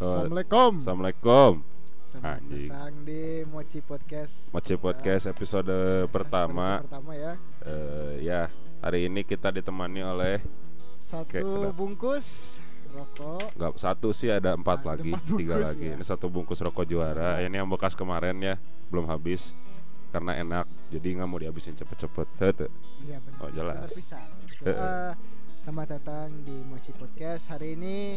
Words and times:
Assalamualaikum. 0.00 0.80
Assalamualaikum. 0.80 1.50
Selamat 2.08 2.40
Anjing. 2.40 2.70
datang 2.72 2.94
di 3.04 3.22
Mochi 3.46 3.80
Podcast. 3.84 4.48
Moce 4.50 4.74
Podcast 4.74 5.24
episode 5.28 5.68
Episode 5.68 6.08
pertama. 6.08 6.80
pertama 6.80 7.12
ya. 7.12 7.32
Eh, 7.62 8.12
ya, 8.24 8.48
hari 8.80 9.06
ini 9.06 9.20
kita 9.22 9.52
ditemani 9.52 10.00
oleh 10.00 10.40
Satu 10.98 11.68
bungkus 11.76 12.56
rokok. 12.90 13.52
nggak 13.54 13.72
satu 13.76 14.10
sih 14.10 14.32
ada 14.32 14.56
empat 14.56 14.80
Ada 14.80 14.88
lagi, 14.96 15.12
empat 15.12 15.24
tiga 15.36 15.56
lagi. 15.60 15.86
ya. 15.86 15.94
Ini 15.94 16.04
satu 16.08 16.26
bungkus 16.26 16.58
rokok 16.58 16.88
juara. 16.88 17.44
Ini 17.44 17.60
yang 17.60 17.68
bekas 17.68 17.92
kemarin 17.92 18.40
ya, 18.40 18.56
belum 18.88 19.04
habis 19.04 19.52
karena 20.10 20.32
enak. 20.34 20.64
Jadi 20.88 21.08
nggak 21.12 21.28
mau 21.28 21.36
dihabisin 21.36 21.76
cepet-cepet. 21.76 22.72
Iya 23.04 23.20
benar. 23.20 23.38
Oh, 23.44 23.50
jelas. 23.52 23.84
Sebentar 23.84 23.90
pisan. 23.92 24.28
Eh, 24.64 24.66
eh. 24.66 24.76
Eh, 24.80 25.12
selamat 25.60 25.86
datang 25.92 26.32
di 26.40 26.56
Mochi 26.64 26.90
Podcast. 26.96 27.52
Hari 27.52 27.76
ini 27.76 28.16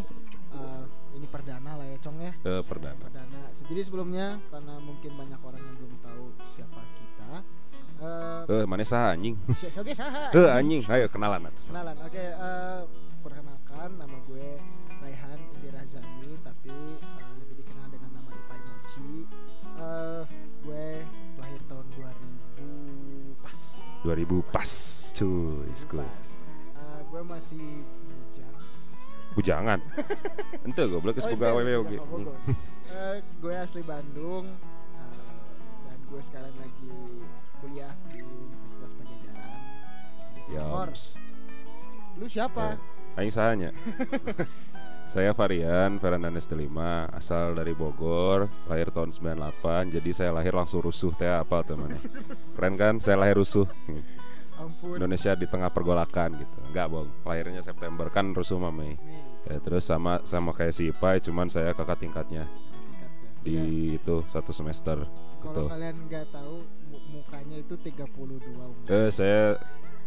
eh, 0.55 0.83
ini 1.13 1.25
perdana 1.25 1.71
lah 1.73 1.85
ya, 1.85 1.97
Cong 1.99 2.17
ya. 2.17 2.31
Eh, 2.35 2.61
perdana. 2.61 2.97
Perdana. 2.99 3.41
Jadi 3.53 3.81
sebelumnya 3.81 4.37
karena 4.49 4.75
mungkin 4.77 5.11
banyak 5.13 5.39
orang 5.39 5.61
yang 5.61 5.75
belum 5.77 5.93
tahu 5.99 6.23
siapa 6.53 6.81
kita. 6.81 7.29
Eh, 8.03 8.41
Eh, 8.43 8.65
mana 8.67 8.83
sah 8.83 9.13
anjing? 9.13 9.37
si- 9.55 9.71
Oke, 9.71 9.93
saha. 9.93 10.27
Eh, 10.29 10.49
anjing. 10.51 10.83
Ayo 10.85 11.07
kenalan 11.07 11.47
atas. 11.47 11.69
Kenalan, 11.69 11.95
oke. 11.97 12.19
eh, 12.19 12.81
perkenalkan, 13.19 13.89
nama 13.95 14.17
gue 14.25 14.47
Raihan 14.99 15.39
Indira 15.55 15.79
Zami, 15.85 16.35
tapi 16.41 16.73
eh, 16.99 17.31
lebih 17.39 17.55
dikenal 17.61 17.87
dengan 17.87 18.11
nama 18.13 18.29
Ipai 18.29 18.59
Mochi. 18.59 19.11
Eh, 19.79 20.21
gue 20.61 20.85
lahir 21.37 21.61
tahun 21.65 21.85
2000 21.95 23.39
pas. 23.39 23.59
2000 24.03 24.43
pas. 24.45 24.71
Cuy. 25.13 25.69
Eh, 25.69 26.99
gue 27.07 27.21
masih. 27.23 27.67
Bujangan. 29.33 29.79
Ente 30.65 30.81
oge. 30.85 31.97
nggak 31.97 32.09
Bogor. 32.09 32.37
Eh, 32.93 33.17
gue 33.41 33.53
asli 33.57 33.81
Bandung 33.81 34.45
eh, 34.45 35.37
dan 35.89 35.97
gue 36.07 36.21
sekarang 36.21 36.53
lagi 36.61 36.89
kuliah 37.63 37.93
di 38.11 38.21
Universitas 38.21 38.93
Pajajaran. 38.93 39.59
Yams. 40.53 41.03
Lu 42.21 42.25
siapa? 42.29 42.77
Eh, 42.77 43.19
Aing 43.21 43.33
sahanya. 43.33 43.69
saya 45.13 45.29
Varian 45.37 46.01
Fernandes 46.01 46.49
Delima, 46.49 47.05
asal 47.13 47.53
dari 47.53 47.77
Bogor, 47.77 48.49
lahir 48.65 48.89
tahun 48.89 49.13
98. 49.13 49.93
Jadi 49.93 50.09
saya 50.09 50.33
lahir 50.33 50.57
langsung 50.57 50.81
rusuh 50.81 51.13
teh 51.13 51.29
apa 51.29 51.61
teman 51.61 51.93
Keren 52.57 52.73
kan? 52.73 52.97
Saya 52.97 53.21
lahir 53.21 53.37
rusuh. 53.37 53.69
Ampun. 54.55 54.95
Indonesia 54.95 55.33
di 55.33 55.45
tengah 55.45 55.69
pergolakan 55.69 56.29
gitu. 56.35 56.57
Enggak, 56.69 56.87
Bong. 56.87 57.09
Lahirnya 57.23 57.61
September 57.61 58.07
kan 58.07 58.31
rusuh 58.31 58.57
Mei. 58.63 58.95
Ya, 59.43 59.59
terus 59.59 59.83
sama 59.83 60.23
sama 60.23 60.51
kayak 60.51 60.71
si 60.71 60.87
Ipai, 60.87 61.19
cuman 61.19 61.47
saya 61.47 61.71
kakak 61.71 61.99
tingkatnya 61.99 62.47
di 63.43 63.59
Ya. 63.91 63.99
itu 63.99 64.23
satu 64.25 64.55
semester. 64.55 65.03
Kalau 65.39 65.51
Gitu. 65.59 65.63
kalian 65.67 65.97
nggak 66.07 66.25
tahu 66.31 66.63
mu- 66.87 67.05
mukanya 67.11 67.59
itu 67.59 67.75
32 67.75 68.39
umur. 68.39 68.71
Eh 68.87 69.11
saya 69.11 69.59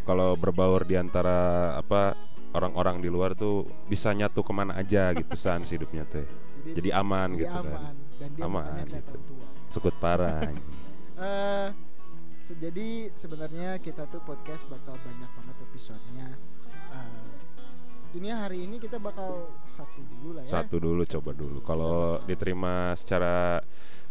kalau 0.02 0.32
berbaur 0.34 0.82
di 0.82 0.96
antara 0.96 1.36
apa 1.74 2.16
orang-orang 2.50 3.04
di 3.04 3.12
luar 3.12 3.36
tuh 3.36 3.68
bisa 3.84 4.08
nyatu 4.10 4.40
ke 4.40 4.52
mana 4.52 4.72
aja 4.74 5.12
gitu 5.12 5.36
san 5.36 5.60
hidupnya 5.60 6.08
teh. 6.08 6.24
Jadi 6.66 6.88
aman 6.90 7.36
dia 7.36 7.44
gitu 7.44 7.60
kan. 7.60 7.66
aman 7.68 7.94
dan 8.16 8.30
dia 8.32 8.42
Aman, 8.42 8.86
gitu. 8.88 9.18
Sekut 9.68 9.92
parah. 10.00 10.40
anjing. 10.40 10.64
Jadi 12.48 12.88
sebenarnya 13.12 13.76
kita 13.78 14.06
tuh 14.06 14.22
podcast 14.22 14.62
bakal 14.66 14.94
banyak 14.94 15.30
banget 15.32 15.56
episodenya. 15.64 16.28
Eh, 16.94 17.34
dunia 18.12 18.38
hari 18.38 18.62
ini 18.62 18.78
kita 18.78 18.96
bakal 18.96 19.50
satu 19.66 20.00
dulu 20.06 20.38
lah 20.38 20.46
ya. 20.46 20.62
Satu 20.62 20.78
dulu 20.78 21.02
coba 21.02 21.30
dulu. 21.32 21.58
Kalau 21.60 21.96
diterima 22.22 22.94
secara 22.94 23.58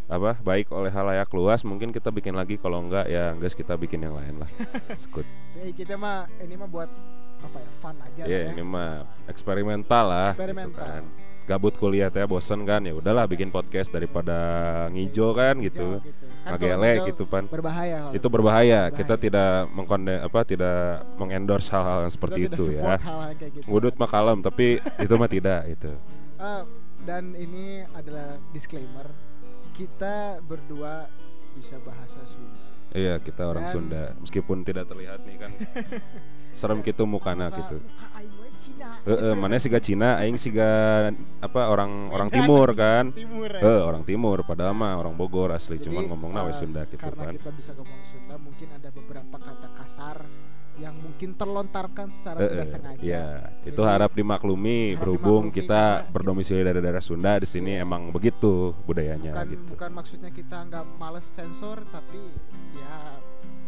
apa 0.06 0.38
baik 0.38 0.70
oleh 0.70 0.94
halayak 0.94 1.26
luas 1.34 1.66
mungkin 1.66 1.90
kita 1.90 2.14
bikin 2.14 2.38
lagi 2.38 2.62
kalau 2.62 2.78
enggak 2.78 3.10
ya 3.10 3.34
guys 3.34 3.56
kita 3.56 3.74
bikin 3.74 4.04
yang 4.04 4.14
lain 4.14 4.38
lah. 4.38 4.50
Sekut. 5.02 5.26
Saya 5.48 5.72
kita 5.72 5.96
mah 5.96 6.28
ini 6.38 6.54
mah 6.54 6.68
buat 6.68 6.92
apa 7.36 7.58
ya 7.58 7.72
fun 7.78 7.96
aja 8.00 8.22
Ya 8.22 8.28
lah 8.28 8.42
ya. 8.42 8.52
ini 8.52 8.64
mah 8.64 8.92
eksperimental 9.26 10.06
lah 10.06 10.30
gitu 10.30 10.44
Eksperimental. 10.44 10.86
kan. 10.86 11.04
Gabut 11.46 11.78
kuliah 11.78 12.10
teh 12.10 12.26
bosen 12.26 12.66
kan 12.66 12.82
ya 12.82 12.98
udahlah 12.98 13.30
bikin 13.30 13.54
podcast 13.54 13.94
daripada 13.94 14.36
ngijo 14.90 15.30
kan 15.32 15.62
gitu. 15.62 16.02
Gitu. 16.02 16.26
Kan 16.42 16.58
Ngagele 16.58 16.92
gitu 17.10 17.24
pan. 17.26 17.46
Berbahaya 17.46 17.98
kalau 18.02 18.14
Itu 18.18 18.28
berbahaya. 18.30 18.82
Berbahaya. 18.90 18.98
Kita 18.98 19.16
tidak 19.16 19.50
mengkonde 19.70 20.16
apa 20.18 20.40
tidak 20.42 20.78
mengendorse 21.16 21.70
hal-hal 21.70 22.06
yang 22.06 22.14
seperti 22.14 22.40
kita 22.50 22.58
itu 22.58 22.64
ya. 22.74 22.98
hal-hal 22.98 23.38
kayak 23.38 23.52
gitu. 23.62 23.68
Wudut 23.70 23.94
mah 23.96 24.10
kalem 24.10 24.42
tapi 24.42 24.78
itu 24.82 25.14
mah 25.14 25.30
tidak 25.30 25.62
itu. 25.70 25.92
Eh, 26.36 26.64
dan 27.06 27.24
ini 27.32 27.86
adalah 27.94 28.42
disclaimer 28.50 29.06
kita 29.72 30.42
berdua 30.42 31.06
bisa 31.54 31.78
bahasa 31.80 32.20
Sunda 32.26 32.64
Iya 32.90 33.20
kita 33.20 33.44
orang 33.46 33.68
Dan- 33.68 33.74
Sunda 33.74 34.04
meskipun 34.18 34.64
tidak 34.64 34.88
terlihat 34.88 35.20
nih 35.22 35.38
kan 35.38 35.52
serem 36.58 36.80
gitu 36.80 37.04
mukana 37.04 37.48
Muka- 37.48 37.60
gitu. 37.60 37.78
muka 37.78 38.08
Cina. 38.56 38.90
Heeh, 39.02 39.34
mana? 39.34 39.56
siga 39.56 39.78
Cina, 39.78 40.18
aing 40.18 40.36
siga 40.36 40.70
apa 41.40 41.62
orang 41.68 42.10
orang 42.10 42.28
timur 42.28 42.72
kan. 42.72 43.12
timur 43.12 43.50
ya. 43.50 43.62
Eh 43.62 43.82
orang 43.82 44.04
timur 44.04 44.42
padahal 44.42 44.72
mah 44.72 44.96
orang 44.96 45.14
Bogor 45.14 45.52
asli 45.52 45.78
Jadi, 45.78 45.88
cuman 45.88 46.04
ngomongnya 46.08 46.42
we 46.42 46.52
eh, 46.52 46.56
Sunda 46.56 46.82
gitu 46.84 46.98
karena 46.98 47.24
kan. 47.26 47.34
kita 47.36 47.52
bisa 47.52 47.72
ngomong 47.74 48.02
Sunda 48.04 48.36
mungkin 48.36 48.68
ada 48.72 48.90
beberapa 48.90 49.36
kata 49.36 49.68
kasar 49.76 50.18
yang 50.76 50.92
mungkin 50.92 51.30
terlontarkan 51.34 52.12
secara 52.12 52.36
Eh, 52.38 52.52
tidak 52.52 52.68
sengaja. 52.68 53.00
Iya, 53.00 53.28
itu 53.64 53.80
Jadi, 53.80 53.88
harap 53.88 54.12
dimaklumi 54.12 54.80
harap 54.92 55.00
berhubung 55.00 55.44
dimaklumi 55.48 55.56
kita 55.56 55.82
karena- 56.02 56.12
berdomisili 56.12 56.62
dari 56.62 56.80
daerah 56.80 57.00
Sunda 57.00 57.40
di 57.40 57.48
sini 57.48 57.72
emang 57.76 58.12
begitu 58.12 58.76
budayanya 58.84 59.32
bukan 59.32 59.48
gitu. 59.50 59.64
bukan 59.72 59.90
maksudnya 59.94 60.30
kita 60.30 60.68
nggak 60.68 60.84
males 60.96 61.28
sensor 61.30 61.80
tapi 61.86 62.20
ya 62.74 62.96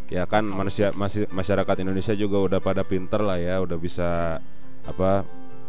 Ya 0.07 0.23
kan 0.23 0.39
manusia 0.41 0.95
masih 0.95 1.27
masyarakat 1.27 1.83
Indonesia 1.83 2.15
juga 2.15 2.39
udah 2.39 2.59
pada 2.59 2.79
pinter 2.81 3.19
lah 3.19 3.35
ya, 3.35 3.59
udah 3.59 3.75
bisa 3.75 4.39
apa 4.87 5.27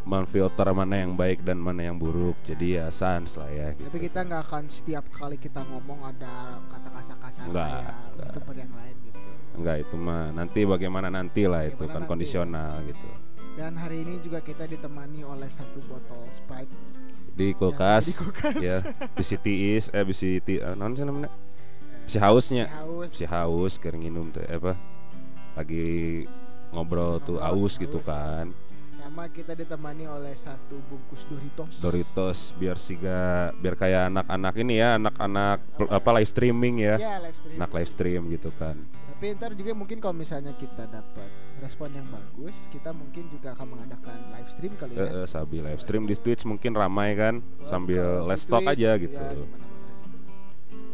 memfilter 0.08 0.64
mana 0.72 1.04
yang 1.04 1.12
baik 1.12 1.44
dan 1.44 1.60
mana 1.60 1.84
yang 1.84 2.00
buruk. 2.00 2.32
Jadi 2.42 2.80
ya 2.80 2.88
sans 2.88 3.28
lah 3.36 3.50
ya 3.50 3.76
gitu. 3.76 3.92
tapi 3.92 3.98
kita 4.06 4.24
nggak 4.24 4.42
akan 4.48 4.64
setiap 4.66 5.04
kali 5.12 5.36
kita 5.36 5.60
ngomong 5.68 6.00
ada 6.06 6.56
kata 6.72 6.88
kasar-kasar 6.96 7.44
kayak 7.44 7.92
youtuber 8.16 8.54
yang 8.56 8.72
lain 8.72 8.96
gitu 9.04 9.20
Enggak 9.58 9.76
itu 9.82 9.96
mah 9.98 10.30
nanti 10.30 10.60
bagaimana 10.64 11.10
nanti 11.10 11.44
lah 11.44 11.66
itu 11.66 11.82
kan 11.84 12.00
nanti. 12.00 12.08
kondisional 12.08 12.78
gitu. 12.86 13.08
dan 13.58 13.74
hari 13.74 14.06
ini 14.06 14.22
juga 14.22 14.38
kita 14.38 14.64
ditemani 14.64 15.26
oleh 15.26 15.50
satu 15.50 15.82
botol 15.84 16.22
Sprite 16.30 16.70
Di 17.34 17.52
kulkas, 17.52 18.06
di 18.06 18.14
kulkas. 18.16 18.54
ya 18.62 18.76
bisi 19.12 19.36
tiis 19.36 19.90
eh 19.90 20.02
bisi 20.02 20.38
ti 20.40 20.56
eh, 20.56 20.72
naon 20.72 20.94
sih 20.94 21.02
namanya? 21.04 21.28
Hausnya. 22.08 22.64
Si 22.64 22.72
haus 22.72 23.10
Si 23.12 23.24
haus 23.28 23.72
keur 23.76 23.92
nginum 23.92 24.32
teh 24.32 24.46
apa? 24.48 24.72
Lagi 25.52 26.24
ngobrol 26.72 27.20
tuh 27.20 27.36
Ngobrol, 27.36 27.66
aus 27.68 27.76
gitu 27.76 27.98
haus. 28.00 28.08
kan. 28.08 28.46
Sama 29.18 29.34
kita 29.34 29.50
ditemani 29.50 30.06
oleh 30.06 30.30
satu 30.30 30.78
bungkus 30.86 31.26
Doritos 31.26 31.82
Doritos 31.82 32.38
biar 32.54 32.78
siga 32.78 33.50
biar 33.58 33.74
kayak 33.74 34.14
anak-anak 34.14 34.54
ini 34.62 34.78
ya, 34.78 34.94
anak-anak 34.94 35.58
per- 35.74 35.90
apa 35.90 36.10
live 36.22 36.30
streaming 36.30 36.74
ya. 36.78 36.94
ya 36.94 37.18
live 37.18 37.34
stream 37.34 37.58
Anak 37.58 37.70
live 37.74 37.90
stream 37.90 38.22
gitu 38.30 38.54
kan. 38.54 38.78
tapi 39.10 39.34
ntar 39.34 39.58
juga 39.58 39.74
mungkin 39.74 39.98
kalau 39.98 40.14
misalnya 40.14 40.54
kita 40.54 40.86
dapat 40.86 41.26
respon 41.58 41.90
yang 41.90 42.06
bagus 42.06 42.70
kita 42.70 42.94
mungkin 42.94 43.26
juga 43.26 43.58
akan 43.58 43.66
mengadakan 43.74 44.18
live 44.30 44.50
stream 44.54 44.72
kali 44.78 44.94
ya 44.94 45.10
Eh, 45.10 45.26
sabi 45.26 45.56
live 45.58 45.82
stream 45.82 46.06
di 46.06 46.14
Twitch 46.14 46.46
mungkin 46.46 46.78
ramai 46.78 47.18
kan 47.18 47.42
Kalau 47.42 47.66
sambil 47.66 48.22
let's 48.22 48.46
talk 48.46 48.62
Twitch, 48.62 48.78
aja 48.78 48.94
ya, 48.94 49.02
gitu. 49.02 49.18
gimana-mana. 49.18 49.66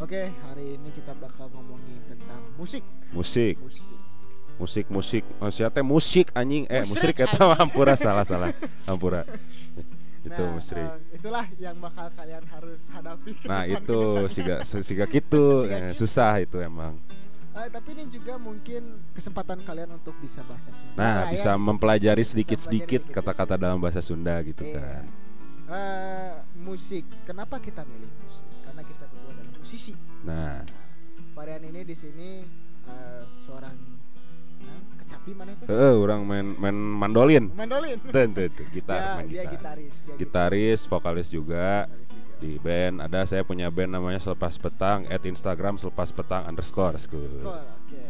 Oke, 0.00 0.32
hari 0.42 0.80
ini 0.80 0.88
kita 0.90 1.12
bakal 1.14 1.52
ngomongin 1.52 2.00
tentang 2.08 2.40
musik. 2.56 2.80
Musik, 3.12 3.60
Musik. 3.60 4.00
Musik, 4.56 4.86
musik. 4.88 5.22
Oh, 5.38 5.48
siapa 5.48 5.80
musik 5.80 6.30
anjing? 6.32 6.64
Eh, 6.66 6.84
Musrik, 6.84 7.18
eta 7.18 7.38
mah 7.40 7.58
hampura 7.58 7.94
salah 7.94 8.22
salah. 8.22 8.50
Hampura. 8.84 9.26
itu 10.24 10.40
Nah, 10.40 10.56
musrik. 10.56 10.80
eh, 10.80 11.20
itulah 11.20 11.44
yang 11.60 11.76
bakal 11.76 12.08
kalian 12.10 12.40
harus 12.48 12.88
hadapi. 12.88 13.36
Nah, 13.44 13.68
itu 13.76 14.00
siga 14.26 14.64
siga 14.64 15.04
gitu, 15.04 15.68
Siga 15.68 15.76
eh, 15.76 15.80
gitu. 15.92 16.00
susah 16.00 16.40
itu 16.40 16.56
emang. 16.58 16.96
Eh, 17.54 17.68
tapi 17.68 17.92
ini 17.92 18.08
juga 18.08 18.34
mungkin 18.34 19.04
kesempatan 19.12 19.60
kalian 19.62 19.94
untuk 19.94 20.16
bisa 20.18 20.40
bahasa 20.42 20.72
Sunda. 20.72 20.96
Nah, 20.96 21.28
ya, 21.28 21.30
bisa 21.30 21.50
gitu. 21.52 21.60
mempelajari 21.60 22.24
sedikit-sedikit 22.24 23.02
kata-kata 23.12 23.54
dalam 23.54 23.76
bahasa 23.76 24.00
Sunda 24.00 24.40
gitu 24.40 24.64
Iya. 24.64 24.80
kan. 24.80 25.04
Eh, 25.64 26.32
musik. 26.56 27.04
Kenapa 27.22 27.60
kita 27.60 27.84
milih 27.84 28.08
musik? 28.18 28.48
Karena 28.64 28.80
kita 28.80 29.04
berdua 29.06 29.30
adalah 29.30 29.54
musisi. 29.54 29.92
Nah, 30.24 30.56
Varian 31.36 31.62
ini 31.64 31.84
di 31.84 31.92
sini 31.92 32.28
eh, 32.84 33.22
seorang 33.44 33.76
kecapi 35.14 35.30
mana 35.32 35.50
itu? 35.52 35.64
heeh, 35.64 35.92
orang 35.94 36.20
main 36.22 36.46
main 36.54 36.74
mandolin. 36.74 37.44
Mandolin. 37.50 37.96
Tuh, 38.00 38.26
tuh, 38.28 38.46
tuh, 38.50 38.66
gitar, 38.68 38.98
Ya, 38.98 39.10
main 39.16 39.26
dia 39.26 39.42
gitar. 39.44 39.52
gitaris. 39.78 39.96
Dia 40.00 40.14
Gitaris, 40.16 40.80
vokalis 40.84 41.28
juga 41.28 41.86
Gitaris 41.86 42.10
juga. 42.10 42.38
di 42.38 42.50
band. 42.58 42.96
Ada 43.00 43.20
saya 43.24 43.42
punya 43.42 43.68
band 43.68 43.90
namanya 43.92 44.18
Selepas 44.18 44.54
Petang 44.54 45.06
at 45.06 45.22
Instagram 45.22 45.74
Selepas 45.76 46.10
Petang 46.10 46.44
underscore. 46.44 46.96
school. 46.96 47.26
Skor, 47.26 47.62
oke. 47.62 48.02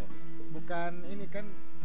Bukan 0.53 0.93
ini 1.06 1.27
kan 1.27 1.45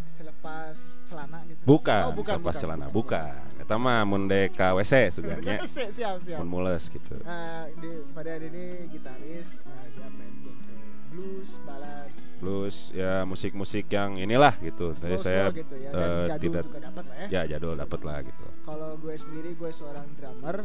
selepas 0.10 0.75
celana 1.04 1.39
gitu. 1.45 1.62
Bukan, 1.63 2.04
Oh, 2.06 2.12
bukan, 2.12 2.36
selepas 2.36 2.51
bukan, 2.51 2.62
celana, 2.62 2.86
bukan, 2.88 3.24
bukan. 3.24 3.39
selepas 3.48 3.57
Eta 3.60 3.68
eta 3.69 3.75
mah 3.77 4.01
mun 4.01 4.25
dek 4.25 4.51
ka 4.51 4.74
WC 4.74 4.94
suganya 5.13 5.62
siap 5.63 5.94
siap 5.94 6.16
siap 6.18 6.39
mun 6.42 6.50
mules 6.51 6.89
gitu 6.89 7.16
Nah, 7.21 7.69
di, 7.71 7.88
pada 8.12 8.33
hari 8.33 8.50
ini 8.50 8.66
gitaris 8.89 9.62
uh, 9.63 9.86
dia 9.94 10.10
main 10.10 10.33
genre 10.36 10.75
blues, 11.07 11.56
balad, 11.63 12.08
blues 12.39 12.95
ya 12.95 13.27
musik-musik 13.27 13.86
yang 13.91 14.15
inilah 14.15 14.56
gitu 14.63 14.95
saya 14.95 15.19
slow, 15.19 15.25
saya 15.27 15.44
slow 15.51 15.59
gitu 15.59 15.75
ya 15.75 15.91
dan 15.91 16.09
eh, 16.09 16.25
jadul 16.25 16.41
tidak 16.47 16.63
juga 16.65 16.80
dapat 16.80 17.03
lah 17.06 17.15
ya. 17.19 17.27
ya 17.27 17.41
jadul 17.51 17.74
dapat 17.75 18.01
lah 18.07 18.18
gitu 18.24 18.45
Kalau 18.63 18.91
gue 19.01 19.15
sendiri 19.18 19.50
gue 19.57 19.71
seorang 19.74 20.07
drummer, 20.13 20.56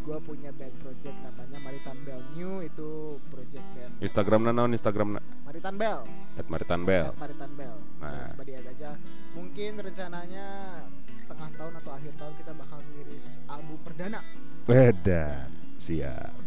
gue 0.00 0.18
punya 0.24 0.50
band 0.50 0.74
project 0.80 1.16
namanya 1.22 1.58
Maritan 1.60 1.98
Bell 2.02 2.20
New 2.34 2.52
itu 2.64 2.90
project 3.30 3.66
band 3.76 3.92
Instagram 4.00 4.40
naon 4.50 4.72
Instagram 4.74 5.08
Maritan 5.46 5.74
Bell. 5.78 6.00
at 6.40 6.46
Maritan 6.50 6.82
Bell 6.82 7.06
At 7.12 7.18
Maritan 7.20 7.52
Bell. 7.54 7.76
Nah. 8.00 8.08
Coba, 8.08 8.32
coba 8.34 8.42
lihat 8.48 8.64
aja. 8.64 8.90
Mungkin 9.36 9.70
rencananya 9.78 10.46
tengah 11.30 11.50
tahun 11.54 11.72
atau 11.78 11.92
akhir 11.94 12.12
tahun 12.18 12.34
kita 12.42 12.52
bakal 12.58 12.78
ngiris 12.90 13.26
album 13.46 13.78
perdana. 13.86 14.20
beda 14.66 15.46
siap 15.80 16.39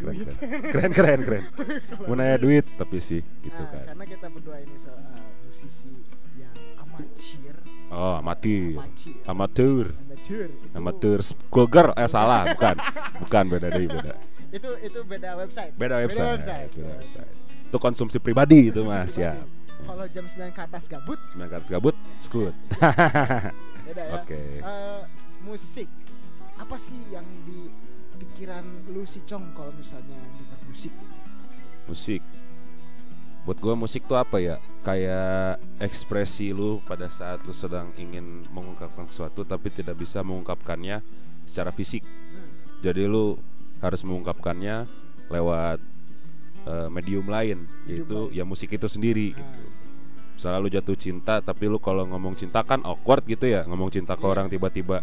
keren 0.00 0.16
keren. 0.16 0.36
Keren 0.72 0.90
keren 0.96 1.20
keren. 1.20 1.44
Mau 2.08 2.14
nanya 2.16 2.36
duit 2.40 2.64
tapi 2.74 2.98
sih 2.98 3.20
gitu 3.44 3.60
Nah, 3.60 3.68
kan. 3.70 3.84
Karena 3.92 4.04
kita 4.08 4.26
berdua 4.32 4.56
ini 4.64 4.76
so, 4.80 4.88
uh, 4.88 4.96
musisi 5.44 5.92
yang 6.40 6.56
amatir, 6.80 7.54
oh 7.92 8.14
amatir. 8.16 8.80
Amatir, 8.80 9.16
amatir. 9.28 9.84
Itu, 10.20 10.36
amatur 10.72 11.18
school 11.20 11.68
girl 11.68 11.92
eh 11.96 12.08
salah 12.08 12.48
bukan. 12.56 12.76
Bukan 13.26 13.44
beda 13.52 13.68
deh 13.68 13.86
beda. 13.86 14.14
Itu 14.50 14.70
itu 14.82 14.98
beda 15.06 15.36
website. 15.38 15.72
beda 15.76 16.00
website. 16.02 16.40
website. 16.40 16.70
beda 16.74 16.92
website. 16.98 17.34
Itu 17.70 17.76
konsumsi 17.78 18.18
pribadi 18.18 18.74
itu 18.74 18.82
mas 18.82 19.14
Pribadi. 19.14 19.22
ya 19.22 19.34
Kalau 19.80 20.06
jam 20.12 20.24
9 20.28 20.52
ke 20.52 20.60
atas 20.60 20.84
gabut, 20.92 21.18
sembilan 21.32 21.48
kali 21.50 21.64
gabut 21.72 21.96
skut. 22.20 22.52
Beda 23.86 24.02
ya. 24.06 24.12
oke. 24.20 24.42
Eh, 24.60 25.02
musik. 25.40 25.88
Apa 26.60 26.76
sih 26.76 27.00
yang 27.08 27.24
di 27.48 27.72
pikiran 28.20 28.62
lu 28.92 29.02
si 29.02 29.24
Cong 29.24 29.56
kalau 29.56 29.72
misalnya 29.72 30.14
dengar 30.36 30.60
musik 30.68 30.92
musik 31.88 32.22
buat 33.40 33.56
gua 33.56 33.72
musik 33.72 34.04
tuh 34.04 34.14
apa 34.14 34.36
ya 34.36 34.56
kayak 34.84 35.56
ekspresi 35.80 36.52
lu 36.52 36.84
pada 36.84 37.08
saat 37.08 37.40
lu 37.42 37.56
sedang 37.56 37.88
ingin 37.96 38.44
mengungkapkan 38.52 39.08
sesuatu 39.08 39.42
tapi 39.42 39.72
tidak 39.72 39.96
bisa 39.96 40.20
mengungkapkannya 40.20 41.00
secara 41.42 41.72
fisik 41.72 42.04
Hmm. 42.04 42.46
jadi 42.78 43.08
lu 43.08 43.40
harus 43.80 44.04
mengungkapkannya 44.04 44.86
lewat 45.32 45.80
eh, 46.62 46.88
medium 46.92 47.26
lain 47.26 47.64
yaitu 47.88 48.28
lain. 48.28 48.36
ya 48.36 48.44
musik 48.44 48.70
itu 48.70 48.86
sendiri 48.86 49.32
Nah. 49.32 49.40
gitu 49.40 49.62
misalnya 50.36 50.58
lu 50.60 50.68
jatuh 50.68 50.96
cinta 50.96 51.34
tapi 51.40 51.64
lu 51.66 51.76
kalau 51.76 52.04
ngomong 52.06 52.32
cinta 52.32 52.60
kan 52.60 52.84
awkward 52.84 53.24
gitu 53.24 53.44
ya 53.44 53.64
ngomong 53.64 53.88
cinta 53.88 54.14
ke 54.14 54.24
Iya. 54.24 54.30
orang 54.30 54.46
tiba-tiba 54.48 55.02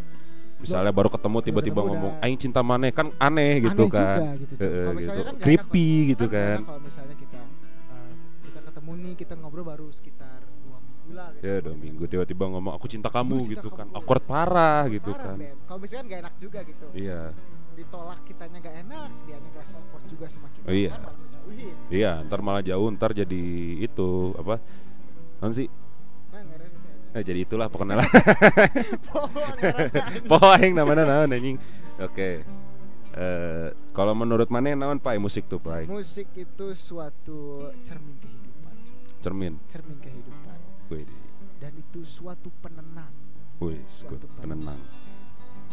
misalnya 0.58 0.90
baru 0.90 1.10
ketemu 1.10 1.38
tiba-tiba 1.40 1.82
ngomong 1.82 2.14
aing 2.18 2.36
cinta 2.36 2.62
maneh 2.62 2.90
kan 2.90 3.14
aneh 3.18 3.62
gitu 3.62 3.86
Aneh 3.86 3.94
kan 3.94 4.18
juga 4.18 4.36
gitu, 4.42 4.54
Kalau 4.58 4.94
misalnya 4.94 5.22
gitu. 5.22 5.30
kan 5.30 5.36
creepy 5.38 5.86
enak, 5.88 6.10
gitu 6.10 6.26
kan 6.28 6.58
enak 6.58 6.66
kalau 6.66 6.82
misalnya 6.82 7.16
kita 7.16 7.38
eh, 7.38 8.12
kita 8.44 8.60
ketemu 8.66 8.92
nih 8.98 9.14
kita 9.16 9.34
ngobrol 9.36 9.64
baru 9.64 9.88
sekitar 9.90 10.40
dua 10.42 10.78
minggu 10.82 11.10
lah 11.14 11.30
gitu. 11.32 11.46
ya 11.46 11.56
dua 11.62 11.76
minggu 11.76 12.04
tiba-tiba 12.06 12.44
ngomong 12.50 12.74
aku 12.74 12.86
cinta 12.86 13.08
kamu 13.08 13.38
cinta 13.40 13.52
gitu 13.54 13.70
kan 13.70 13.86
kamu. 13.86 13.96
awkward 13.96 14.24
parah 14.24 14.84
gitu 14.88 15.12
Parah, 15.12 15.24
kan 15.24 15.38
Ben. 15.38 15.56
kalau 15.64 15.80
misalnya 15.80 16.02
kan 16.02 16.10
gak 16.10 16.22
enak 16.22 16.36
juga 16.38 16.60
gitu 16.64 16.86
iya 16.94 17.22
ditolak 17.78 18.20
kitanya 18.26 18.58
gak 18.58 18.76
enak 18.84 19.10
dia 19.24 19.38
ngerasa 19.38 19.76
awkward 19.78 20.06
juga 20.06 20.26
sama 20.26 20.48
kita 20.50 20.66
Iya. 20.68 20.92
Ngejauhin. 20.98 21.76
iya 21.90 22.12
ntar 22.26 22.40
malah 22.42 22.60
jauh 22.60 22.90
ntar 22.90 23.14
jadi 23.14 23.44
itu 23.80 24.10
apa 24.36 24.58
non 25.38 25.54
sih 25.54 25.70
eh, 27.18 27.24
jadi 27.26 27.40
itulah 27.42 27.68
pokoknya 27.68 27.98
lah. 27.98 28.10
Poho, 29.10 29.42
poho 30.30 30.48
aing 30.54 30.78
namanya 30.78 31.04
naon 31.10 31.34
anjing. 31.34 31.58
Oke. 31.98 32.46
Eh, 33.18 33.68
kalau 33.98 34.14
menurut 34.14 34.46
mana 34.54 34.78
naon 34.78 35.02
pai 35.02 35.18
musik 35.18 35.50
tuh 35.50 35.58
pai 35.58 35.90
musik 35.90 36.30
itu 36.38 36.78
suatu 36.78 37.74
cermin 37.82 38.14
kehidupan 38.22 38.48
cermin? 39.28 39.54
Cermin 39.68 39.98
kehidupan. 39.98 40.60
Wih. 40.94 41.10
Dan 41.58 41.74
itu 41.82 42.06
suatu 42.06 42.54
penenang. 42.62 43.12
Wih 43.58 43.82
Suatu 43.90 44.30
penenang. 44.38 44.78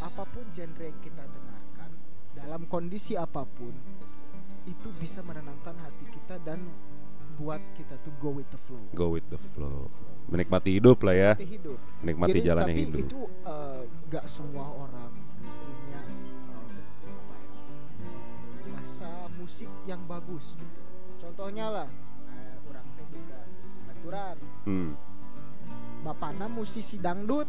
Apa 0.01 0.25
pun 0.25 0.49
genre 0.57 0.85
yang 0.85 0.99
kita 1.05 1.23
dengarkan 1.23 1.91
dalam 2.35 2.65
kondisi 2.67 3.15
apa 3.15 3.45
pun 3.45 3.77
itu 4.65 4.89
bisa 4.97 5.21
menenangkan 5.21 5.77
hati 5.85 6.09
kita 6.09 6.41
dan 6.43 6.65
buat 7.37 7.61
kita 7.77 8.01
tuh 8.01 8.13
go 8.19 8.33
with 8.33 8.49
the 8.49 8.59
flow. 8.59 8.85
Go 8.97 9.13
with 9.13 9.27
the 9.29 9.41
flow 9.53 9.93
menikmati 10.29 10.71
hidup 10.81 10.99
lah 11.05 11.15
ya. 11.15 11.33
Menikmati 11.37 11.49
hidup. 11.57 11.79
Menikmati 12.01 12.39
Jadi, 12.39 12.47
jalannya 12.49 12.75
tapi 12.75 12.85
hidup. 12.85 13.01
itu 13.09 13.21
eh, 13.45 13.81
nggak 14.09 14.27
semua 14.29 14.67
orang 14.69 15.13
punya 15.45 16.03
eh, 16.03 17.13
apa 17.13 17.37
ya 17.37 17.53
eh, 18.65 18.73
rasa 18.77 19.11
musik 19.37 19.71
yang 19.85 20.03
bagus 20.09 20.57
gitu. 20.57 20.81
Contohnya 21.21 21.67
lah 21.73 21.89
eh, 22.29 22.55
orang 22.69 22.87
teh 22.97 23.07
juga 23.13 23.39
baturan 23.89 24.37
hmm. 24.69 24.93
bapakna 26.05 26.47
musisi 26.49 26.97
dangdut. 27.01 27.49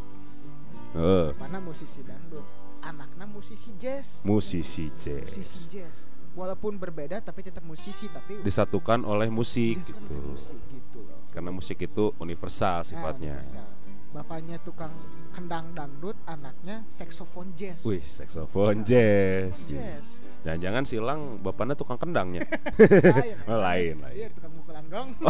Eh, 0.96 1.28
bapakna 1.36 1.60
musisi 1.60 2.02
dangdut. 2.04 2.46
Anaknya 2.86 3.26
musisi 3.26 3.74
jazz. 3.82 4.22
Musisi 4.22 4.94
jazz. 4.94 5.26
Musisi 5.26 5.60
jazz. 5.66 6.06
Walaupun 6.38 6.78
berbeda 6.78 7.18
tapi 7.18 7.42
tetap 7.42 7.66
musisi 7.66 8.06
tapi 8.12 8.44
disatukan 8.46 9.02
oleh 9.08 9.32
musik 9.32 9.82
dia 9.82 9.90
suka 9.90 10.04
gitu. 10.06 10.16
musik 10.22 10.62
gitu. 10.70 11.00
loh 11.02 11.15
karena 11.36 11.52
musik 11.52 11.78
itu 11.78 12.10
universal 12.18 12.80
Nah, 12.80 12.82
sifatnya. 12.82 13.38
universal. 13.38 13.68
bapaknya 14.10 14.58
tukang 14.64 14.90
kendang 15.30 15.76
dangdut 15.76 16.16
anaknya 16.24 16.88
saksofon 16.88 17.52
jazz. 17.52 17.84
Wih 17.84 18.00
saxophone 18.00 18.80
jazz. 18.82 19.68
Jazz. 19.68 20.24
Jangan-jangan 20.48 20.84
silang 20.88 21.22
bapaknya 21.44 21.76
tukang 21.76 22.00
kendangnya? 22.00 22.48
Lain 22.80 23.36
Oh, 23.44 23.60
lain, 23.60 24.00
lain. 24.00 24.16
iya 24.16 24.28
tukang 24.32 24.56
mukul 24.56 24.80
gong 24.88 25.10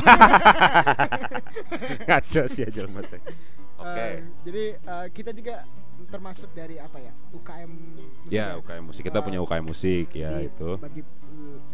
ngaco 2.06 2.42
sih 2.46 2.62
aja 2.62 2.86
oke 2.86 3.18
Eh, 3.86 4.18
jadi 4.42 4.64
eh, 4.78 5.08
kita 5.10 5.30
juga 5.30 5.66
termasuk 6.06 6.54
dari 6.54 6.78
apa 6.78 6.98
ya 6.98 7.14
UKM 7.34 7.72
musik 8.24 8.30
ya 8.30 8.56
UKM 8.58 8.84
musik. 8.86 9.04
Kita 9.04 9.20
punya 9.22 9.40
UKM 9.42 9.66
musik 9.66 10.08
ya 10.14 10.30
Jadi, 10.32 10.48
itu. 10.48 10.70
bagi 10.78 11.02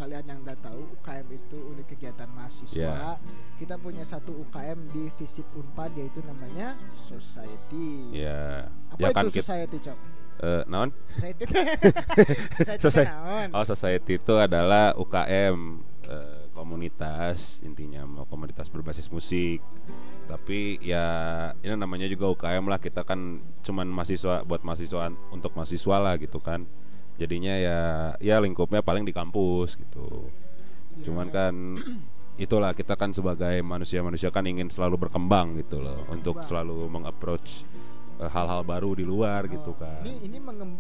kalian 0.02 0.26
yang 0.26 0.40
nggak 0.42 0.58
tahu 0.66 0.82
UKM 0.98 1.28
itu 1.30 1.58
unit 1.62 1.86
kegiatan 1.86 2.26
mahasiswa. 2.34 2.74
Ya. 2.74 3.14
kita 3.62 3.78
punya 3.78 4.02
satu 4.02 4.34
UKM 4.34 4.90
di 4.90 5.14
Visip 5.22 5.46
Unpad 5.54 5.94
yaitu 5.94 6.26
namanya 6.26 6.74
Society. 6.98 8.10
Ya. 8.10 8.66
Apa 8.90 8.98
ya 8.98 9.08
itu 9.14 9.14
kan 9.14 9.26
kita 9.30 9.46
Society 9.46 9.78
cok? 9.78 9.98
Eh, 10.42 10.64
naon? 10.66 10.90
Society. 11.06 11.44
Society 12.82 13.14
naon? 13.14 13.48
Oh 13.54 13.62
society 13.62 14.18
itu 14.18 14.34
adalah 14.42 14.98
UKM 14.98 15.58
eh, 16.10 16.50
komunitas 16.50 17.62
intinya 17.62 18.02
mau 18.10 18.26
komunitas 18.26 18.74
berbasis 18.74 19.06
musik. 19.14 19.62
Tapi 20.26 20.82
ya 20.82 21.06
ini 21.62 21.78
namanya 21.78 22.10
juga 22.10 22.34
UKM 22.34 22.66
lah. 22.66 22.82
Kita 22.82 23.06
kan 23.06 23.38
cuman 23.62 23.86
mahasiswa 23.86 24.42
buat 24.42 24.66
mahasiswa 24.66 25.14
untuk 25.30 25.54
mahasiswa 25.54 25.96
lah 26.02 26.18
gitu 26.18 26.42
kan 26.42 26.66
jadinya 27.22 27.54
ya 27.54 27.80
ya 28.18 28.42
lingkupnya 28.42 28.82
paling 28.82 29.06
di 29.06 29.14
kampus 29.14 29.78
gitu 29.78 30.26
cuman 31.06 31.30
kan 31.30 31.54
itulah 32.36 32.74
kita 32.74 32.98
kan 32.98 33.14
sebagai 33.14 33.62
manusia-manusia 33.62 34.34
kan 34.34 34.42
ingin 34.44 34.66
selalu 34.68 35.06
berkembang 35.08 35.62
gitu 35.62 35.78
loh 35.78 36.02
untuk 36.10 36.42
Berkembang. 36.42 36.66
selalu 36.66 36.78
mengapproach 36.90 37.62
eh, 38.18 38.26
hal-hal 38.26 38.66
baru 38.66 38.98
di 38.98 39.06
luar 39.06 39.46
gitu 39.46 39.72
Oh, 39.72 39.78
kan 39.78 40.02
ini 40.02 40.26
ini 40.26 40.38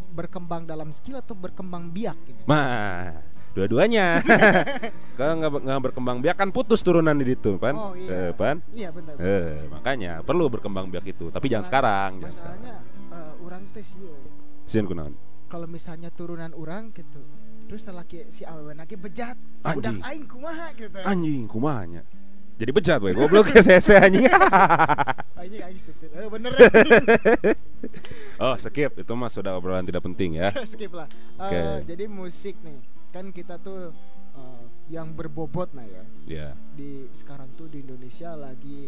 berkembang 0.09 0.65
dalam 0.65 0.89
skill 0.89 1.21
atau 1.21 1.37
berkembang 1.37 1.93
biak 1.93 2.17
ini 2.25 2.41
Mah, 2.49 3.21
dua-duanya. 3.53 4.17
Kalau 5.19 5.33
nggak 5.37 5.51
nggak 5.61 5.81
berkembang 5.85 6.17
biak 6.17 6.35
kan 6.35 6.49
putus 6.49 6.81
turunan 6.81 7.13
di 7.13 7.29
situ, 7.29 7.61
pan. 7.61 7.75
Oh, 7.75 7.93
iya. 7.93 8.09
Eh, 8.09 8.31
pan. 8.33 8.57
iya 8.73 8.89
benar 8.89 9.13
Eh, 9.21 9.69
makanya 9.69 10.25
perlu 10.25 10.49
berkembang 10.49 10.89
biak 10.89 11.05
itu, 11.05 11.29
tapi 11.29 11.45
jangan 11.45 11.65
sekarang, 11.67 12.11
jangan 12.25 12.35
sekarang. 12.35 12.61
eh, 13.11 13.31
orang 13.37 13.63
teh 13.69 13.85
sih 13.85 14.01
Sieun 14.65 14.87
kunaon? 14.87 15.13
Kalau 15.51 15.67
misalnya 15.67 16.07
turunan 16.07 16.55
orang 16.55 16.95
gitu 16.95 17.19
terus 17.67 17.83
laki 17.85 18.27
si 18.27 18.43
awewe 18.43 18.71
lagi 18.71 18.95
bejat 18.95 19.35
Anjing. 19.61 19.99
udah 19.99 20.07
aing 20.07 20.25
kumaha 20.25 20.67
gitu 20.73 20.97
Anjing, 21.03 21.43
kumahanya. 21.45 22.03
Jadi 22.55 22.71
bejat 22.71 22.99
we, 23.01 23.09
goblok 23.11 23.49
ya 23.57 23.79
saya 23.79 24.05
anjing. 24.05 24.27
anjing 25.41 25.61
aing 25.61 25.79
stupid 25.79 26.09
eh 26.13 26.29
bener 26.29 26.51
oh, 28.43 28.53
skip. 28.55 28.91
Itu 28.95 29.13
mah 29.13 29.27
sudah 29.27 29.55
obrolan 29.55 29.81
tidak 29.81 30.05
penting 30.05 30.37
ya. 30.37 30.53
skip 30.63 30.91
lah 30.91 31.07
Eh, 31.35 31.41
Oke. 31.41 31.59
jadi 31.87 32.05
musik 32.05 32.53
nih 32.61 32.77
kan 33.09 33.33
kita 33.33 33.57
tuh 33.57 33.91
eh, 34.35 34.63
yang 34.87 35.11
berbobot 35.11 35.73
nah 35.73 35.83
ya 35.83 36.03
Ya. 36.27 36.47
di 36.71 37.07
sekarang 37.11 37.49
tuh 37.55 37.65
di 37.65 37.81
Indonesia 37.81 38.35
lagi 38.35 38.87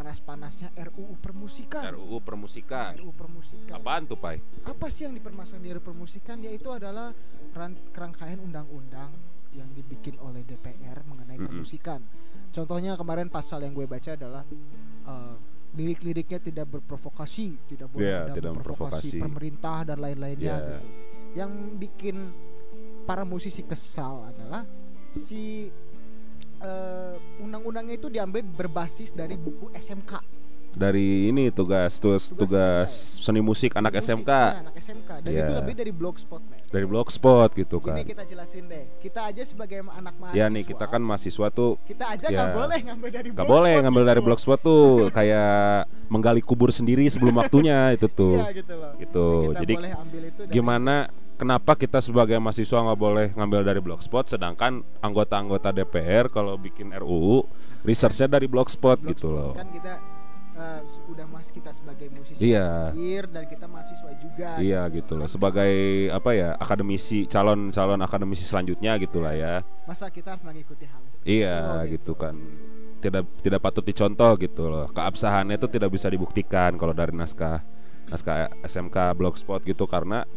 panas-panasnya 0.00 0.72
RUU 0.88 1.20
permusikan 1.20 1.92
RUU 1.92 2.24
permusikan. 2.24 2.96
RUU 2.96 3.12
permusikan 3.12 3.76
Apaan 3.76 4.08
tuh, 4.08 4.16
Pai? 4.16 4.40
apa 4.64 4.86
sih 4.88 5.04
yang 5.04 5.12
dipermasalahkan 5.12 5.60
di 5.60 5.70
RUU 5.70 5.84
permusikan 5.84 6.40
yaitu 6.40 6.72
adalah 6.72 7.12
ran- 7.52 7.76
kerangkaian 7.92 8.40
undang-undang 8.40 9.12
yang 9.52 9.68
dibikin 9.70 10.16
oleh 10.16 10.40
DPR 10.40 11.04
mengenai 11.04 11.36
Mm-mm. 11.36 11.46
permusikan 11.46 12.00
contohnya 12.48 12.96
kemarin 12.96 13.28
pasal 13.28 13.60
yang 13.60 13.74
gue 13.74 13.84
baca 13.84 14.14
adalah 14.14 14.42
eh, 15.04 15.34
lirik-liriknya 15.70 16.40
tidak 16.40 16.66
berprovokasi 16.70 17.68
tidak 17.68 17.90
boleh 17.90 18.08
ada 18.08 18.32
tidak 18.32 18.52
memprovokasi 18.56 19.18
pemerintah 19.20 19.84
dan 19.84 19.98
lain-lainnya 20.00 20.48
Iya. 20.48 20.64
gitu 20.72 20.88
yang 21.30 21.50
bikin 21.76 22.16
para 23.04 23.22
musisi 23.22 23.62
kesal 23.62 24.26
adalah 24.26 24.62
si 25.12 25.66
eh, 26.60 27.14
undang-undangnya 27.40 27.96
itu 27.96 28.08
diambil 28.08 28.44
berbasis 28.44 29.10
dari 29.10 29.34
buku 29.34 29.72
SMK 29.72 30.20
dari 30.70 31.26
ini 31.26 31.50
tugas 31.50 31.98
tugas 31.98 32.30
Tugas 32.30 32.38
tugas 32.38 32.90
seni 33.26 33.42
musik 33.42 33.74
anak 33.74 33.90
Musik, 33.90 34.06
SMK 34.06 34.30
ya, 34.30 34.62
anak 34.62 34.74
SMK 34.78 35.10
dan 35.18 35.30
Iya. 35.34 35.42
itu 35.42 35.52
lebih 35.58 35.74
dari 35.74 35.90
blogspot 35.90 36.42
man 36.46 36.58
dari 36.70 36.86
blogspot 36.86 37.50
gitu 37.58 37.82
ini 37.82 37.86
kan. 37.90 37.94
kita 38.06 38.22
jelasin 38.30 38.64
deh. 38.70 38.84
Kita 39.02 39.26
aja 39.26 39.42
sebagai 39.42 39.82
anak 39.82 40.14
mahasiswa. 40.14 40.38
Ya 40.38 40.46
nih 40.46 40.62
kita 40.62 40.86
kan 40.86 41.02
mahasiswa 41.02 41.46
tuh. 41.50 41.74
Kita 41.82 42.14
aja 42.14 42.26
ya, 42.30 42.38
nggak 42.38 42.50
boleh 42.54 42.78
ngambil 42.86 43.08
dari 43.10 43.26
Gak 43.26 43.34
blogspot 43.34 43.50
boleh 43.50 43.74
ngambil 43.82 44.02
gitu 44.02 44.10
dari 44.14 44.20
blogspot 44.22 44.58
tuh. 44.62 44.86
Kayak 45.18 45.90
menggali 46.06 46.38
kubur 46.46 46.70
sendiri 46.70 47.10
sebelum 47.10 47.42
waktunya 47.42 47.90
itu 47.90 48.06
tuh. 48.06 48.38
iya 48.38 48.54
gitu 48.54 48.74
loh. 48.78 48.92
Gitu. 49.02 49.26
kita 49.50 49.58
Jadi 49.66 49.74
Gimana 50.54 50.94
kenapa 51.40 51.72
kita 51.72 51.98
sebagai 51.98 52.36
mahasiswa 52.36 52.76
nggak 52.76 53.00
boleh 53.00 53.26
ngambil 53.32 53.60
dari 53.64 53.80
blogspot 53.80 54.28
sedangkan 54.28 54.84
anggota-anggota 55.00 55.72
DPR 55.72 56.28
kalau 56.28 56.60
bikin 56.60 56.92
RUU 56.92 57.48
researchnya 57.80 58.28
dari 58.28 58.44
blogspot, 58.44 59.00
blogspot. 59.00 59.08
gitu 59.08 59.26
loh. 59.32 59.52
kan 59.56 59.72
kita 59.72 59.96
eh, 60.52 60.80
udah 61.08 61.24
mas 61.24 61.48
kita 61.48 61.72
sebagai 61.72 62.12
musisi 62.12 62.52
Iya. 62.52 62.92
akhir 62.92 63.22
dan 63.32 63.44
kita 63.48 63.64
mahasiswa 63.64 64.10
juga 64.14 64.60
Iya 64.60 64.84
gitu 64.92 65.16
loh. 65.16 65.24
Sebagai 65.24 65.72
apa 66.12 66.30
ya 66.36 66.52
akademisi 66.54 67.24
calon-calon 67.24 67.96
akademisi 67.98 68.44
selanjutnya 68.44 69.00
gitulah 69.00 69.32
ya. 69.32 69.64
masa 69.88 70.12
kita 70.12 70.36
harus 70.36 70.44
mengikuti 70.44 70.84
hal 70.84 71.00
itu 71.00 71.16
Iya 71.40 71.56
Oh, 71.72 71.82
gitu 71.88 72.12
kan. 72.12 72.36
Tidak 73.00 73.24
tidak 73.40 73.60
patut 73.64 73.80
dicontoh 73.80 74.36
gitu 74.36 74.68
loh. 74.68 74.86
Keabsahannya 74.92 75.56
itu 75.56 75.64
tidak 75.66 75.88
bisa 75.88 76.12
dibuktikan 76.12 76.76
kalau 76.76 76.92
dari 76.92 77.16
naskah 77.16 77.64
naskah 78.12 78.52
SMK 78.60 79.16
blogspot 79.16 79.64
gitu 79.64 79.88
karena 79.88 80.28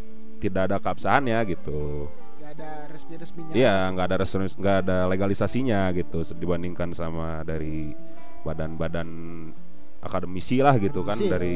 tidak 0.43 0.67
ada 0.67 0.77
keabsahannya 0.77 1.39
gitu. 1.47 2.11
ada 2.43 2.85
resmi 2.85 3.15
resminya 3.15 3.49
Iya, 3.51 3.89
nggak 3.89 4.05
ada 4.05 4.17
resmi, 4.19 4.45
nggak 4.45 4.77
ada 4.83 4.97
legalisasinya 5.07 5.89
gitu 5.91 6.21
dibandingkan 6.35 6.91
sama 6.91 7.41
dari 7.41 7.95
badan-badan 8.43 9.09
akademisi 9.99 10.59
lah 10.59 10.75
gitu 10.77 11.01
kan 11.01 11.15
Akademisi, 11.15 11.31
dari 11.31 11.55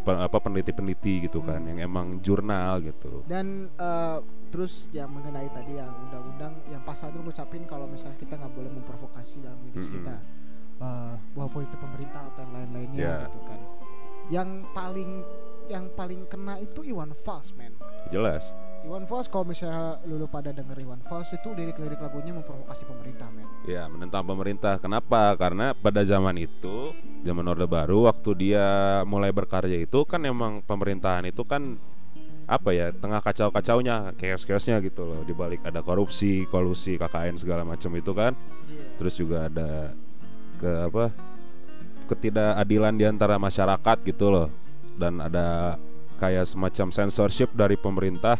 pe- 0.00 0.16
apa 0.16 0.38
peneliti-peneliti 0.38 1.28
gitu 1.28 1.42
kan 1.42 1.60
yang 1.60 1.82
emang 1.82 2.06
jurnal 2.20 2.80
gitu. 2.80 3.20
dan 3.26 3.68
eh, 3.74 4.18
terus 4.48 4.88
ya 4.88 5.04
mengenai 5.04 5.50
tadi 5.50 5.76
yang 5.76 5.92
undang-undang 6.00 6.54
yang 6.66 6.80
pasal 6.82 7.10
itu 7.10 7.20
ngucapin 7.20 7.66
kalau 7.66 7.84
misalnya 7.84 8.16
kita 8.16 8.34
nggak 8.34 8.50
boleh 8.50 8.70
memprovokasi 8.72 9.44
dalam 9.44 9.60
diri 9.60 9.76
Mm-mm. 9.76 9.92
kita 9.92 10.14
eh, 10.80 11.12
walaupun 11.34 11.60
itu 11.62 11.76
pemerintah 11.76 12.22
atau 12.26 12.40
yang 12.40 12.52
lain-lainnya 12.54 12.96
Ya. 12.98 13.16
gitu 13.26 13.40
kan 13.44 13.60
yang 14.30 14.48
paling 14.72 15.20
yang 15.70 15.86
paling 15.94 16.26
kena 16.26 16.58
itu 16.58 16.82
Iwan 16.82 17.14
Fals 17.14 17.54
man 17.54 17.72
Jelas. 18.10 18.50
Iwan 18.80 19.04
Fals 19.04 19.28
kalau 19.28 19.44
misalnya 19.44 20.00
lulu 20.08 20.26
pada 20.26 20.50
denger 20.50 20.82
Iwan 20.82 21.04
Fals 21.04 21.30
itu 21.30 21.52
lirik-lirik 21.52 22.00
lagunya 22.00 22.32
memprovokasi 22.34 22.88
pemerintah 22.88 23.28
men 23.30 23.46
Ya, 23.68 23.86
menentang 23.86 24.24
pemerintah. 24.24 24.80
Kenapa? 24.80 25.36
Karena 25.36 25.76
pada 25.76 26.00
zaman 26.00 26.34
itu, 26.40 26.96
zaman 27.22 27.44
Orde 27.44 27.68
Baru 27.68 28.08
waktu 28.08 28.30
dia 28.34 28.66
mulai 29.04 29.30
berkarya 29.30 29.78
itu 29.78 30.02
kan 30.08 30.24
emang 30.24 30.64
pemerintahan 30.64 31.28
itu 31.28 31.44
kan 31.44 31.76
apa 32.50 32.74
ya, 32.74 32.90
tengah 32.90 33.22
kacau-kacaunya, 33.22 34.10
chaos-chaosnya 34.18 34.82
gitu 34.82 35.06
loh. 35.06 35.22
Di 35.22 35.36
balik 35.36 35.62
ada 35.62 35.86
korupsi, 35.86 36.48
kolusi, 36.50 36.98
KKN 36.98 37.38
segala 37.38 37.62
macam 37.62 37.94
itu 37.94 38.10
kan. 38.10 38.34
Terus 38.98 39.14
juga 39.14 39.46
ada 39.46 39.94
ke 40.58 40.72
apa? 40.90 41.14
ketidakadilan 42.10 42.94
di 42.98 43.06
antara 43.06 43.38
masyarakat 43.38 43.96
gitu 44.02 44.34
loh. 44.34 44.50
Dan 45.00 45.16
ada 45.18 45.80
kayak 46.20 46.44
semacam 46.44 46.92
censorship 46.92 47.48
dari 47.56 47.80
pemerintah 47.80 48.36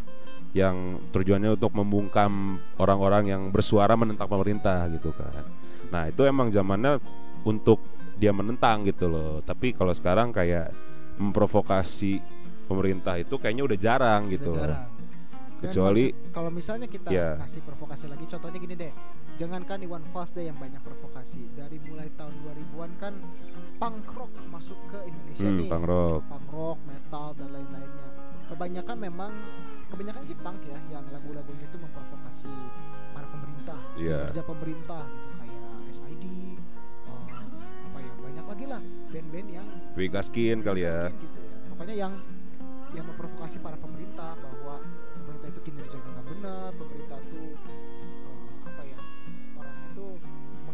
yang 0.52 1.00
tujuannya 1.09 1.57
untuk 1.57 1.73
membungkam 1.73 2.59
orang-orang 2.76 3.33
yang 3.33 3.43
bersuara 3.49 3.97
menentang 3.97 4.29
pemerintah 4.29 4.85
gitu 4.93 5.17
kan. 5.17 5.47
Nah 5.88 6.11
itu 6.11 6.21
emang 6.23 6.52
zamannya 6.52 7.00
untuk 7.43 7.81
dia 8.21 8.37
menentang 8.37 8.85
gitu 8.85 9.09
loh. 9.09 9.40
Tapi 9.40 9.73
kalau 9.73 9.95
sekarang 9.97 10.29
kayak 10.29 10.69
memprovokasi 11.17 12.21
pemerintah 12.67 13.17
itu 13.17 13.35
kayaknya 13.38 13.64
udah 13.64 13.79
jarang 13.79 14.29
gitu 14.29 14.50
Udah 14.50 14.55
loh. 14.55 14.61
jarang. 14.61 14.87
Dan 15.61 15.69
Kecuali 15.69 16.05
kalau 16.33 16.50
misalnya 16.50 16.88
kita 16.88 17.09
Ya. 17.12 17.37
kasih 17.37 17.61
provokasi 17.61 18.09
lagi 18.09 18.25
contohnya 18.25 18.59
gini 18.59 18.75
deh 18.76 18.93
jangankan 19.40 19.80
Iwan 19.80 20.04
Fals 20.12 20.37
deh 20.37 20.44
yang 20.44 20.59
banyak 20.61 20.85
provokasi 20.85 21.49
dari 21.56 21.80
mulai 21.80 22.12
tahun 22.12 22.37
2000-an 22.44 22.90
kan 23.00 23.14
punk 23.80 24.04
rock 24.12 24.28
masuk 24.52 24.76
ke 24.92 25.00
Indonesia 25.09 25.49
hmm, 25.49 25.56
nih 25.56 25.68
punk 25.73 25.85
rock. 25.88 26.20
punk 26.28 26.49
rock 26.52 26.78
metal 26.85 27.32
dan 27.32 27.49
lain-lainnya 27.49 28.09
kebanyakan 28.52 28.97
memang 29.00 29.32
kebanyakan 29.88 30.23
sih 30.28 30.37
punk 30.37 30.61
ya 30.68 30.76
yang 30.92 31.09
lagu-lagunya 31.09 31.64
itu 31.64 31.78
memprovokasi 31.80 32.52
para 33.16 33.25
pemerintah 33.32 33.78
Iya. 33.97 34.28
kerja 34.28 34.42
pemerintah 34.44 35.02
gitu 35.09 35.32
kayak 35.40 35.73
SID 35.88 36.25
eh, 37.09 37.32
apa 37.88 37.99
ya 37.99 38.12
banyak 38.20 38.44
lagi 38.44 38.64
lah 38.68 38.82
band-band 39.09 39.49
yang 39.49 39.66
Wigaskin 39.97 40.61
kali 40.61 40.85
ya. 40.85 41.09
Gitu 41.09 41.38
ya. 41.40 41.56
Pokoknya 41.73 41.94
yang 41.97 42.12
yang 42.92 43.06
memprovokasi 43.09 43.56
para 43.59 43.78
pemerintah 43.78 44.35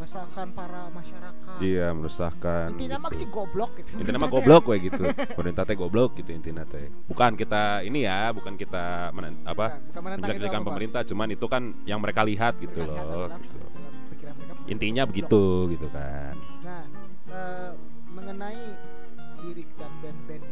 mengesahkan 0.07 0.55
para 0.55 0.87
masyarakat. 0.95 1.59
Iya, 1.59 1.91
meresahkan. 1.91 2.67
Intinya 2.79 2.99
gitu. 3.11 3.19
sih 3.19 3.27
goblok 3.27 3.75
gitu. 3.83 3.91
Intinya 3.99 4.23
mah 4.23 4.31
goblok 4.31 4.71
we 4.71 4.79
gitu. 4.87 5.03
Pemerintah 5.35 5.67
teh 5.67 5.75
goblok 5.75 6.15
gitu 6.15 6.31
intinya 6.31 6.63
teh. 6.63 6.87
Bukan 7.11 7.35
kita 7.35 7.83
ini 7.83 8.07
ya, 8.07 8.31
bukan 8.31 8.55
kita 8.55 9.11
menen- 9.11 9.43
apa 9.43 9.83
Bukan, 9.91 10.15
bukan 10.47 10.63
pemerintah, 10.63 11.03
cuman 11.03 11.29
itu 11.35 11.47
kan 11.51 11.75
yang 11.83 11.99
mereka 11.99 12.23
lihat 12.23 12.55
gitu 12.63 12.87
Mereka 12.87 12.95
lihat 12.95 13.03
loh. 13.03 13.27
adalah 13.27 13.39
gitu. 13.43 13.59
Intinya 14.71 15.03
goblok. 15.03 15.11
begitu 15.11 15.43
gitu 15.75 15.87
kan. 15.91 16.35
Nah, 16.63 16.83
eh, 17.35 17.71
mengenai 18.07 18.63
lirik 19.43 19.71
dan 19.75 19.91
band-band 19.99 20.45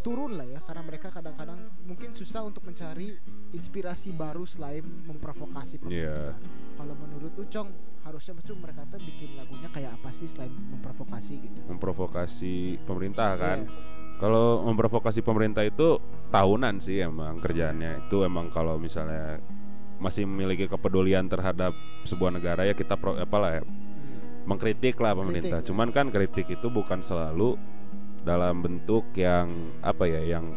turun 0.00 0.38
lah 0.38 0.46
ya 0.46 0.60
karena 0.62 0.82
mereka 0.86 1.08
kadang-kadang 1.10 1.58
mungkin 1.84 2.14
susah 2.14 2.46
untuk 2.46 2.64
mencari 2.64 3.18
inspirasi 3.52 4.14
baru 4.14 4.46
selain 4.46 4.82
memprovokasi 4.82 5.82
pemerintah. 5.82 6.34
Iya. 6.34 6.76
Kalau 6.78 6.94
menurut 6.94 7.32
Ucong 7.36 7.68
harusnya 8.06 8.32
macam 8.40 8.56
mereka 8.62 8.80
tuh 8.88 9.00
bikin 9.04 9.30
lagunya 9.36 9.68
kayak 9.68 9.92
apa 10.00 10.08
sih 10.14 10.28
selain 10.30 10.54
memprovokasi 10.54 11.34
gitu. 11.44 11.60
Memprovokasi 11.68 12.80
pemerintah 12.86 13.36
kan. 13.36 13.58
Iya. 13.66 13.96
Kalau 14.18 14.66
memprovokasi 14.66 15.22
pemerintah 15.22 15.62
itu 15.62 16.02
tahunan 16.34 16.82
sih 16.82 17.02
emang 17.04 17.38
kerjaannya. 17.38 18.10
Itu 18.10 18.26
emang 18.26 18.50
kalau 18.50 18.74
misalnya 18.74 19.38
masih 19.98 20.26
memiliki 20.26 20.70
kepedulian 20.70 21.26
terhadap 21.26 21.74
sebuah 22.06 22.30
negara 22.38 22.62
ya 22.62 22.74
kita 22.74 22.94
pro, 22.94 23.18
apalah 23.18 23.58
ya 23.58 23.62
Hmm. 23.66 24.46
mengkritik 24.46 24.94
lah 25.02 25.12
pemerintah. 25.12 25.58
Kritik, 25.58 25.66
ya. 25.66 25.68
Cuman 25.74 25.88
kan 25.90 26.06
kritik 26.08 26.46
itu 26.48 26.66
bukan 26.70 27.02
selalu 27.02 27.58
dalam 28.28 28.60
bentuk 28.60 29.08
yang 29.16 29.72
apa 29.80 30.04
ya 30.04 30.36
yang 30.36 30.52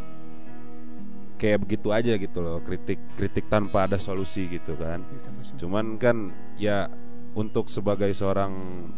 kayak 1.39 1.63
begitu 1.63 1.89
aja 1.89 2.13
gitu 2.19 2.37
loh 2.43 2.61
kritik 2.61 3.01
kritik 3.17 3.47
tanpa 3.47 3.87
ada 3.87 3.95
solusi 3.95 4.51
gitu 4.51 4.75
kan. 4.75 5.01
Cuman 5.55 5.95
kan 5.95 6.29
ya 6.59 6.91
untuk 7.31 7.71
sebagai 7.71 8.11
seorang 8.11 8.51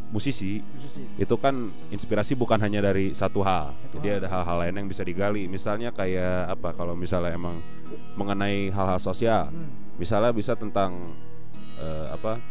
musisi 0.09 0.57
Musisi. 0.65 1.05
itu 1.21 1.35
kan 1.37 1.69
inspirasi 1.93 2.33
bukan 2.33 2.57
hanya 2.57 2.81
dari 2.81 3.13
satu 3.13 3.45
hal. 3.45 3.77
Satu 3.87 4.01
Jadi 4.01 4.09
hal, 4.09 4.17
ada 4.25 4.27
hal-hal 4.33 4.57
lain 4.65 4.75
yang 4.83 4.87
bisa 4.89 5.05
digali. 5.05 5.45
Misalnya 5.45 5.93
kayak 5.93 6.49
apa 6.49 6.73
kalau 6.73 6.97
misalnya 6.97 7.37
emang 7.37 7.61
mengenai 8.17 8.73
hal-hal 8.73 8.97
sosial. 8.97 9.53
Hmm. 9.53 9.69
Misalnya 10.01 10.33
bisa 10.33 10.57
tentang 10.57 11.13
eh, 11.77 12.07
apa 12.09 12.41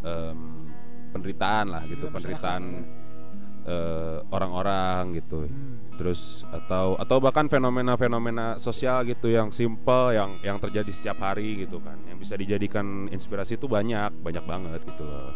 em, 0.00 0.40
penderitaan 1.12 1.66
lah 1.68 1.84
gitu, 1.84 2.08
Iya, 2.08 2.14
penderitaan 2.16 2.62
eh, 3.66 4.18
orang-orang 4.30 5.18
gitu. 5.18 5.46
Hmm. 5.46 5.78
Terus 5.98 6.42
atau 6.50 6.98
atau 6.98 7.16
bahkan 7.22 7.46
fenomena-fenomena 7.46 8.56
sosial 8.58 9.06
gitu 9.06 9.30
yang 9.30 9.54
simple 9.54 10.10
yang 10.16 10.34
yang 10.42 10.58
terjadi 10.58 10.90
setiap 10.90 11.18
hari 11.22 11.66
gitu 11.66 11.78
kan. 11.78 11.98
Yang 12.08 12.18
bisa 12.28 12.34
dijadikan 12.38 13.06
inspirasi 13.12 13.60
itu 13.60 13.70
banyak, 13.70 14.10
banyak 14.22 14.44
banget 14.44 14.80
gitu 14.82 15.04
loh. 15.06 15.30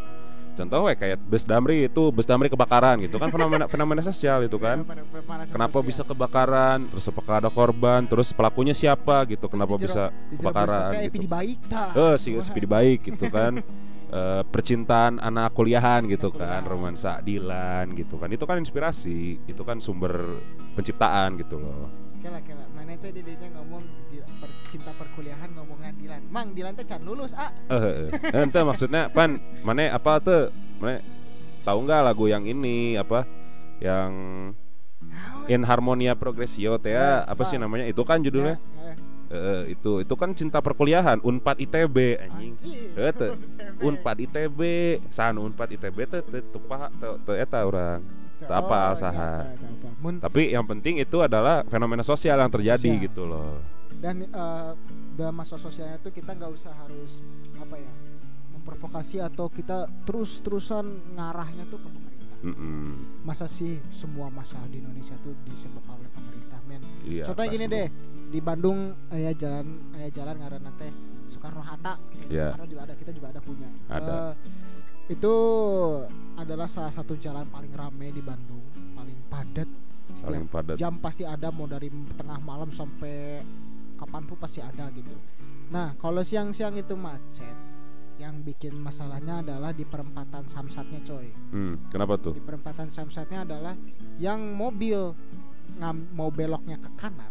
Contoh 0.57 0.89
we, 0.89 0.97
kayak 0.97 1.21
bus 1.21 1.45
damri 1.45 1.85
itu 1.85 2.09
bus 2.09 2.25
damri 2.25 2.49
kebakaran 2.49 2.97
gitu 3.05 3.21
kan 3.21 3.29
fenomena 3.29 3.69
fenomena 3.73 4.01
sosial 4.01 4.49
itu 4.49 4.57
kan. 4.57 4.81
Kenapa 5.53 5.85
sosial. 5.85 5.89
bisa 5.93 6.03
kebakaran? 6.03 6.89
Terus 6.89 7.05
apakah 7.13 7.45
ada 7.45 7.53
korban? 7.53 8.09
Terus 8.09 8.33
pelakunya 8.33 8.73
siapa 8.73 9.29
gitu? 9.29 9.53
Kenapa 9.53 9.77
bisa 9.77 10.09
jero 10.33 10.49
kebakaran 10.49 10.91
gitu? 11.13 11.29
Baik. 11.29 11.61
Eh 11.93 12.17
si 12.17 12.33
speed 12.41 12.65
baik 12.65 13.05
gitu 13.05 13.29
kan. 13.29 13.61
Eh, 14.07 14.43
percintaan 14.47 15.19
anak 15.19 15.51
kuliahan 15.51 16.07
gitu 16.07 16.31
kan, 16.31 16.63
romansa 16.63 17.19
Dilan 17.27 17.91
gitu 17.99 18.15
kan. 18.23 18.31
Itu 18.31 18.47
kan 18.47 18.63
inspirasi, 18.63 19.43
itu 19.51 19.63
kan 19.67 19.83
sumber 19.83 20.39
penciptaan 20.79 21.35
gitu 21.43 21.59
loh. 21.59 21.91
Kela 22.23 22.39
kela, 22.47 22.71
mana 22.71 22.95
teh 23.03 23.11
dedenya 23.11 23.51
ngomong 23.59 23.83
di 24.07 24.23
percinta 24.39 24.95
perkuliahan 24.95 25.51
ngomongnya 25.59 25.91
Dilan. 25.99 26.23
Mang 26.31 26.55
Dilan 26.55 26.79
teh 26.79 26.87
can 26.87 27.03
lulus 27.03 27.35
ah. 27.35 27.51
Eh, 27.67 27.75
eh, 27.75 27.95
eh. 28.31 28.47
ente 28.47 28.63
maksudnya 28.63 29.11
pan 29.11 29.43
mana 29.67 29.91
apa 29.91 30.23
tuh? 30.23 30.55
Mana 30.79 31.03
tahu 31.67 31.79
nggak 31.83 32.07
lagu 32.07 32.31
yang 32.31 32.47
ini 32.47 32.95
apa 32.95 33.27
yang 33.83 34.15
In 35.51 35.63
Harmonia 35.67 36.15
Progressio 36.15 36.79
teh 36.79 36.95
Ya, 36.95 37.27
apa 37.27 37.43
sih 37.43 37.59
namanya 37.59 37.87
itu 37.87 38.03
kan 38.07 38.23
judulnya 38.23 38.59
Ya, 38.59 38.76
Eh, 39.27 39.75
itu 39.75 40.07
itu 40.07 40.15
kan 40.15 40.31
cinta 40.39 40.63
perkuliahan 40.63 41.19
Unpad 41.19 41.59
ITB 41.59 42.15
anjing 42.15 42.55
Anjing. 42.55 42.95
Eh. 42.95 43.35
Unpad 43.83 44.23
ITB 44.23 44.61
san 45.11 45.35
Unpad 45.35 45.75
ITB 45.75 45.99
teh 46.07 46.23
teu 46.23 46.43
teu 47.27 47.35
eta 47.35 47.67
urang 47.67 48.07
teu 48.39 48.47
Oh, 48.47 48.53
apal 48.53 48.93
iya, 48.93 49.01
saha 49.01 49.35
iya, 49.49 50.21
tapi 50.21 50.53
yang 50.53 50.63
penting 50.69 51.01
itu 51.01 51.25
adalah 51.25 51.65
fenomena 51.67 52.05
sosial 52.05 52.37
yang 52.37 52.53
terjadi 52.53 52.85
Sosial. 52.85 53.07
gitu 53.09 53.25
loh 53.25 53.59
dan 53.99 54.29
eh, 54.29 54.73
dalam 55.17 55.33
masa 55.35 55.57
sosialnya 55.57 55.97
itu 55.97 56.13
kita 56.13 56.37
nggak 56.37 56.53
usah 56.53 56.69
harus 56.85 57.25
apa 57.57 57.81
ya 57.81 57.93
memprovokasi 58.53 59.25
atau 59.25 59.49
kita 59.49 59.89
terus 60.05 60.45
terusan 60.45 61.01
ngarahnya 61.17 61.65
tuh 61.67 61.81
ke 61.81 61.89
pemerintah 61.89 62.29
Mm-mm. 62.45 63.25
masa 63.25 63.49
sih 63.49 63.81
semua 63.89 64.29
masalah 64.29 64.69
di 64.69 64.85
Indonesia 64.85 65.17
tuh 65.25 65.33
disebabkan 65.49 65.97
oleh 65.97 66.13
pemerintah 66.13 66.36
men 66.67 66.83
Iya, 67.03 67.25
contohnya 67.25 67.51
gini 67.51 67.67
deh 67.67 67.87
di 68.27 68.39
Bandung 68.39 68.79
ayah 69.11 69.33
jalan 69.33 69.67
ayah 69.95 70.11
jalan 70.13 70.35
ngaranna 70.37 70.71
teh 70.75 70.91
Soekarno 71.27 71.63
Hatta 71.63 71.95
di 72.11 72.35
Iya. 72.35 72.51
Jakarta 72.51 72.67
juga 72.67 72.83
ada 72.85 72.95
kita 72.95 73.11
juga 73.11 73.27
ada 73.31 73.41
punya 73.41 73.69
Ada. 73.87 74.15
Eh, 74.15 74.33
itu 75.09 75.35
adalah 76.35 76.67
salah 76.67 76.91
satu 76.91 77.15
jalan 77.15 77.47
paling 77.47 77.71
ramai 77.71 78.11
di 78.11 78.19
Bandung 78.19 78.63
paling 78.93 79.19
padat 79.27 79.69
Setiap 80.09 80.27
paling 80.27 80.45
padat 80.47 80.77
jam 80.77 80.99
pasti 80.99 81.23
ada 81.23 81.51
mau 81.51 81.67
dari 81.67 81.87
tengah 82.15 82.39
malam 82.39 82.71
sampai 82.71 83.43
kapan 83.95 84.23
pun 84.23 84.37
pasti 84.37 84.59
ada 84.59 84.91
gitu. 84.91 85.15
Nah 85.69 85.95
kalau 85.97 86.21
siang-siang 86.21 86.75
itu 86.75 86.95
macet, 86.95 87.57
yang 88.17 88.41
bikin 88.41 88.77
masalahnya 88.77 89.41
adalah 89.43 89.73
di 89.73 89.83
perempatan 89.83 90.47
samsatnya 90.47 91.03
coy. 91.03 91.29
hmm, 91.51 91.91
kenapa 91.91 92.17
tuh 92.17 92.33
Di 92.33 92.41
perempatan 92.41 92.89
samsatnya 92.89 93.45
adalah 93.45 93.75
yang 94.17 94.41
mobil 94.55 95.13
ngam, 95.77 95.97
mau 96.13 96.31
beloknya 96.31 96.77
ke 96.79 96.91
kanan, 96.95 97.31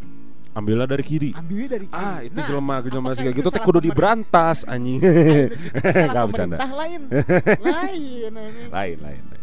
ambillah 0.51 0.85
dari 0.85 1.01
kiri 1.01 1.29
ambilnya 1.31 1.69
dari 1.75 1.87
kiri. 1.87 2.05
ah 2.05 2.19
itu 2.21 2.35
Nah, 2.35 2.45
jelema 2.45 2.75
jelema 2.79 3.07
itu 3.11 3.31
gitu 3.33 3.49
teh 3.49 3.59
kudu 3.59 3.79
diberantas 3.81 4.63
anjing 4.63 4.99
Salah 5.95 6.13
Nggak 6.13 6.25
bercanda. 6.31 6.55
pemerintah 6.55 6.71
lain, 6.73 7.01
lain. 7.75 8.31
lain 8.71 8.97
lain 9.01 9.23
lain 9.25 9.41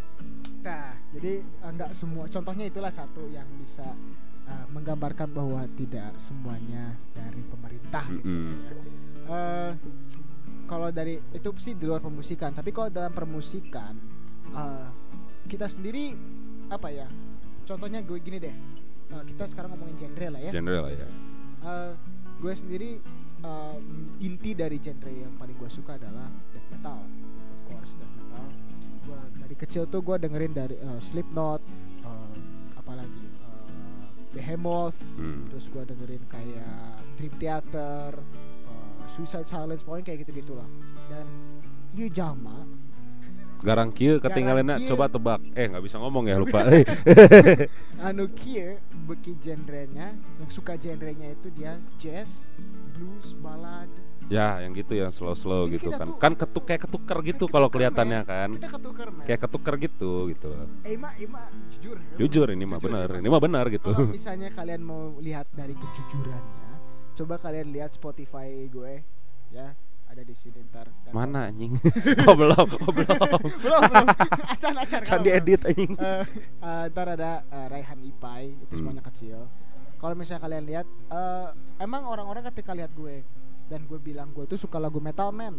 Nah, 0.63 0.95
jadi 1.11 1.43
eh, 1.43 1.71
nggak 1.75 1.91
semua. 1.93 2.31
Contohnya 2.31 2.65
itulah 2.65 2.89
satu 2.89 3.27
yang 3.27 3.45
bisa 3.59 3.83
eh, 4.47 4.65
menggambarkan 4.71 5.27
bahwa 5.29 5.67
tidak 5.75 6.15
semuanya 6.17 6.95
dari 7.11 7.43
pemerintah. 7.43 8.07
gitu 8.07 8.23
Mm-mm. 8.23 8.47
ya. 8.47 8.73
Eh, 9.27 9.73
kalau 10.65 10.89
dari 10.89 11.19
itu 11.35 11.51
sih 11.59 11.75
di 11.75 11.85
luar 11.85 11.99
permusikan, 11.99 12.55
tapi 12.55 12.71
kalau 12.71 12.89
dalam 12.89 13.11
permusikan 13.11 13.99
eh, 14.49 14.87
kita 15.45 15.67
sendiri 15.67 16.15
apa 16.71 16.89
ya? 16.89 17.11
Contohnya 17.67 17.99
gue 18.01 18.17
gini 18.17 18.39
deh. 18.39 18.55
Eh, 19.13 19.25
kita 19.27 19.45
sekarang 19.45 19.71
ngomongin 19.71 19.97
genre 19.99 20.27
lah 20.31 20.41
ya. 20.41 20.51
genre 20.51 20.79
lah 20.81 20.91
ya 20.91 21.09
Eh, 21.63 21.93
gue 22.39 22.53
sendiri 22.53 22.91
eh, 23.39 23.77
inti 24.21 24.51
dari 24.53 24.77
genre 24.77 25.09
yang 25.09 25.37
paling 25.37 25.55
gue 25.55 25.69
suka 25.69 25.95
adalah 25.95 26.27
death 26.51 26.69
metal 26.69 26.99
of 26.99 27.61
course 27.67 27.95
death 27.95 28.11
metal 28.13 28.47
gua 29.03 29.19
dari 29.37 29.55
kecil 29.55 29.85
tuh 29.85 30.01
gue 30.01 30.17
dengerin 30.17 30.53
dari 30.53 30.75
eh, 30.75 30.99
Slipknot 30.99 31.61
eh, 32.03 32.33
apalagi 32.75 33.27
eh, 33.27 34.05
Behemoth 34.33 34.97
Hmm. 35.13 35.45
terus 35.47 35.69
gue 35.69 35.83
dengerin 35.85 36.23
kayak 36.27 36.75
Dream 37.15 37.35
Theater 37.37 38.17
eh, 38.67 39.03
Suicide 39.07 39.45
Silence 39.45 39.83
pokoknya 39.83 40.09
kayak 40.09 40.19
gitu 40.25 40.43
gitulah 40.43 40.67
dan 41.07 41.27
iya 41.93 42.09
jama 42.09 42.65
garang 43.63 43.91
kieu 43.91 44.19
ketinggalan 44.19 44.77
coba 44.85 45.07
tebak. 45.07 45.41
Eh 45.55 45.71
nggak 45.71 45.83
bisa 45.83 45.97
ngomong 45.97 46.27
ya 46.27 46.37
lupa. 46.37 46.67
Anu 48.07 48.27
kieu 48.35 48.83
beki 49.07 49.39
genrenya 49.39 50.15
yang 50.39 50.51
suka 50.51 50.75
genrenya 50.75 51.31
itu 51.31 51.49
dia 51.51 51.79
jazz 51.97 52.51
blues 52.93 53.33
ballad. 53.39 53.89
Ya 54.31 54.63
yang 54.65 54.73
gitu 54.73 54.95
yang 54.97 55.11
slow 55.13 55.35
slow 55.35 55.67
Jadi 55.67 55.77
gitu 55.77 55.89
kan. 55.93 56.07
tuh- 56.09 56.19
kan 56.19 56.33
ketuk 56.33 56.65
kayak 56.65 56.83
ketuker 56.87 57.19
gitu 57.23 57.45
kalau 57.47 57.69
kelihatannya 57.69 58.21
kan. 58.25 58.49
Kita 58.57 58.71
ketuker 58.71 59.09
man 59.11 59.25
kayak 59.27 59.41
ketuker 59.45 59.75
gitu 59.79 60.13
gitu. 60.31 60.51
Eh, 60.83 60.95
Ima, 60.97 61.11
Ima, 61.19 61.43
jujur. 61.69 61.97
jujur 62.17 62.47
ini 62.51 62.65
mah 62.65 62.81
benar 62.81 63.09
ini 63.19 63.29
mah 63.29 63.43
benar 63.43 63.67
gitu. 63.69 63.91
Kalau 63.93 64.09
misalnya 64.19 64.49
kalian 64.51 64.83
mau 64.83 65.19
lihat 65.21 65.47
dari 65.53 65.75
kejujurannya, 65.75 66.71
coba 67.13 67.35
kalian 67.37 67.75
lihat 67.77 67.93
Spotify 67.93 68.67
gue, 68.67 69.05
ya 69.53 69.75
ada 70.13 70.23
di 70.23 70.33
sini 70.33 70.61
ntar. 70.63 70.87
Ntar- 70.87 71.13
mana 71.13 71.49
anjing 71.49 71.73
oh 72.29 72.35
belum 72.35 72.67
oh 72.69 72.93
belum 72.93 73.17
belum, 73.59 73.81
belum. 73.83 74.07
acan, 74.47 74.75
acan. 74.77 75.01
can 75.01 75.03
kalau 75.03 75.19
belum. 75.19 75.27
diedit 75.27 75.61
anjing 75.65 75.93
Eh, 75.95 76.25
eh, 76.61 76.85
ntar 76.89 77.07
ada 77.11 77.31
eh, 77.43 77.67
Raihan 77.69 78.01
Ipai, 78.01 78.53
itu 78.55 78.73
Hmm. 78.73 78.79
semuanya 78.79 79.03
kecil. 79.03 79.49
Kalau 79.97 80.15
misalnya 80.15 80.43
kalian 80.43 80.65
lihat, 80.65 80.87
eh, 81.09 81.49
emang 81.79 82.03
orang-orang 82.05 82.43
ketika 82.49 82.73
lihat 82.73 82.93
gue 82.93 83.23
dan 83.67 83.87
gue 83.87 83.97
bilang 83.97 84.31
gue 84.31 84.45
tuh 84.45 84.57
suka 84.57 84.77
lagu 84.77 84.99
metal 84.99 85.31
man. 85.31 85.57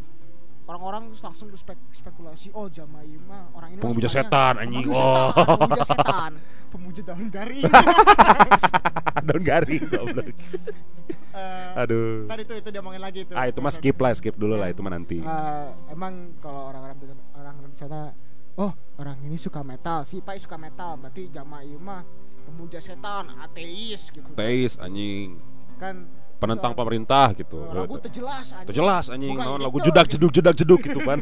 Orang-orang 0.63 1.12
terus 1.12 1.19
langsung 1.21 1.52
spek 1.52 1.76
spekulasi, 1.91 2.47
oh 2.52 2.67
Jamai 2.67 3.19
mah 3.19 3.52
orang 3.52 3.76
ini 3.76 3.80
Pemuja 3.80 4.08
setan, 4.08 4.56
anjing. 4.58 4.88
pemuja 4.88 4.95
Oh. 4.95 5.28
setan, 5.28 5.60
pemuja 5.60 5.84
setan, 5.84 6.32
pemuja 6.71 7.02
daun 7.04 7.28
garing. 7.28 7.63
daun 9.28 9.41
garing 9.41 9.84
goblok 9.86 10.28
Eh, 11.34 11.69
aduh 11.76 12.23
Ntar 12.23 12.39
itu 12.39 12.54
itu 12.56 12.69
diomongin 12.69 13.02
lagi 13.02 13.19
itu. 13.23 13.34
ah 13.34 13.43
itu 13.43 13.58
mah 13.58 13.73
skip 13.73 13.97
lah 13.97 14.13
skip 14.13 14.34
dulu 14.34 14.54
lah 14.54 14.69
itu 14.69 14.80
mah 14.80 14.93
nanti 14.93 15.19
Eh, 15.19 15.67
emang 15.89 16.38
kalau 16.39 16.69
orang-orang 16.69 16.95
bilang 16.97 17.19
orang 17.34 17.56
di 17.65 17.76
sana, 17.76 18.13
oh 18.56 18.71
orang 18.95 19.17
ini 19.19 19.36
suka 19.36 19.60
metal, 19.62 20.06
si 20.06 20.21
Pai 20.21 20.38
suka 20.38 20.56
metal, 20.56 20.95
berarti 20.95 21.28
Jamai 21.28 21.73
mah 21.76 22.06
pemuja 22.43 22.78
setan, 22.78 23.34
ateis 23.36 24.08
gitu. 24.10 24.32
teis 24.34 24.78
anjing 24.78 25.41
Kan 25.76 26.08
penentang 26.43 26.73
pemerintah 26.75 27.32
gitu. 27.32 27.63
Eh, 27.71 27.88
lagu 27.88 27.95
terjelas 28.03 28.47
aja. 28.51 28.67
jelas 28.67 29.06
anjing. 29.08 29.32
Bukan 29.32 29.47
naon 29.47 29.60
gitu. 29.63 29.67
lagu 29.71 29.77
jedak 29.79 30.08
jeduk 30.12 30.32
jedak 30.36 30.56
jeduk 30.60 30.79
gitu 30.84 30.99
kan. 30.99 31.19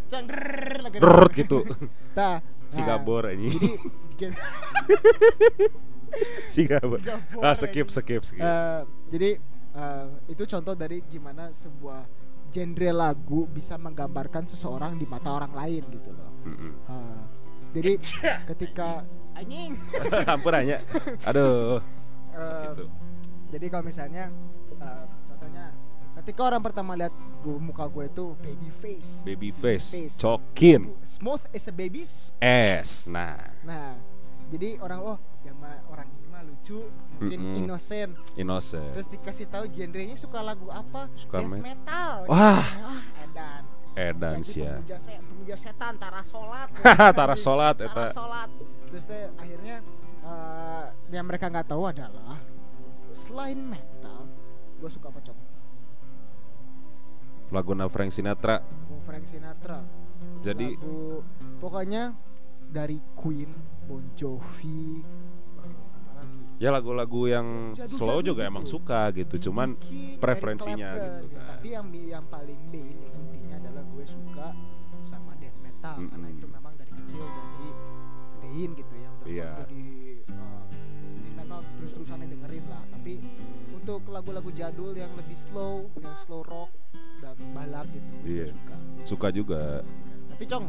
Drrrt 0.98 1.32
gitu. 1.38 1.62
Nah, 2.16 2.40
si 2.72 2.80
nah, 2.82 2.96
anjing. 2.98 3.52
Jadi 3.52 3.70
bikin 4.16 4.32
si 6.52 6.64
gabor. 6.64 6.98
Gabor, 6.98 7.44
ah 7.44 7.54
skip 7.54 7.86
skip 7.92 8.22
skip. 8.24 8.40
Eh, 8.40 8.80
jadi 9.12 9.30
eh, 9.76 10.06
itu 10.32 10.42
contoh 10.48 10.74
dari 10.74 11.04
gimana 11.06 11.52
sebuah 11.52 12.08
genre 12.48 12.90
lagu 12.90 13.44
bisa 13.46 13.76
menggambarkan 13.76 14.48
seseorang 14.48 14.96
di 14.96 15.04
mata 15.04 15.28
orang 15.28 15.52
lain 15.52 15.84
gitu 15.92 16.10
loh. 16.10 16.30
Mm-mm. 16.48 16.72
Eh, 16.88 17.20
jadi 17.76 17.92
ketika 18.48 19.04
anjing. 19.36 19.76
Ampun 20.24 20.54
aja 20.56 20.80
aduh. 21.28 21.84
Gitu 22.34 22.84
jadi 23.56 23.66
kalau 23.72 23.84
misalnya 23.84 24.28
eh, 24.76 25.04
contohnya 25.26 25.72
ketika 26.20 26.40
orang 26.44 26.60
pertama 26.60 26.92
lihat 26.96 27.12
gua, 27.40 27.56
muka 27.56 27.84
gue 27.88 28.04
itu 28.06 28.24
baby 28.40 28.68
face. 28.68 29.24
Baby 29.24 29.50
face. 29.52 29.88
Face. 29.92 30.16
cokin. 30.16 30.92
Smooth 31.00 31.40
as 31.52 31.64
a 31.68 31.72
baby's 31.72 32.32
es 32.36 33.08
nah. 33.08 33.40
Nah 33.64 33.96
jadi 34.46 34.78
orang 34.78 35.00
oh 35.02 35.18
ya 35.42 35.52
orang 35.90 36.06
ini 36.06 36.26
mah 36.30 36.42
lucu 36.44 36.86
mungkin 37.18 37.40
Mm-mm. 37.40 37.58
innocent. 37.64 38.12
Innocent. 38.36 38.92
Terus 38.94 39.08
dikasih 39.08 39.46
tahu 39.48 39.64
genrenya 39.72 40.14
suka 40.14 40.40
lagu 40.40 40.68
apa? 40.68 41.08
Suka 41.16 41.40
death 41.40 41.50
met- 41.50 41.64
metal. 41.64 42.28
Wah. 42.28 42.60
Wah, 42.62 43.02
edan. 43.24 43.62
Edan 43.96 44.44
sih 44.44 44.60
ya. 44.60 44.76
pemuja, 44.76 45.00
se- 45.00 45.16
pemuja 45.24 45.56
setan 45.56 45.96
tara 45.96 46.20
solat. 46.20 46.68
Tara 47.16 47.32
solat, 47.32 47.80
tara 47.80 48.04
solat. 48.12 48.52
Terus 48.92 49.02
teh 49.08 49.32
akhirnya 49.40 49.80
eh, 50.20 50.84
yang 51.10 51.24
mereka 51.24 51.48
nggak 51.48 51.64
tahu 51.72 51.88
adalah 51.88 52.36
selain 53.16 53.56
metal 53.58 54.28
gue 54.76 54.90
suka 54.92 55.08
apa 55.08 55.20
cok 55.20 55.38
lagu 57.48 57.72
Frank 57.88 58.12
Sinatra 58.12 58.60
lagu 58.60 58.96
Frank 59.02 59.24
Sinatra 59.24 59.80
Jadi- 60.42 60.76
lagu 60.76 61.22
pokoknya 61.56 62.12
dari 62.66 62.98
Queen 63.14 63.50
Bon 63.86 64.02
Jovi 64.12 65.00
ya 66.56 66.72
lagu-lagu 66.72 67.28
yang 67.28 67.76
Jadul-jadul 67.76 67.96
slow 68.00 68.20
juga 68.24 68.42
gitu. 68.44 68.50
emang 68.50 68.64
suka 68.64 69.12
gitu 69.12 69.52
cuman 69.52 69.76
Sedikit, 69.76 70.16
preferensinya 70.18 70.88
Eric 70.88 71.04
Clapton, 71.04 71.20
gitu 71.22 71.36
kan. 71.36 71.46
Tapi 71.52 71.68
yang 71.68 71.86
yang 71.92 72.24
paling 72.26 72.60
main 72.72 72.96
yang 72.96 73.14
intinya 73.14 73.54
adalah 73.60 73.84
gue 73.84 74.04
suka 74.08 74.46
sama 75.04 75.36
death 75.36 75.58
metal 75.60 75.96
karena 76.02 76.16
Mm-mm. 76.26 76.38
itu 76.40 76.46
memang 76.48 76.72
dari 76.74 76.92
kecil 76.96 77.20
udah 77.20 77.46
di 77.52 77.68
gedein 78.32 78.70
gitu 78.72 78.94
ya 78.96 79.08
udah 79.12 79.26
Iya. 79.28 79.50
udah 79.52 79.66
di 79.68 79.82
Tapi 83.06 83.22
untuk 83.70 84.02
lagu-lagu 84.10 84.50
jadul 84.50 84.90
yang 84.90 85.14
lebih 85.14 85.38
slow, 85.38 85.86
yang 86.02 86.10
slow 86.18 86.42
rock 86.42 86.74
dan 87.22 87.38
balad 87.54 87.86
gitu 87.86 88.10
Iya. 88.26 88.46
suka. 88.50 88.76
suka 89.06 89.28
juga 89.30 89.62
Tapi 90.34 90.42
cong, 90.42 90.66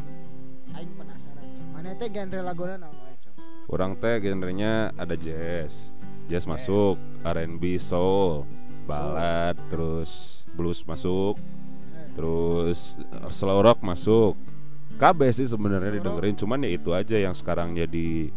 aing 0.69 0.93
penasaran 0.93 1.41
cong. 1.49 1.67
Mana 1.73 1.97
teh 1.97 2.13
genre 2.13 2.37
laguna 2.45 2.77
naon 2.77 2.93
wae 2.93 3.17
cong? 3.17 3.37
orang 3.73 3.97
teh 3.97 4.21
genrenya 4.21 4.93
ada 4.93 5.17
jazz 5.17 5.89
jazz 6.29 6.45
masuk 6.45 7.01
R&B 7.25 7.81
soul 7.81 8.45
ballad 8.85 9.57
terus 9.73 10.45
blues 10.53 10.85
masuk 10.85 11.41
Eh, 11.41 12.13
terus 12.13 13.01
slow 13.33 13.65
rock 13.65 13.81
masuk 13.81 14.37
KB 15.01 15.33
sih 15.33 15.49
sebenarnya 15.49 15.97
didengerin 15.97 16.37
cuman 16.37 16.61
ya 16.61 16.69
itu 16.69 16.93
aja 16.93 17.17
yang 17.17 17.33
sekarang 17.33 17.73
jadi 17.73 18.29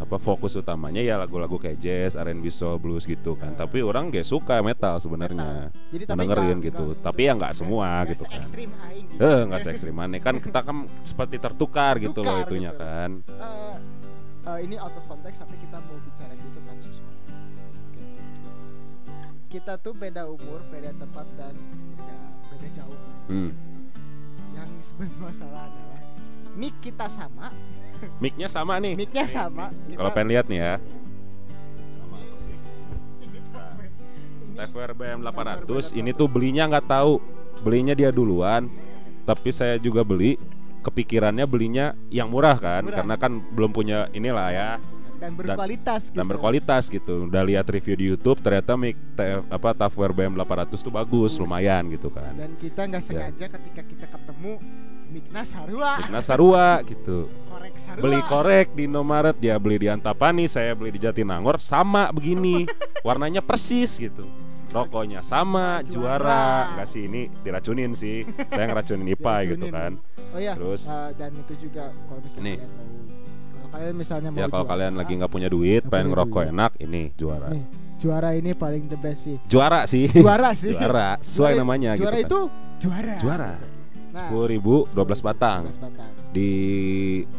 apa 0.00 0.16
fokus 0.16 0.56
utamanya 0.56 0.98
ya 0.98 1.14
lagu-lagu 1.14 1.54
kayak 1.54 1.76
jazz, 1.76 2.16
R&B, 2.16 2.48
soul, 2.48 2.76
blues 2.76 3.04
gitu 3.04 3.36
kan. 3.36 3.52
Tapi 3.52 3.80
orang 3.80 4.08
gak 4.08 4.24
suka 4.24 4.58
metal 4.60 4.96
sebenarnya. 4.96 5.68
Metal. 5.68 5.92
Jadi 5.92 6.04
tapi 6.06 6.18
Dengerin 6.18 6.58
gitu. 6.58 6.84
nggak- 6.88 7.04
Tapi 7.04 7.20
ya 7.20 7.32
nggak 7.34 7.52
semua 7.52 7.86
nggak 8.00 8.08
gitu 8.10 8.24
kan. 8.24 8.32
se-ekstrim 8.34 8.70
aing 8.80 9.06
gitu. 9.06 9.20
Eh 9.20 9.40
nggak 9.44 9.60
se 9.60 9.68
ekstrim 9.70 9.96
aneh 9.96 10.18
kan 10.18 10.34
kita 10.36 10.60
kan 10.60 10.76
seperti 11.02 11.36
tertukar 11.36 11.94
gitu 11.96 12.16
loh 12.18 12.32
Tertukar 12.32 12.48
itunya 12.48 12.72
gitu. 12.72 12.80
kan. 12.80 13.10
Eh, 13.28 13.76
eh, 14.46 14.58
ini 14.64 14.74
out 14.74 14.94
of 14.94 15.04
context 15.04 15.38
tapi 15.38 15.54
kita 15.58 15.76
mau 15.78 15.96
bicara 16.00 16.32
gitu 16.32 16.58
kan 16.58 16.76
sesuatu. 16.80 17.28
Oke. 17.84 18.04
Kita 19.48 19.72
tuh 19.76 19.92
beda 19.92 20.22
umur, 20.24 20.64
beda 20.66 20.90
tempat 20.94 21.26
dan 21.34 21.54
beda 21.92 22.16
beda 22.48 22.68
jauh. 22.72 22.98
Hmm. 23.26 23.52
Yang 24.50 24.70
sebenarnya 24.82 25.20
masalah 25.20 25.62
adalah 25.66 26.00
mic 26.52 26.74
kita 26.80 27.06
sama, 27.06 27.52
Mic-nya 28.20 28.48
sama 28.48 28.76
nih. 28.78 28.94
mic-nya 28.96 29.24
sama. 29.26 29.72
Kalau 29.72 30.10
pengen 30.12 30.28
lihat 30.36 30.46
nih 30.48 30.60
ya. 30.60 30.74
Sama 31.96 32.16
persis. 32.32 32.62
TVR 34.56 34.92
BM 34.92 35.20
800 35.24 35.96
ini 35.96 36.10
tuh 36.12 36.28
belinya 36.28 36.68
nggak 36.68 36.86
tahu. 36.88 37.20
Belinya 37.64 37.92
dia 37.96 38.12
duluan. 38.12 38.68
Tapi 39.24 39.48
saya 39.52 39.76
juga 39.76 40.04
beli 40.04 40.36
kepikirannya 40.80 41.44
belinya 41.44 41.92
yang 42.08 42.32
murah 42.32 42.56
kan 42.56 42.88
Murah. 42.88 43.04
karena 43.04 43.14
kan 43.20 43.32
belum 43.52 43.68
punya 43.68 44.08
inilah 44.16 44.48
ya 44.48 44.70
dan 45.20 45.36
berkualitas 45.36 46.08
gitu. 46.08 46.16
dan 46.16 46.24
berkualitas 46.24 46.82
gitu. 46.88 47.14
Udah 47.28 47.44
lihat 47.44 47.68
review 47.68 47.94
di 47.94 48.04
YouTube 48.08 48.40
ternyata 48.40 48.72
mic 48.80 48.96
T- 49.12 49.44
apa 49.52 49.76
TVR 49.76 50.12
BM 50.16 50.32
800 50.34 50.80
tuh 50.80 50.88
bagus, 50.88 51.36
Bagus. 51.36 51.42
lumayan 51.44 51.92
gitu 51.92 52.08
kan. 52.08 52.32
Dan 52.32 52.56
kita 52.56 52.88
nggak 52.88 53.02
sengaja 53.04 53.46
ketika 53.52 53.82
kita 53.84 54.06
ketemu 54.08 54.52
Mikna 55.10 55.42
Sarua, 55.44 56.00
Nah 56.08 56.22
Sarua 56.24 56.80
gitu. 56.88 57.28
Sarua. 57.80 58.02
Beli 58.02 58.20
korek 58.22 58.66
di 58.72 58.84
Indomaret 58.84 59.34
dia 59.34 59.56
beli 59.56 59.76
di 59.78 59.88
Antapani, 59.88 60.44
saya 60.44 60.72
beli 60.72 60.92
di 60.92 61.00
Jatinangor 61.00 61.56
sama 61.58 62.12
begini. 62.12 62.68
Warnanya 63.06 63.40
persis 63.40 63.96
gitu. 63.96 64.28
Rokoknya 64.70 65.18
sama, 65.20 65.82
Juara. 65.82 66.20
juara. 66.22 66.44
Enggak 66.70 66.86
sih 66.86 67.02
ini 67.04 67.26
diracunin 67.40 67.90
sih. 67.90 68.22
Saya 68.46 68.68
ngeracunin 68.68 69.02
IPA 69.16 69.34
gitu 69.50 69.66
kan. 69.66 69.92
Oh 70.30 70.38
iya. 70.38 70.54
Terus? 70.54 70.86
eh, 70.86 71.10
dan 71.16 71.30
itu 71.34 71.52
juga 71.58 71.90
kalau 71.90 72.20
misalnya 72.20 72.44
Nih. 72.44 72.56
kalian 72.56 72.70
mau 72.70 72.86
kalau 73.50 73.68
kalian 73.72 73.94
misalnya 73.96 74.28
mau 74.30 74.38
Ya 74.38 74.46
kalau 74.46 74.62
juara, 74.62 74.70
kalian 74.70 74.92
lagi 74.94 75.12
nggak 75.18 75.32
punya 75.32 75.48
duit, 75.48 75.82
Nggak 75.82 75.90
pengen 75.90 76.04
punya 76.04 76.12
ngerokok 76.14 76.40
duit. 76.40 76.52
enak, 76.52 76.72
ini 76.78 77.02
juara. 77.16 77.48
nih 77.50 77.64
juara 78.00 78.30
ini 78.32 78.50
paling 78.54 78.84
the 78.86 78.96
best 78.96 79.20
sih. 79.26 79.36
Juara 79.44 79.80
sih. 79.84 80.06
Juara 80.08 80.50
sih. 80.62 80.72
Juara, 80.72 81.18
sesuai 81.18 81.52
Juara- 81.52 81.60
namanya 81.60 81.90
Juara 81.92 82.16
gitu 82.16 82.16
kan. 82.16 82.22
itu 82.22 82.40
juara. 82.80 83.14
Juara. 83.18 83.52
Nah, 84.10 84.16
Sepuluh 84.16 84.46
ribu, 84.48 84.74
12 84.88 85.18
batang. 85.20 85.60
12 85.66 85.82
batang. 85.82 86.10
Di 86.30 86.50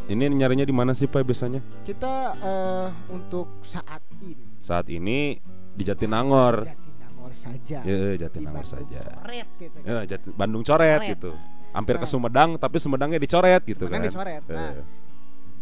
ini 0.06 0.22
nyarinya 0.28 0.62
di 0.62 0.74
mana 0.74 0.92
sih 0.92 1.08
Pak 1.08 1.22
biasanya? 1.22 1.64
Kita 1.82 2.36
eh, 2.36 2.88
untuk 3.08 3.60
saat 3.62 4.04
ini 4.20 4.36
Saat 4.60 4.86
ini 4.88 5.40
di 5.72 5.82
Jatinangor. 5.82 6.62
Jatinangor 6.62 7.32
saja. 7.32 7.78
Ya, 7.82 8.20
Jatinangor 8.20 8.62
Bandung 8.62 8.68
saja. 8.68 9.00
Coret 9.16 9.48
gitu. 9.58 9.78
Ya, 9.82 9.98
Jati- 10.04 10.32
Bandung 10.32 10.62
coret, 10.62 11.00
Coret. 11.00 11.10
gitu. 11.10 11.30
Hampir 11.72 11.96
ke 11.96 12.04
Nah. 12.04 12.10
Sumedang 12.10 12.50
tapi 12.56 12.76
Sumedangnya 12.76 13.16
dicoret 13.16 13.62
gitu 13.64 13.88
Sumedang 13.88 14.02
kan. 14.02 14.12
dicoret. 14.12 14.42
Nah, 14.46 14.70
Eh, 14.70 14.84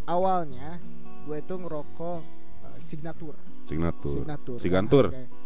Awalnya 0.05 0.69
gue 1.23 1.39
tuh 1.47 1.57
ngerokok 1.57 2.19
eh, 2.67 2.79
signatur. 2.79 3.35
signatur. 3.63 4.15
Signatur. 4.19 4.57
Sigantur. 4.59 5.07
Harga- 5.09 5.39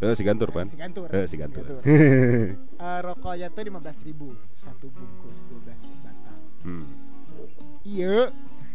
Eh, 0.00 0.14
sigantur, 0.16 0.48
Pan. 0.48 0.64
Sigantur. 0.64 1.08
Eh, 1.10 1.26
sigantur. 1.26 1.64
Eh, 2.80 2.98
rokoknya 3.02 3.50
tuh 3.50 3.60
15.000 3.60 4.00
ribu 4.06 4.32
satu 4.54 4.88
bungkus 4.88 5.44
12 5.44 5.84
batang. 5.84 6.16
Hmm. 6.60 6.86
Iya, 7.80 8.30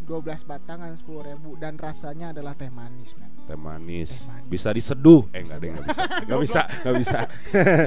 12 0.06 0.22
batangan 0.46 0.94
10.000 0.94 1.30
ribu 1.30 1.58
dan 1.58 1.78
rasanya 1.78 2.30
adalah 2.30 2.54
teh 2.54 2.70
manis, 2.70 3.14
men. 3.18 3.30
Teh 3.46 3.54
manis. 3.54 4.26
Teh 4.26 4.30
manis. 4.30 4.46
Bisa 4.46 4.70
diseduh. 4.70 5.30
Eh, 5.34 5.42
enggak 5.42 5.60
deh, 5.62 5.70
enggak 5.70 5.86
bisa. 5.90 6.02
Enggak 6.26 6.40
bisa, 6.42 6.62
enggak 6.82 6.96
bisa. 6.98 7.18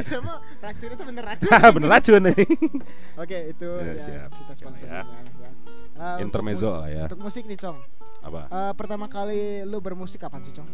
Bisa 0.02 0.16
mah 0.22 0.38
racun 0.64 0.88
itu 0.90 1.04
bener 1.06 1.24
racun. 1.26 1.48
Bener 1.78 1.88
racun 1.90 2.20
nih. 2.26 2.38
Oke, 3.18 3.38
itu 3.50 3.68
Ya, 3.68 3.86
ya, 3.86 3.94
siap. 3.98 4.30
kita 4.34 4.52
sponsor 4.54 4.86
Ya. 4.86 4.92
ya. 4.94 5.02
ya. 5.02 5.50
Untuk 5.98 6.22
Intermezzo 6.22 6.70
lah 6.74 6.88
ya. 6.90 7.04
Untuk 7.10 7.22
musik 7.22 7.42
nih, 7.46 7.58
Cong. 7.58 7.78
Apa? 8.22 8.40
Eh, 8.46 8.72
pertama 8.74 9.06
kali 9.06 9.66
lu 9.66 9.78
bermusik 9.78 10.22
kapan 10.22 10.42
sih, 10.42 10.54
Cong? 10.54 10.66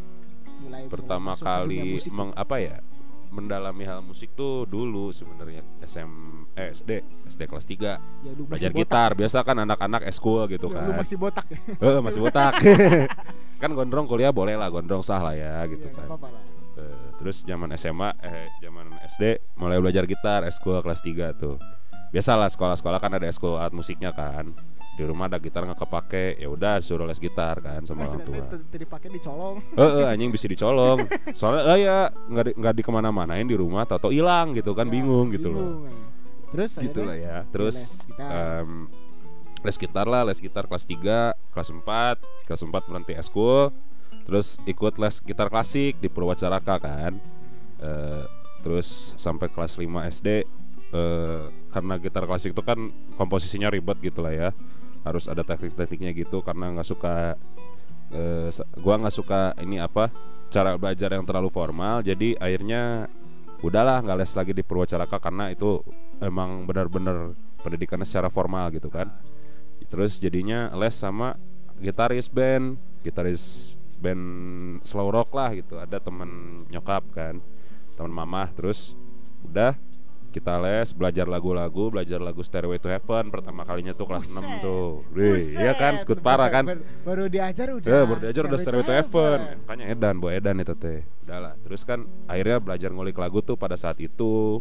Mulai 0.64 0.88
Pertama 0.88 1.32
kali 1.37 1.96
meng, 2.08 2.32
apa 2.32 2.56
ya? 2.56 2.76
Mendalami 3.34 3.82
hal 3.82 3.98
musik 3.98 4.32
tuh 4.32 4.62
dulu 4.62 5.10
sebenarnya 5.10 5.66
SM 5.82 6.10
eh, 6.54 6.70
SD, 6.70 6.90
SD 7.26 7.40
kelas 7.44 7.66
3 7.66 7.98
ya, 8.22 8.30
lu 8.30 8.46
belajar 8.46 8.70
botak. 8.70 8.78
gitar. 8.78 9.10
Biasa 9.12 9.38
kan 9.42 9.56
anak-anak 9.58 10.06
eskul 10.06 10.46
gitu 10.46 10.70
Ya, 10.70 10.74
kan. 10.78 10.84
Lu 10.86 10.92
masih 10.94 11.16
botak 11.18 11.46
ya. 11.50 11.58
Eh, 11.84 11.98
masih 11.98 12.20
botak. 12.22 12.54
kan 13.62 13.70
gondrong 13.70 14.06
kuliah 14.06 14.30
boleh 14.30 14.54
lah, 14.54 14.70
gondrong 14.70 15.02
sah 15.02 15.18
lah 15.18 15.34
ya 15.34 15.66
gitu 15.66 15.84
Iya, 15.84 15.92
nggak 15.92 15.98
kan. 15.98 16.08
apa-apa 16.08 16.28
lah. 16.30 16.42
Eh, 16.74 17.06
terus 17.16 17.36
zaman 17.42 17.70
SMA 17.74 18.10
eh 18.20 18.46
zaman 18.60 18.86
SD 19.04 19.22
mulai 19.56 19.78
belajar 19.78 20.04
gitar 20.04 20.42
eskul 20.42 20.78
kelas 20.78 21.02
3 21.02 21.34
tuh 21.34 21.58
biasalah 22.14 22.46
sekolah-sekolah 22.46 23.03
kan 23.03 23.18
ada 23.18 23.27
eskul 23.27 23.59
alat 23.59 23.74
musiknya 23.74 24.14
kan 24.14 24.55
di 24.94 25.03
rumah 25.03 25.27
ada 25.27 25.42
gitar 25.42 25.66
nggak 25.66 25.83
kepake 25.83 26.38
ya 26.38 26.46
udah 26.46 26.79
suruh 26.79 27.03
les 27.03 27.18
gitar 27.18 27.59
kan 27.59 27.83
sama 27.83 28.07
orang 28.07 28.22
tua 28.22 28.46
tadi 28.46 28.79
dipakai 28.79 29.11
dicolong. 29.11 29.59
eh 29.74 30.07
anjing 30.07 30.31
bisa 30.31 30.46
dicolong 30.46 31.03
soalnya 31.38 31.74
eh 31.74 31.79
ya 31.83 31.98
nggak 32.31 32.44
di, 32.46 32.53
nggak 32.55 32.74
di 32.79 32.83
ke 32.87 32.90
mana-manain 32.94 33.42
di 33.42 33.59
rumah 33.59 33.83
atau 33.83 34.14
hilang 34.14 34.55
gitu 34.55 34.70
kan 34.70 34.87
Ya, 34.87 34.92
bingung 34.94 35.35
gitu 35.35 35.50
loh 35.50 35.66
bingung, 35.66 35.85
ya. 35.90 35.98
Terus 36.55 36.70
gitu 36.79 37.00
lah 37.03 37.16
ya 37.18 37.37
terus 37.50 37.74
les 37.74 38.07
gitar. 38.07 38.31
em, 38.62 38.70
les 39.66 39.77
gitar 39.77 40.07
lah 40.07 40.22
les 40.22 40.38
gitar 40.38 40.64
kelas 40.70 40.85
3 40.87 41.35
kelas 41.50 41.68
4 41.74 42.46
kelas 42.46 42.61
4 42.62 42.70
berhenti 42.87 43.12
eskul 43.18 43.74
terus 44.22 44.62
ikut 44.62 44.94
les 44.96 45.18
gitar 45.18 45.50
klasik 45.50 45.98
di 45.98 46.07
Purwacaraka 46.07 46.79
kan 46.79 47.18
Eh, 47.74 48.24
terus 48.64 49.12
sampai 49.18 49.53
kelas 49.53 49.77
5 49.77 49.85
SD 50.09 50.29
eh, 50.94 51.44
karena 51.74 51.98
gitar 51.98 52.22
klasik 52.30 52.54
itu 52.54 52.62
kan 52.62 52.78
komposisinya 53.18 53.66
ribet 53.66 53.98
gitu 53.98 54.22
lah 54.22 54.30
ya. 54.30 54.50
Harus 55.02 55.26
ada 55.26 55.42
teknik-tekniknya 55.42 56.14
gitu 56.14 56.40
karena 56.46 56.70
nggak 56.70 56.87
suka 56.87 57.34
sa- 58.54 58.68
gua 58.78 58.94
nggak 59.02 59.16
suka 59.16 59.58
ini 59.58 59.82
apa 59.82 60.08
cara 60.54 60.78
belajar 60.78 61.10
yang 61.10 61.26
terlalu 61.26 61.50
formal 61.50 61.98
jadi 61.98 62.38
akhirnya 62.38 63.10
udahlah 63.64 64.06
nggak 64.06 64.18
les 64.22 64.32
lagi 64.38 64.52
di 64.54 64.62
Purwacaraka 64.62 65.18
karena 65.18 65.50
itu 65.50 65.82
emang 66.22 66.62
benar-benar 66.62 67.34
pendidikannya 67.64 68.06
secara 68.06 68.28
formal 68.30 68.70
gitu 68.70 68.92
kan. 68.92 69.10
Terus 69.90 70.20
jadinya 70.22 70.70
les 70.78 70.94
sama 70.94 71.34
gitaris 71.80 72.30
band 72.30 72.78
gitaris 73.02 73.74
band 73.98 74.22
slow 74.84 75.08
rock 75.10 75.32
lah 75.32 75.50
gitu. 75.56 75.80
Ada 75.80 75.98
temen 75.98 76.64
nyokap 76.70 77.02
kan 77.12 77.40
teman 77.94 78.12
mama 78.12 78.50
terus 78.52 78.98
udah 79.46 79.78
kita 80.34 80.58
les 80.58 80.90
belajar 80.90 81.30
lagu-lagu 81.30 81.94
belajar 81.94 82.18
lagu 82.18 82.42
Stairway 82.42 82.82
to 82.82 82.90
Heaven 82.90 83.30
pertama 83.30 83.62
kalinya 83.62 83.94
tuh 83.94 84.10
kelas 84.10 84.26
6 84.26 84.34
Buset. 84.34 84.58
tuh 84.58 85.06
Wih, 85.14 85.38
iya 85.54 85.72
kan 85.78 85.94
skut 85.94 86.18
parah 86.18 86.50
kan 86.50 86.66
baru, 86.66 86.82
baru 87.06 87.24
diajar 87.30 87.70
udah. 87.70 87.86
Ya, 87.86 88.02
baru 88.02 88.18
diajar 88.18 88.42
udah 88.50 88.58
Stairway 88.58 88.82
to 88.82 88.94
Heaven. 88.98 89.38
Makanya 89.62 89.84
Edan, 89.94 90.14
Bu 90.18 90.26
Edan 90.34 90.58
itu 90.58 90.74
teh. 90.74 91.06
Udahlah. 91.22 91.54
Terus 91.62 91.86
kan 91.86 92.02
akhirnya 92.26 92.58
belajar 92.58 92.90
ngulik 92.90 93.14
lagu 93.14 93.38
tuh 93.46 93.54
pada 93.54 93.78
saat 93.78 94.02
itu 94.02 94.58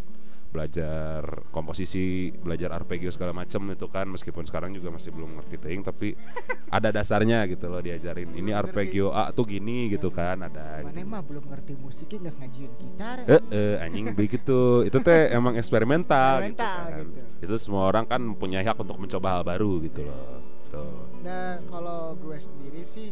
belajar 0.54 1.26
komposisi, 1.50 2.30
belajar 2.30 2.70
arpeggio 2.78 3.10
segala 3.10 3.34
macem 3.34 3.66
itu 3.74 3.89
kan 3.89 4.06
meskipun 4.06 4.46
sekarang 4.46 4.70
juga 4.78 4.94
masih 4.94 5.10
belum 5.10 5.42
ngerti 5.42 5.58
ting 5.58 5.82
tapi 5.82 6.13
ada 6.78 6.94
dasarnya 6.94 7.50
gitu 7.50 7.74
loh 7.74 7.82
diajarin. 7.82 8.30
Ini 8.38 8.54
arpeggio 8.54 9.10
A 9.10 9.34
tuh 9.34 9.50
gini 9.50 9.89
gitu 9.89 10.13
kan 10.13 10.46
ada. 10.46 10.86
Mana 10.86 11.02
mah 11.02 11.26
belum 11.26 11.50
ngerti 11.50 11.74
musiknya 11.82 12.30
nggak 12.30 12.36
ngajiin 12.38 12.72
gitar. 12.78 13.18
Eh, 13.26 13.42
eh, 13.50 13.76
anjing 13.82 14.13
begitu. 14.13 14.86
Itu 14.86 15.02
teh 15.02 15.30
emang 15.38 15.58
eksperimental, 15.58 16.46
gitu 16.46 16.62
kan. 16.62 17.02
gitu. 17.02 17.50
Itu 17.50 17.56
semua 17.58 17.89
orang 17.89 18.06
kan 18.06 18.22
punya 18.38 18.62
hak 18.62 18.78
untuk 18.78 19.02
mencoba 19.02 19.42
hal 19.42 19.44
baru 19.44 19.82
gitu 19.82 20.06
loh. 20.06 20.38
Tuh. 20.70 21.10
Nah, 21.26 21.58
kalau 21.66 22.13
gue 22.18 22.38
sendiri 22.38 22.86
sih 22.86 23.10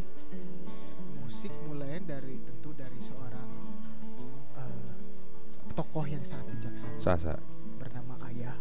musik 1.22 1.54
mulai 1.66 1.98
dari 2.04 2.38
tokoh 5.72 6.06
yang 6.06 6.22
sangat 6.22 6.48
bijaksana 6.54 6.98
Sasa. 6.98 7.34
bernama 7.78 8.16
Ayah. 8.24 8.56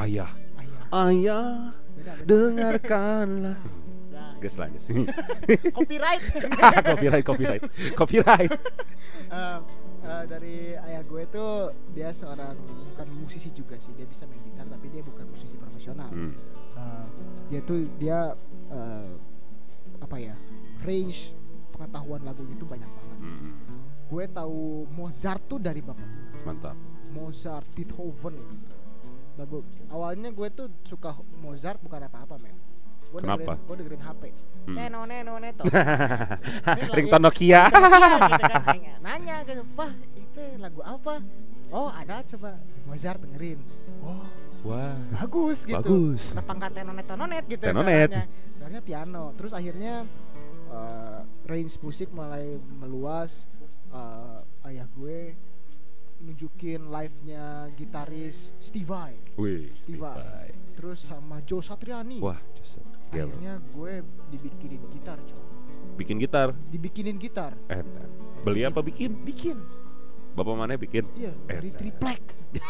Ayah. 0.00 0.30
Ayah. 0.56 0.80
Ayah, 0.90 1.50
Beda, 1.94 2.12
beda. 2.16 2.24
dengarkanlah. 2.24 3.58
Guys 4.40 4.56
lah, 4.56 4.66
guys. 4.66 4.88
copyright. 5.76 6.22
copyright, 6.82 7.22
copyright, 7.22 7.62
copyright. 7.92 8.52
Eh, 9.28 9.58
eh, 10.00 10.22
dari 10.24 10.56
ayah 10.72 11.04
gue 11.04 11.22
tuh 11.28 11.68
dia 11.92 12.08
seorang 12.08 12.56
bukan 12.56 13.06
musisi 13.20 13.52
juga 13.52 13.76
sih 13.76 13.92
dia 13.92 14.08
bisa 14.08 14.24
main 14.24 14.40
gitar 14.40 14.64
tapi 14.64 14.88
dia 14.88 15.04
bukan 15.04 15.28
musisi 15.28 15.54
profesional 15.54 16.08
Hmm. 16.08 16.32
Eh, 16.72 17.06
dia 17.46 17.60
tuh 17.60 17.84
dia 18.00 18.32
eh, 18.72 19.12
apa 20.00 20.16
ya 20.16 20.32
range 20.80 21.36
pengetahuan 21.70 22.24
lagunya 22.24 22.56
itu 22.56 22.64
banyak 22.64 22.88
banget 22.88 23.18
Hmm. 23.20 23.52
Gue 24.10 24.24
tahu 24.28 24.60
Mozart 24.90 25.46
tuh 25.46 25.56
dari 25.56 25.78
bapak 25.78 26.02
gue. 26.02 26.42
Mantap. 26.42 26.76
Mozart 27.10 27.66
Beethoven 27.72 28.34
lagu 29.34 29.62
awalnya 29.88 30.28
gue 30.28 30.48
tuh 30.50 30.68
suka 30.84 31.10
Mozart 31.36 31.80
bukan 31.80 32.02
apa-apa 32.02 32.36
men 32.36 32.52
gue 33.08 33.18
Kenapa? 33.18 33.56
dengerin 33.56 33.66
gue 33.66 33.76
dengerin 33.76 34.02
HP 34.04 34.22
Hmm. 34.60 34.76
neno 34.76 35.08
neno 35.08 35.40
neto 35.40 35.64
Ringtone 36.92 37.24
Nokia. 37.24 37.64
gitu 37.72 37.80
kan. 37.80 39.00
nanya 39.00 39.40
gitu 39.42 39.64
pak 39.72 39.88
itu 40.12 40.42
lagu 40.60 40.84
apa 40.84 41.16
oh 41.70 41.88
ada 41.88 42.20
coba 42.22 42.60
Mozart 42.84 43.18
dengerin 43.18 43.56
oh 44.04 44.20
Wah. 44.62 44.92
bagus 45.16 45.64
gitu 45.64 45.80
Bagus. 45.80 46.36
kenapa 46.36 46.52
nggak 46.54 46.70
tenonet 46.76 47.06
tenonet 47.08 47.44
gitu 47.48 47.62
Tenonet. 47.64 48.10
suaranya. 48.12 48.24
Suaranya 48.52 48.82
piano 48.84 49.24
terus 49.32 49.52
akhirnya 49.56 49.94
eh, 50.68 51.18
range 51.48 51.80
musik 51.80 52.12
mulai 52.12 52.60
meluas 52.60 53.48
Eh, 53.90 54.38
ayah 54.64 54.86
gue 54.88 55.34
nunjukin 56.20 56.86
live-nya 56.86 57.44
gitaris 57.74 58.54
Steve 58.58 58.86
Vai 58.86 59.18
Wih, 59.34 59.72
Steve 59.74 59.98
Vai. 59.98 60.54
terus 60.72 61.02
sama 61.02 61.42
Joe 61.42 61.58
Satriani 61.58 62.20
Wah. 62.20 62.38
Gila. 63.10 63.26
akhirnya 63.26 63.58
gue 63.66 63.92
dibikinin 64.30 64.78
gitar 64.90 65.18
coy 65.20 65.42
Bikin 65.96 66.16
gitar. 66.16 66.54
dibikinin 66.70 67.18
gitar 67.18 67.58
Enak. 67.66 68.06
Beli 68.40 68.62
apa 68.62 68.78
bikin? 68.78 69.10
bikin 69.20 69.58
Bapak 70.30 70.54
mana 70.54 70.78
bikin? 70.78 71.02
iya 71.12 71.34
dari 71.44 71.68
Enak. 71.68 71.78
triplek 71.80 72.22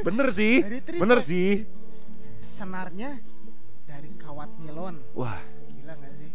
Bener 0.00 0.26
sih. 0.30 0.54
Dari 0.60 0.80
triplek. 0.80 1.00
Bener 1.00 1.18
sih. 1.20 1.68
senarnya 2.40 3.20
dari 3.84 4.16
kawat 4.16 4.48
nilon 4.58 4.96
Wah, 5.12 5.36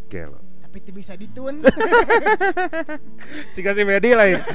gelo. 0.05 0.39
tapi 0.57 0.77
itu 0.77 0.91
bisa 0.91 1.13
ditun 1.13 1.59
Si 3.53 3.59
kasih 3.59 3.83
medi 3.83 4.11
lah 4.11 4.27
ya. 4.27 4.39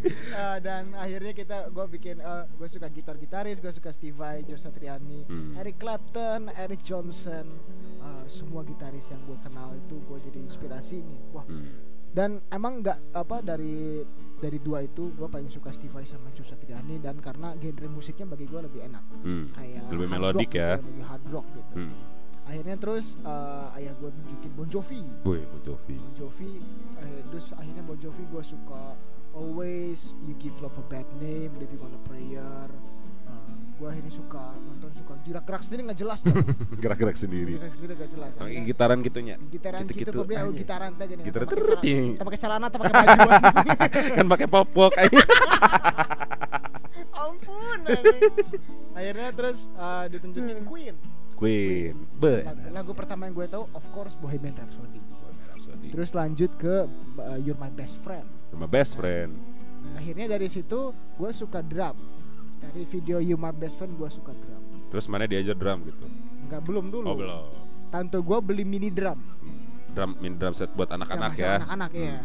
Eh, 0.00 0.56
dan 0.60 0.96
akhirnya 0.96 1.36
kita 1.36 1.68
gue 1.68 1.86
bikin 1.90 2.16
eh, 2.18 2.44
gue 2.48 2.64
suka 2.66 2.88
gitar 2.88 3.14
gitaris 3.14 3.60
gue 3.60 3.68
suka 3.68 3.92
Steve 3.92 4.16
Vai, 4.16 4.40
Joe 4.42 4.56
Satriani, 4.56 5.28
Hmm. 5.28 5.52
Eric 5.54 5.76
Clapton, 5.76 6.48
Eric 6.50 6.80
Johnson, 6.80 7.44
eh, 7.98 8.24
semua 8.26 8.64
gitaris 8.64 9.04
yang 9.06 9.20
gue 9.22 9.36
kenal 9.38 9.76
itu 9.76 10.00
gue 10.00 10.18
jadi 10.22 10.40
inspirasi 10.40 10.96
nih. 10.98 11.20
Wah 11.30 11.44
Hmm. 11.44 11.68
dan 12.10 12.40
emang 12.48 12.80
nggak 12.80 13.12
apa 13.12 13.38
dari 13.40 14.00
dari 14.34 14.58
dua 14.58 14.80
itu 14.80 15.12
gue 15.12 15.28
paling 15.28 15.46
suka 15.46 15.68
Steve 15.68 15.92
Vai 15.92 16.02
sama 16.02 16.32
Joe 16.32 16.42
Satriani 16.42 16.96
dan 16.96 17.20
karena 17.20 17.52
genre 17.54 17.86
musiknya 17.86 18.24
bagi 18.26 18.48
gue 18.48 18.60
lebih 18.62 18.80
enak 18.82 19.04
Hmm. 19.20 19.52
kayak 19.52 19.84
Lebih 19.86 20.08
melodik 20.08 20.48
rock 20.48 20.56
ya. 20.56 20.70
gitu, 20.74 20.88
lebih 20.88 21.04
hard 21.04 21.24
rock 21.28 21.46
gitu. 21.52 21.74
Hmm. 21.76 21.92
Akhirnya 22.50 22.74
terus 22.76 23.14
eh, 23.16 23.76
ayah 23.78 23.94
gue 23.94 24.10
nunjukin 24.10 24.50
Bon 24.52 24.66
Jovi. 24.66 25.06
Wih, 25.22 25.42
Bu 25.46 25.58
Jovi. 25.62 25.94
Bon 25.96 26.12
Jovi 26.12 26.58
eh, 26.98 27.22
terus 27.24 27.54
akhirnya 27.54 27.80
Bon 27.80 27.94
Jovi 27.94 28.26
gue 28.26 28.42
suka 28.42 28.98
Always 29.30 30.00
You 30.20 30.34
Give 30.34 30.58
Love 30.58 30.74
a 30.74 30.84
Bad 30.84 31.06
Name 31.16 31.54
Living 31.56 31.78
on 31.78 31.92
a 31.92 32.00
Prayer 32.02 32.66
Eh, 33.22 33.46
gue 33.76 33.86
akhirnya 33.86 34.10
suka 34.10 34.42
nonton 34.58 34.90
suka 34.92 35.14
gerak-gerak 35.24 35.62
sendiri 35.62 35.80
nggak 35.86 36.00
jelas 36.00 36.18
dong 36.20 36.42
Gerak-gerak 36.76 37.14
sendiri. 37.14 37.54
gerak 37.54 37.70
sendiri 37.72 37.92
nggak 37.94 38.10
jelas 38.10 38.32
Akhirnya 38.34 38.66
gitaran 38.66 38.98
gitunya. 39.00 39.34
gitaran 39.46 39.80
gitu, 39.80 39.92
gitu, 39.94 40.10
gitu 40.10 40.20
aja. 40.26 40.50
gitaran 40.50 40.90
aja 40.92 41.14
nih 41.14 41.24
Gitaran 41.24 41.46
Tanpa 41.46 41.54
pakai 41.54 41.54
terus, 41.54 41.70
celana- 41.70 41.84
ting. 41.86 42.06
tanpa 42.10 42.26
pakai 42.26 42.40
celana 42.42 42.66
tanpa 42.66 42.82
pakai 42.82 42.98
baju 43.06 43.20
kan 44.10 44.26
pakai 44.28 44.48
popok 44.48 44.92
aja. 44.98 45.22
ampun 47.20 47.78
akhirnya 48.92 49.28
terus 49.30 49.58
eh, 49.70 50.04
ditunjukin 50.10 50.58
Queen 50.64 50.94
Queen. 51.40 51.96
Be. 52.14 52.44
lagu, 52.44 52.60
lagu 52.70 52.92
pertama 52.92 53.24
yang 53.24 53.34
gue 53.34 53.48
tahu 53.48 53.64
of 53.72 53.84
course 53.90 54.12
Bohemian 54.14 54.52
Rhapsody 54.52 55.00
terus 55.88 56.12
lanjut 56.12 56.52
ke 56.54 56.84
eh, 57.18 57.38
You're 57.40 57.56
My 57.56 57.70
Best 57.70 57.96
Friend 57.98 58.24
sama 58.50 58.66
best 58.66 58.92
friend. 58.94 59.32
akhirnya 59.92 60.26
dari 60.28 60.46
situ 60.46 60.90
gue 60.92 61.30
suka 61.30 61.60
drum 61.60 61.96
dari 62.60 62.84
video 62.84 63.16
You 63.18 63.34
My 63.34 63.50
Best 63.50 63.74
Friend 63.74 63.90
gue 63.90 64.06
suka 64.06 64.32
drum 64.32 64.60
Terus 64.90 65.06
mana 65.06 65.24
diajar 65.24 65.54
drum 65.54 65.80
gitu. 65.84 66.04
nggak 66.44 66.60
belum 66.60 66.84
dulu 66.90 67.06
Oh, 67.06 67.16
belum. 67.16 67.44
tante 67.88 68.18
gue 68.18 68.38
beli 68.40 68.64
mini 68.64 68.90
drum 68.90 69.16
Drum 69.90 70.12
min 70.18 70.34
drum 70.34 70.52
set 70.52 70.70
buat 70.70 70.86
anak-anak 70.88 71.32
ya. 71.34 71.56
anak-anak 71.58 71.90
ya 71.94 72.20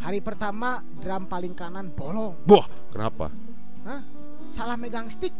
hari 0.00 0.18
pertama 0.18 0.80
drum 0.96 1.26
paling 1.26 1.52
kanan 1.52 1.90
bolong 1.90 2.32
Boh, 2.42 2.64
kenapa? 2.88 3.28
Hah? 3.82 4.00
salah 4.48 4.74
megang 4.74 5.06
stick 5.06 5.34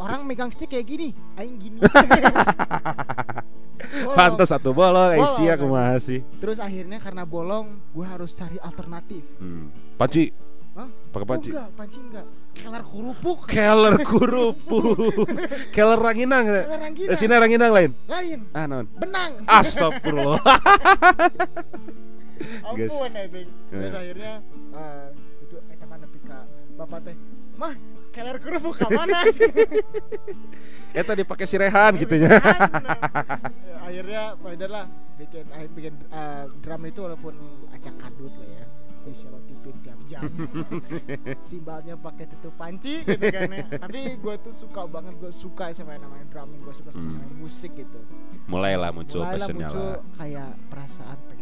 orang 0.00 0.24
megang 0.24 0.48
stick 0.48 0.68
kayak 0.68 0.84
gini 0.84 1.08
aing 1.34 1.56
gini. 1.56 1.78
Pantas 4.10 4.48
satu 4.48 4.70
bolong, 4.70 5.12
Bolong, 5.12 5.24
Asia 5.24 5.54
kan? 5.54 5.60
kumaha 5.60 5.96
sih? 5.96 6.20
terus 6.36 6.58
akhirnya 6.58 6.96
karena 6.96 7.24
bolong 7.24 7.80
gue 7.90 8.04
harus 8.04 8.30
cari 8.30 8.56
alternatif 8.58 9.24
Hmm. 9.36 9.72
Panci, 9.96 10.30
Hah? 10.72 10.86
pakai 11.10 11.24
Oh, 11.24 11.28
panci. 11.28 11.48
enggak 11.50 11.68
panci 11.74 11.98
enggak 11.98 12.26
kelar 12.52 12.82
kerupuk 12.82 13.38
Keller 13.50 13.94
kurupu. 14.00 14.78
Keller 15.74 15.96
ranginang. 15.96 16.44
Keler 16.44 16.78
ranginang. 16.78 17.10
Eh, 17.10 17.16
sini 17.16 17.32
ranginang 17.32 17.70
lain. 17.70 17.90
lain 18.04 18.38
Ah, 18.50 18.64
non. 18.64 18.84
benang 18.92 19.32
Astagfirullah. 19.44 20.40
Ampun 22.62 23.12
itu 23.12 23.40
terus 23.68 23.92
Ya. 23.92 23.98
akhirnya 23.98 24.32
eh, 24.72 25.06
itu 25.42 25.56
eh 25.60 25.76
teman 25.76 25.98
nepi 26.00 26.18
ka 26.20 26.38
bapak 26.74 26.98
teh 27.02 27.16
mah 27.54 27.74
keler 28.10 28.36
kerupuk 28.36 28.74
ka 28.74 28.88
mana 28.88 29.22
sih 29.28 29.46
Eta 30.92 31.14
dipakai 31.14 31.44
si 31.44 31.54
Rehan 31.54 31.94
gitu 31.96 32.14
ya. 32.16 32.34
Ya, 33.62 33.76
akhirnya 33.80 34.22
padahal 34.36 34.72
lah 34.72 34.86
bikin 35.16 35.46
akhir 35.48 35.68
bikin 35.70 35.94
eh, 36.04 36.44
drum 36.56 36.82
itu 36.84 37.00
walaupun 37.00 37.34
acak 37.70 37.94
kadut 37.96 38.34
lah 38.34 38.48
ya 38.52 38.66
diselotipin 39.00 39.76
tiap 39.80 39.96
jam 40.04 40.22
simbalnya 41.40 41.96
pakai 41.96 42.28
tutup 42.28 42.52
panci 42.54 43.00
gitu 43.00 43.24
kan 43.26 43.48
ya 43.48 43.64
tapi 43.78 44.14
gue 44.14 44.34
tuh 44.40 44.52
suka 44.52 44.84
banget 44.84 45.16
gue 45.16 45.32
suka 45.32 45.72
sama 45.72 45.94
yang 45.94 46.04
namanya 46.04 46.26
drumming 46.28 46.60
gue 46.60 46.74
suka 46.74 46.90
sama 46.90 47.08
Hmm. 47.10 47.32
musik 47.34 47.72
gitu 47.74 47.96
Mulailah 48.44 48.90
muncul 48.90 49.22
mulailah 49.22 49.40
passionnya 49.40 49.66
muncul 49.66 49.86
lah. 49.86 49.98
kayak 50.14 50.50
perasaan 50.68 51.18
pengen 51.24 51.39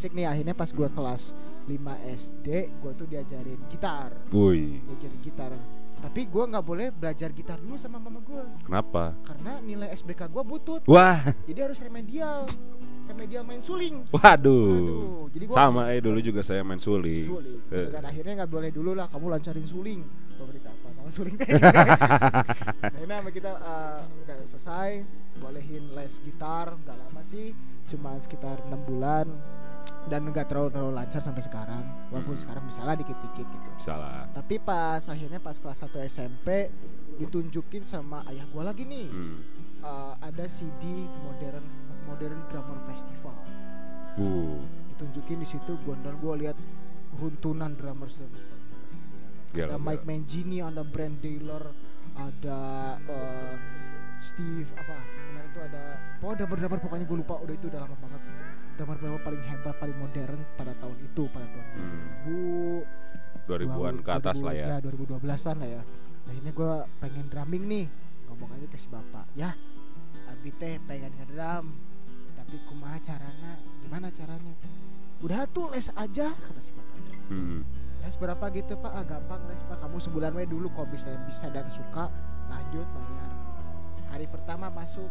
musik 0.00 0.16
nih 0.16 0.24
akhirnya 0.24 0.56
pas 0.56 0.72
gue 0.72 0.88
kelas 0.96 1.36
5 1.68 1.76
SD 2.16 2.48
gue 2.72 2.92
tuh 2.96 3.04
diajarin 3.04 3.60
gitar. 3.68 4.08
Wih, 4.32 4.80
diajarin 4.88 5.20
gitar. 5.20 5.52
Tapi 6.00 6.24
gue 6.24 6.44
nggak 6.48 6.64
boleh 6.64 6.88
belajar 6.88 7.28
gitar 7.36 7.60
dulu 7.60 7.76
sama 7.76 8.00
mama 8.00 8.24
gue 8.24 8.40
kenapa? 8.64 9.12
karena 9.28 9.60
nilai 9.60 9.92
SBK 9.92 10.32
gue 10.32 10.40
butut. 10.40 10.80
Wah, 10.88 11.20
jadi 11.44 11.68
harus 11.68 11.84
remedial. 11.84 12.48
Remedial 13.12 13.44
main 13.44 13.60
suling. 13.60 14.08
Waduh. 14.08 14.72
Aduh, 14.72 15.28
jadi 15.36 15.44
gua 15.52 15.56
Sama 15.68 15.82
eh 15.92 16.00
dulu 16.00 16.16
juga 16.24 16.40
saya 16.40 16.64
main 16.64 16.80
suling. 16.80 17.28
suling. 17.28 17.60
Eh. 17.68 17.92
dan 17.92 18.00
akhirnya 18.00 18.32
nggak 18.40 18.52
boleh 18.56 18.70
dulu 18.72 18.96
lah 18.96 19.04
kamu 19.04 19.36
lancarin 19.36 19.68
suling. 19.68 20.00
Pemerintah 20.40 20.72
apa? 20.72 20.88
Kalau 20.96 21.12
suling? 21.12 21.36
Nah 22.96 23.00
ini 23.04 23.12
sama 23.12 23.28
kita 23.36 23.52
eh, 23.52 24.00
udah 24.24 24.36
selesai. 24.48 24.90
Bolehin 25.44 25.92
les 25.92 26.16
gitar 26.24 26.72
nggak 26.72 26.96
lama 26.96 27.20
sih. 27.20 27.52
Cuma 27.84 28.16
sekitar 28.16 28.64
enam 28.64 28.80
bulan 28.88 29.28
dan 30.02 30.24
nggak 30.24 30.46
terlalu 30.46 30.68
terlalu 30.70 30.92
lancar 30.94 31.20
sampai 31.20 31.40
sekarang 31.40 31.82
walaupun 32.08 32.32
Hmm. 32.32 32.42
sekarang 32.42 32.64
bisa 32.64 32.80
lah 32.82 32.94
dikit-dikit 32.94 33.46
gitu 33.46 33.70
Salah. 33.76 34.24
tapi 34.32 34.56
pas 34.56 35.00
akhirnya 35.02 35.38
pas 35.38 35.54
kelas 35.54 35.78
1 35.82 36.00
SMP 36.02 36.72
ditunjukin 37.16 37.84
sama 37.84 38.24
ayah 38.26 38.48
gua 38.48 38.66
lagi 38.66 38.84
nih 38.84 39.06
Hmm. 39.06 39.38
eh, 39.80 40.14
ada 40.18 40.44
CD 40.44 40.82
modern 41.20 41.64
modern 42.04 42.38
drummer 42.46 42.80
festival 42.84 43.36
Uh, 44.12 44.58
ditunjukin 44.90 45.38
di 45.38 45.46
situ 45.46 45.78
gua 45.80 45.94
dan 45.96 46.18
gua 46.18 46.34
lihat 46.34 46.58
runtunan 47.14 47.72
drummer 47.72 48.10
ada. 49.70 49.78
Mike 49.78 50.02
Mangini 50.02 50.58
ada 50.58 50.82
Brand 50.82 51.18
Taylor 51.18 51.70
ada 52.12 52.60
eh, 53.00 53.54
Steve 54.20 54.66
apa 54.72 54.94
kemarin 54.98 55.46
itu 55.46 55.60
ada 55.60 55.82
pokoknya 56.18 56.36
drummer 56.38 56.56
drummer 56.58 56.78
pokoknya 56.80 57.04
gue 57.04 57.18
lupa 57.18 57.34
udah 57.38 57.54
itu 57.54 57.66
udah 57.66 57.80
lama 57.80 57.96
banget 57.96 58.20
drummer 58.80 58.96
drummer 58.96 59.20
paling 59.20 59.44
hebat 59.44 59.76
paling 59.76 59.98
modern 60.00 60.40
pada 60.56 60.72
tahun 60.80 60.96
itu 61.04 61.22
pada 61.28 61.44
tahun 61.52 61.66
hmm. 61.76 62.08
2000 62.88 63.00
2000-an 63.50 63.96
ke 64.00 64.10
atas 64.14 64.38
lah 64.40 64.54
ya. 64.54 64.66
Ya 64.72 64.78
2012-an 64.80 65.56
lah 65.58 65.68
ya. 65.68 65.82
Akhirnya 66.28 66.52
gue 66.54 66.72
pengen 67.02 67.26
drumming 67.28 67.64
nih. 67.66 67.86
Ngomong 68.30 68.50
aja 68.54 68.66
ke 68.70 68.78
si 68.78 68.86
bapak. 68.86 69.26
Ya, 69.34 69.58
Abi 70.30 70.54
teh 70.54 70.78
pengen 70.86 71.10
ngedrum. 71.18 71.74
Tapi 72.38 72.56
kumaha 72.70 72.96
caranya? 73.02 73.58
Gimana 73.82 74.08
caranya? 74.08 74.54
Udah 75.20 75.44
tuh 75.50 75.68
les 75.74 75.90
aja 75.98 76.32
kata 76.32 76.60
si 76.62 76.72
bapak. 76.72 76.98
Hmm. 77.28 77.66
Les 78.00 78.16
berapa 78.16 78.44
gitu 78.54 78.78
pak? 78.80 78.92
Ah 78.94 79.04
gampang 79.04 79.42
les 79.50 79.60
pak. 79.66 79.76
Kamu 79.82 79.98
sebulan 79.98 80.32
we 80.38 80.46
dulu 80.46 80.70
kok 80.72 80.88
bisa 80.88 81.12
bisa 81.26 81.50
dan 81.52 81.68
suka 81.68 82.08
lanjut 82.48 82.86
bayar. 82.86 83.32
Hari 84.14 84.26
pertama 84.30 84.70
masuk. 84.70 85.10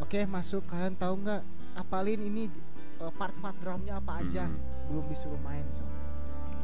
Oke 0.00 0.24
masuk. 0.24 0.64
Kalian 0.70 0.94
tahu 0.96 1.20
nggak? 1.20 1.42
Apalin 1.74 2.20
ini 2.22 2.46
eh, 2.98 3.12
part-part 3.12 3.56
drumnya 3.58 3.96
apa 3.96 4.20
aja? 4.20 4.44
Hmm. 4.44 4.58
Belum 4.84 5.04
disuruh 5.06 5.40
main 5.40 5.64
coba 5.72 5.90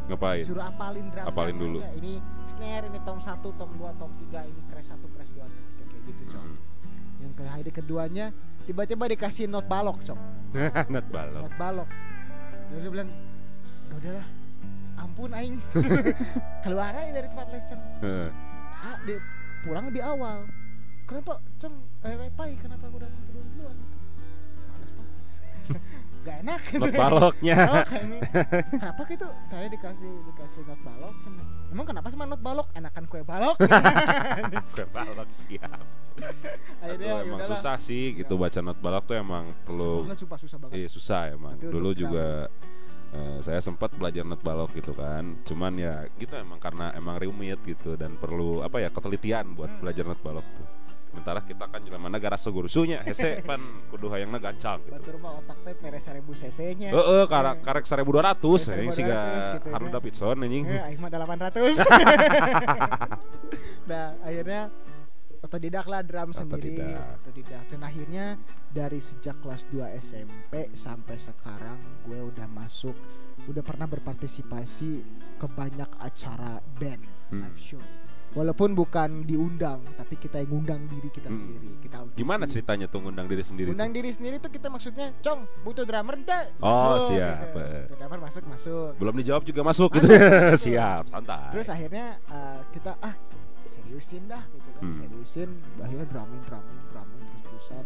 Ngapain? 0.06 0.40
suruh 0.40 0.64
apalin 0.64 1.06
drum 1.08 1.20
Apalin 1.22 1.56
dulu. 1.56 1.78
ini 1.94 2.16
snare 2.42 2.88
ini 2.88 2.96
tom 3.02 3.16
1 3.16 3.28
tom 3.44 3.70
2 3.70 3.92
tom 3.94 4.10
3 4.26 4.40
ini 4.42 4.60
crash 4.66 4.88
1 4.90 5.04
crash 5.06 5.30
2 5.30 5.36
crash 5.38 5.68
3 5.76 5.84
kayak 5.86 6.02
gitu 6.06 6.22
cok 6.28 6.42
Hmm. 6.42 6.56
yang 7.18 7.32
ke 7.32 7.42
hari 7.42 7.68
keduanya 7.68 8.26
tiba-tiba 8.62 9.04
dikasih 9.06 9.44
not 9.46 9.64
balok 9.64 10.00
cok 10.00 10.16
Not 10.88 11.04
balok. 11.08 11.42
not 11.42 11.54
balok 11.56 11.88
jadi 12.68 12.80
dia 12.80 12.90
bilang 12.90 13.10
gak 13.86 13.98
udahlah 13.98 14.26
ampun 14.96 15.30
aing 15.30 15.56
keluar 16.64 16.90
aja 16.90 17.10
dari 17.12 17.26
tempat 17.26 17.48
les 17.50 17.64
ceng 17.64 17.80
Heeh. 17.98 18.28
ah, 18.78 18.96
di, 19.02 19.14
pulang 19.60 19.84
lebih 19.86 20.00
awal 20.00 20.48
kenapa 21.04 21.36
ceng 21.56 21.74
eh 22.00 22.32
pai 22.32 22.56
kenapa 22.56 22.86
aku 22.86 22.96
datang 22.98 23.22
turun 23.26 23.44
gak 26.18 26.36
enak. 26.42 26.60
Not 26.76 26.92
baloknya 26.92 27.56
Oh, 27.64 27.84
kayaknya. 27.84 28.18
kenapa 28.68 29.02
gitu? 29.06 29.26
Tadi 29.48 29.66
dikasih 29.70 30.12
dikasih 30.26 30.62
not 30.64 30.80
balok 30.82 31.14
ceng 31.18 31.34
emang 31.68 31.84
kenapa 31.84 32.08
sama 32.08 32.24
not 32.24 32.40
balok 32.40 32.68
enakan 32.72 33.04
kue 33.06 33.22
balok 33.22 33.56
Kue 34.74 34.86
balok 34.88 35.28
siap. 35.28 35.84
Akhirnya 36.80 37.22
Aduh, 37.22 37.26
emang 37.28 37.40
susah 37.42 37.76
sih 37.78 38.12
gitu 38.12 38.34
baca 38.34 38.58
not 38.58 38.78
balok 38.78 39.04
tuh 39.04 39.16
emang 39.16 39.52
susah 39.52 39.64
perlu 39.64 39.92
banget 40.02 40.18
sumpah 40.18 40.38
susah 40.38 40.56
banget. 40.58 40.74
Iya 40.74 40.88
susah 40.88 41.22
emang. 41.30 41.54
Tapi 41.56 41.70
Dulu 41.70 41.90
juga 41.94 42.26
eh, 43.08 43.38
saya 43.40 43.60
sempat 43.60 43.94
belajar 43.94 44.20
not 44.22 44.42
balok 44.42 44.74
gitu 44.74 44.92
kan. 44.92 45.38
Cuman 45.44 45.72
ya 45.76 46.04
gitu 46.16 46.34
emang 46.34 46.58
karena 46.58 46.92
emang 46.92 47.16
rumit 47.16 47.62
gitu 47.62 47.94
dan 47.94 48.16
perlu 48.16 48.60
apa 48.60 48.80
ya 48.80 48.90
ketelitian 48.90 49.54
buat 49.54 49.70
Hmm. 49.70 49.80
belajar 49.80 50.04
not 50.04 50.20
balok 50.20 50.44
tuh. 50.52 50.66
Sementara 51.18 51.42
kita 51.42 51.66
kan 51.66 51.82
jelema 51.82 52.06
negara 52.06 52.34
segurusunya 52.34 53.02
hese 53.02 53.38
pan 53.42 53.58
kudu 53.90 54.06
hayangna 54.06 54.38
gancang 54.38 54.78
gitu. 54.80 54.94
batur 54.94 55.18
mah 55.18 55.34
otak 55.36 55.58
teh 55.60 55.74
mere 55.76 55.98
1000 55.98 56.22
cc 56.22 56.58
nya 56.78 56.88
Heeh, 56.88 57.22
karek 57.26 57.58
karek 57.60 57.82
1200 57.82 58.38
1200 58.38 58.70
anjing 58.70 58.94
siga 58.94 59.18
gitu 59.18 59.58
ya. 59.58 59.68
Harley 59.68 59.90
Davidson 59.90 60.36
anjing. 60.38 60.64
Eh, 60.64 60.80
aing 60.80 60.96
mah 60.96 61.10
800. 61.10 61.82
nah, 63.90 64.14
akhirnya 64.20 64.62
otodidak 65.38 65.86
lah 65.86 66.00
drum 66.02 66.30
sendiri, 66.30 66.78
Otodidak. 66.78 67.06
otodidak. 67.20 67.62
Dan 67.66 67.80
akhirnya 67.80 68.24
dari 68.68 68.98
sejak 68.98 69.38
kelas 69.38 69.62
2 69.68 69.96
SMP 69.98 70.72
sampai 70.72 71.16
sekarang 71.16 71.78
gue 72.04 72.18
udah 72.20 72.46
masuk, 72.48 72.94
udah 73.44 73.60
pernah 73.60 73.86
berpartisipasi 73.86 74.90
ke 75.34 75.46
banyak 75.48 75.88
acara 75.98 76.62
band 76.74 77.02
Hmm. 77.28 77.44
live 77.44 77.60
show. 77.60 77.82
Walaupun 78.38 78.70
bukan 78.72 79.26
diundang, 79.26 79.82
tapi 79.92 80.14
kita 80.14 80.38
yang 80.38 80.54
ngundang 80.54 80.86
diri 80.86 81.10
kita 81.10 81.26
Hmm. 81.26 81.36
sendiri. 81.36 81.70
Kita 81.82 81.96
audisi. 81.98 82.16
Gimana 82.16 82.44
ceritanya 82.46 82.86
tuh 82.86 83.02
ngundang 83.02 83.26
diri 83.26 83.42
sendiri? 83.42 83.68
Undang 83.68 83.90
diri 83.90 84.08
sendiri 84.08 84.38
tuh 84.38 84.46
kita 84.46 84.70
maksudnya, 84.70 85.10
Cong, 85.18 85.42
butuh 85.60 85.82
drummer 85.82 86.14
enggak? 86.14 86.54
Oh, 86.58 86.94
Masuk, 86.94 87.18
siap. 87.18 87.34
gitu. 87.42 87.58
Butuh 87.58 87.98
drummer 87.98 88.20
masuk, 88.22 88.42
masuk. 88.46 88.90
Belum 88.94 89.14
dijawab 89.16 89.42
juga 89.42 89.60
masuk, 89.60 89.90
Masuk, 89.90 89.98
gitu. 89.98 90.06
masuk. 90.14 90.62
Siap, 90.64 91.02
santai. 91.08 91.50
Terus 91.50 91.66
akhirnya 91.66 92.06
uh, 92.28 92.62
kita 92.70 92.94
ah 93.00 93.14
seriusin 93.66 94.22
dah 94.24 94.46
gitu 94.48 94.68
kan. 94.70 94.82
Hmm. 94.86 94.98
Seriusin 95.02 95.48
akhirnya 95.76 96.06
drumming 96.06 96.42
drumming 96.46 96.78
drumming 96.88 97.22
terus 97.26 97.42
terusan 97.42 97.84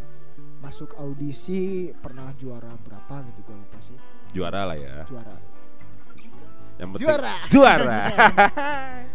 masuk 0.58 0.90
audisi 0.94 1.62
pernah 1.96 2.28
juara 2.36 2.70
berapa 2.78 3.14
gitu 3.26 3.40
gue 3.42 3.56
lupa 3.56 3.78
sih 3.80 3.98
juara 4.30 4.62
lah 4.62 4.76
ya. 4.76 5.02
juara 5.04 5.34
Yang 6.76 6.88
penting 6.92 7.02
juara 7.02 7.32
Juara. 7.48 8.00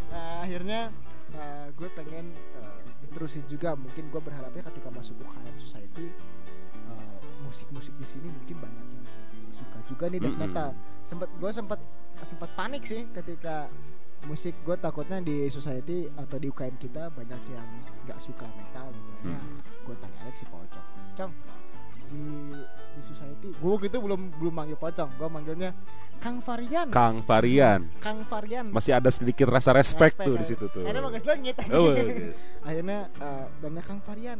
Nah, 0.07 0.35
akhirnya 0.41 0.81
uh, 1.35 1.67
gue 1.75 1.89
pengen 1.91 2.31
uh, 2.59 2.79
diterusin 3.03 3.43
juga. 3.49 3.75
Mungkin 3.75 4.07
gue 4.07 4.21
berharapnya 4.21 4.63
ketika 4.71 4.89
masuk 4.91 5.19
UKM 5.23 5.55
Society 5.59 6.07
uh, 6.87 7.19
musik-musik 7.43 7.93
di 7.99 8.05
sini 8.07 8.27
mungkin 8.31 8.57
banyak 8.61 8.87
yang 8.87 9.05
suka 9.51 9.77
juga 9.89 10.05
nih 10.07 10.19
death 10.21 10.39
metal. 10.39 10.69
Sempet 11.03 11.29
gue 11.39 11.51
sempat 11.51 11.79
sempat 12.23 12.49
panik 12.57 12.83
sih 12.85 13.05
ketika 13.13 13.69
musik 14.25 14.57
gue 14.65 14.73
takutnya 14.81 15.21
di 15.21 15.45
society 15.47 16.09
atau 16.17 16.41
di 16.41 16.49
UKM 16.49 16.75
kita 16.81 17.13
banyak 17.13 17.41
yang 17.53 17.67
nggak 18.09 18.17
suka 18.17 18.49
metal 18.49 18.89
gitu. 18.89 19.09
Akhirnya 19.21 19.39
Hmm. 19.41 19.59
gue 19.85 19.95
tanya 20.01 20.17
Alex 20.25 20.35
si 20.41 20.45
Pocong 20.49 20.87
Cong 21.17 21.33
di 22.07 22.25
di 22.97 23.03
society 23.05 23.49
gue 23.53 23.73
gitu 23.85 23.97
belum 24.01 24.41
belum 24.41 24.53
manggil 24.53 24.77
Pocong 24.77 25.09
gue 25.15 25.29
manggilnya 25.29 25.71
Kang 26.17 26.41
Varian 26.41 26.89
Kang 26.89 27.21
Varian. 27.21 27.81
Kang 28.01 28.25
Varian 28.25 28.65
Masih 28.73 28.97
ada 28.97 29.13
sedikit 29.13 29.45
rasa 29.53 29.69
respect, 29.69 30.17
tuh 30.17 30.33
di 30.33 30.41
Respect, 30.41 30.57
situ 30.57 30.65
tuh. 30.73 30.81
Akhirnya 30.81 31.03
bagus 31.05 31.23
langit 31.29 31.55
Oh, 31.77 31.93
bagus. 31.93 32.57
Akhirnya 32.65 32.99
uh, 33.21 33.45
banyak 33.61 33.85
Kang 33.85 34.01
Varian 34.01 34.39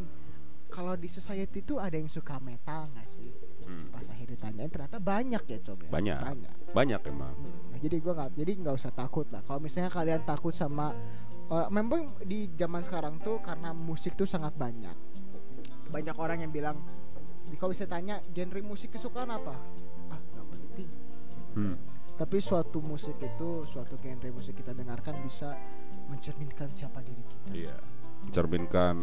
Kalau 0.74 0.98
di 0.98 1.06
society 1.06 1.62
itu 1.62 1.78
ada 1.78 1.94
yang 1.94 2.10
suka 2.10 2.42
metal 2.42 2.90
gak 2.98 3.08
sih? 3.14 3.30
Hmm. 3.68 3.94
Pas 3.94 4.08
akhirnya 4.10 4.40
ditanyain 4.40 4.72
ternyata 4.72 4.98
banyak 4.98 5.44
ya 5.44 5.60
coba 5.62 5.86
Banyak. 5.92 6.22
Banyak 6.24 6.56
Banyak 6.72 7.02
emang. 7.12 7.36
Nah, 7.46 7.78
jadi 7.80 7.96
gua 8.00 8.14
nggak 8.16 8.32
jadi 8.40 8.52
nggak 8.64 8.76
usah 8.76 8.92
takut 8.92 9.28
lah. 9.32 9.44
Kalau 9.44 9.60
misalnya 9.60 9.92
kalian 9.92 10.22
takut 10.24 10.56
sama 10.56 10.96
uh, 11.52 11.68
memang 11.72 12.16
di 12.24 12.52
zaman 12.56 12.80
sekarang 12.84 13.20
tuh 13.20 13.40
karena 13.44 13.72
musik 13.76 14.16
tuh 14.16 14.28
sangat 14.28 14.56
banyak. 14.56 14.96
Banyak 15.92 16.16
orang 16.16 16.44
yang 16.44 16.52
bilang 16.52 16.80
kalau 17.56 17.72
bisa 17.72 17.88
tanya 17.88 18.20
genre 18.36 18.60
musik 18.60 18.92
kesukaan 18.92 19.32
apa? 19.32 19.56
Ah, 20.12 20.20
nggak 20.20 20.46
penting. 20.52 20.90
Hmm. 21.56 21.76
Tapi 22.18 22.38
suatu 22.44 22.84
musik 22.84 23.16
itu, 23.24 23.64
suatu 23.64 23.96
genre 24.02 24.30
musik 24.36 24.60
kita 24.60 24.76
dengarkan 24.76 25.16
bisa 25.24 25.56
mencerminkan 26.12 26.68
siapa 26.76 27.00
diri 27.00 27.24
kita. 27.24 27.50
Iya. 27.56 27.78
Mencerminkan 28.28 28.96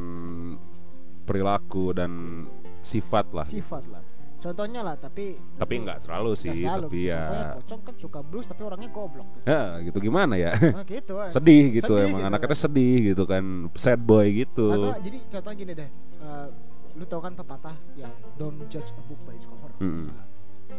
perilaku 1.25 1.97
dan 1.97 2.45
sifat 2.85 3.33
lah. 3.33 3.47
Sifat 3.47 3.89
lah. 3.89 4.03
Contohnya 4.45 4.85
lah, 4.85 4.93
tapi 5.01 5.41
Tapi 5.57 5.75
enggak 5.81 6.05
selalu 6.05 6.37
sih, 6.37 6.53
nggak 6.53 6.61
selalu. 6.69 6.89
tapi 6.93 7.01
Contohnya 7.09 7.41
ya 7.41 7.57
pocong 7.57 7.81
kan 7.81 7.95
suka 7.97 8.19
blues 8.21 8.45
tapi 8.45 8.61
orangnya 8.61 8.91
goblok. 8.93 9.25
Gitu. 9.25 9.49
ya 9.49 9.63
gitu 9.81 9.99
gimana 10.05 10.35
ya? 10.37 10.53
Nah, 10.53 10.85
gitu. 10.85 11.13
kan. 11.17 11.29
sedih 11.41 11.65
gitu 11.81 11.93
Sedih 11.97 12.05
emang 12.13 12.21
gitu 12.21 12.29
anaknya 12.29 12.51
kan. 12.53 12.61
sedih 12.61 12.97
gitu 13.09 13.25
kan. 13.25 13.45
Sad 13.73 14.01
boy 14.05 14.27
gitu. 14.45 14.69
Atau 14.69 15.01
jadi 15.01 15.19
contohnya 15.33 15.57
gini 15.57 15.73
deh, 15.73 15.89
eh, 16.21 16.47
lu 16.95 17.05
tau 17.05 17.19
kan 17.19 17.33
pepatah 17.33 17.75
yang 17.95 18.11
don't 18.35 18.59
judge 18.69 18.91
a 18.91 19.03
book 19.05 19.19
by 19.23 19.35
its 19.35 19.45
cover. 19.45 19.71
Mm-mm. 19.79 20.09
Nah, 20.09 20.27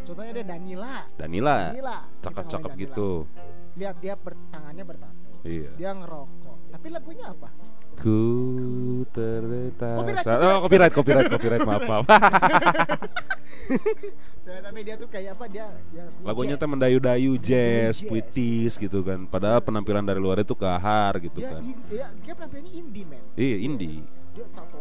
contohnya 0.04 0.32
ada 0.32 0.44
Danila. 0.48 0.96
Danila 1.14 1.56
Danila. 1.70 1.98
Cakep-cakep 2.20 2.72
gitu. 2.80 3.10
Lihat 3.76 3.96
dia 4.00 4.14
bertangannya 4.16 4.84
bertato. 4.84 5.30
Iya. 5.44 5.72
Dia 5.76 5.92
ngerokok. 5.92 6.58
Tapi 6.72 6.88
lagunya 6.90 7.26
apa? 7.30 7.50
Ku 7.96 8.20
terletak. 9.10 9.96
Copyright, 9.96 10.28
Oh, 10.42 10.60
copyright, 10.62 10.94
copyright, 10.94 11.28
copyright, 11.30 11.62
maaf, 11.64 11.84
maaf. 11.84 12.06
Nah, 14.46 14.62
tapi 14.62 14.86
dia 14.86 14.94
tuh 14.94 15.10
kayak 15.10 15.34
apa? 15.34 15.50
Dia 15.50 15.66
dia 15.90 16.06
Lagunya 16.28 16.54
tuh 16.54 16.70
mendayu-dayu 16.70 17.34
jazz, 17.42 17.98
Jazz. 17.98 18.06
puitis 18.06 18.78
gitu 18.78 19.02
kan. 19.02 19.26
Padahal 19.26 19.58
penampilan 19.58 20.06
dari 20.06 20.22
luar 20.22 20.38
itu 20.38 20.54
kahar 20.54 21.18
gitu 21.18 21.42
Dia, 21.42 21.50
kan. 21.58 21.62
in- 21.66 21.82
dia, 21.90 22.06
dia 22.22 22.34
penampilannya 22.38 22.72
indie 22.72 23.06
man. 23.10 23.24
Iya, 23.34 23.58
indie. 23.58 24.06
Dia 24.38 24.46
kanan. 24.54 24.75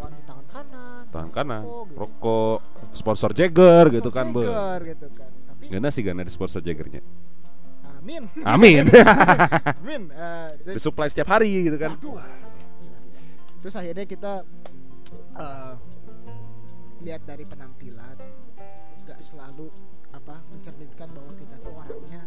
Tangan 1.14 1.31
kanan, 1.31 1.62
rokok 1.62 1.87
gitu. 1.87 1.98
rokok, 2.03 2.59
sponsor 2.90 3.31
Jagger 3.31 3.85
gitu 3.94 4.11
kan, 4.11 4.35
Be. 4.35 4.42
Gitu 4.83 5.07
kan. 5.14 5.31
Tapi 5.46 5.64
Gana 5.70 5.88
sih 5.88 6.03
gana 6.03 6.20
di 6.20 6.33
sponsor 6.35 6.59
Jaggernya. 6.59 6.98
amin. 8.03 8.27
Amin. 8.42 8.85
amin. 9.81 10.03
Terus- 10.61 10.74
Disuplai 10.77 11.07
setiap 11.07 11.31
hari 11.31 11.70
gitu 11.70 11.79
kan. 11.79 11.94
Waduh. 11.94 12.18
Terus 13.62 13.74
akhirnya 13.74 14.05
kita 14.05 14.33
eh, 15.38 15.72
lihat 17.00 17.22
dari 17.24 17.46
penampilan 17.46 18.16
nggak 19.05 19.20
selalu 19.20 19.70
apa 20.11 20.42
mencerminkan 20.50 21.09
bahwa 21.11 21.33
kita 21.33 21.57
tuh 21.61 21.72
orangnya 21.72 22.22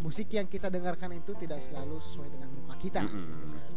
musik 0.00 0.28
yang 0.28 0.46
kita 0.46 0.66
dengarkan 0.66 1.14
itu 1.14 1.32
tidak 1.34 1.60
selalu 1.60 2.00
sesuai 2.00 2.28
dengan 2.32 2.48
muka 2.50 2.74
kita. 2.80 3.04
Mm-mm. 3.04 3.20
gitu 3.20 3.46
kan. 3.52 3.72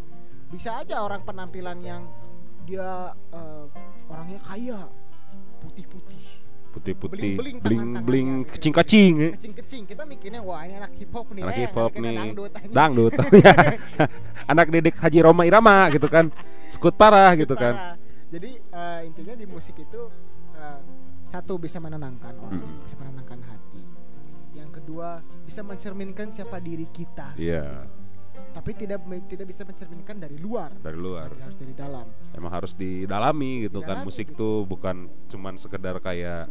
Bisa 0.49 0.69
aja 0.81 1.03
orang 1.03 1.21
penampilan 1.21 1.77
yang 1.83 2.07
dia 2.65 3.13
eh, 3.13 3.65
orangnya 4.09 4.39
kaya, 4.41 4.79
putih-putih, 5.61 6.23
Putih-putih, 6.69 7.33
Bling-bling 7.33 7.57
bling-bling, 7.65 8.29
tangan-tangannya. 8.45 8.53
kecing-kacing. 8.53 9.13
eh. 9.19 9.31
kecing-kecing. 9.33 9.83
Kita 9.89 10.05
mikirnya 10.05 10.37
wah 10.39 10.61
ini 10.61 10.77
anak 10.77 10.93
hip 10.93 11.09
hop 11.09 11.27
nih, 11.33 11.41
Anak 11.41 11.55
eh, 11.55 11.61
hip 11.65 11.73
hop 11.73 11.91
kena 11.91 12.01
nih. 12.05 12.29
dangdut. 12.69 13.13
Anak 14.51 14.65
didik 14.69 14.95
Haji 14.95 15.19
Roma 15.19 15.43
Irama 15.45 15.89
gitu 15.89 16.05
kan. 16.05 16.29
Skut 16.67 16.93
parah 16.93 17.33
gitu 17.33 17.57
kan. 17.57 17.97
Jadi 18.29 18.61
eh, 18.61 18.99
intinya 19.01 19.33
di 19.33 19.45
musik 19.49 19.81
itu 19.81 20.01
eh, 20.53 20.79
satu 21.25 21.57
bisa 21.57 21.81
menenangkan 21.81 22.37
orang, 22.37 22.61
bisa 22.85 22.95
menenangkan 23.01 23.41
hati. 23.49 23.81
Yang 24.53 24.69
kedua 24.77 25.25
bisa 25.41 25.65
mencerminkan 25.65 26.29
siapa 26.29 26.61
diri 26.61 26.85
kita. 26.85 27.33
Iya, 27.33 27.65
Tapi 28.49 28.71
tidak 28.75 28.99
tidak 29.29 29.45
bisa 29.47 29.61
mencerminkan 29.63 30.15
dari 30.19 30.37
luar. 30.37 30.73
dari 30.81 30.97
luar. 30.97 31.29
Harus 31.31 31.57
dari 31.57 31.73
dalam. 31.77 32.05
Emang 32.33 32.51
harus 32.51 32.73
didalami 32.73 33.69
gitu 33.69 33.79
kan. 33.79 34.01
Didalami 34.01 34.07
Musik 34.09 34.27
gitu. 34.33 34.39
tuh 34.39 34.55
bukan 34.65 34.95
cuman 35.29 35.53
sekedar 35.55 35.95
kayak 36.01 36.49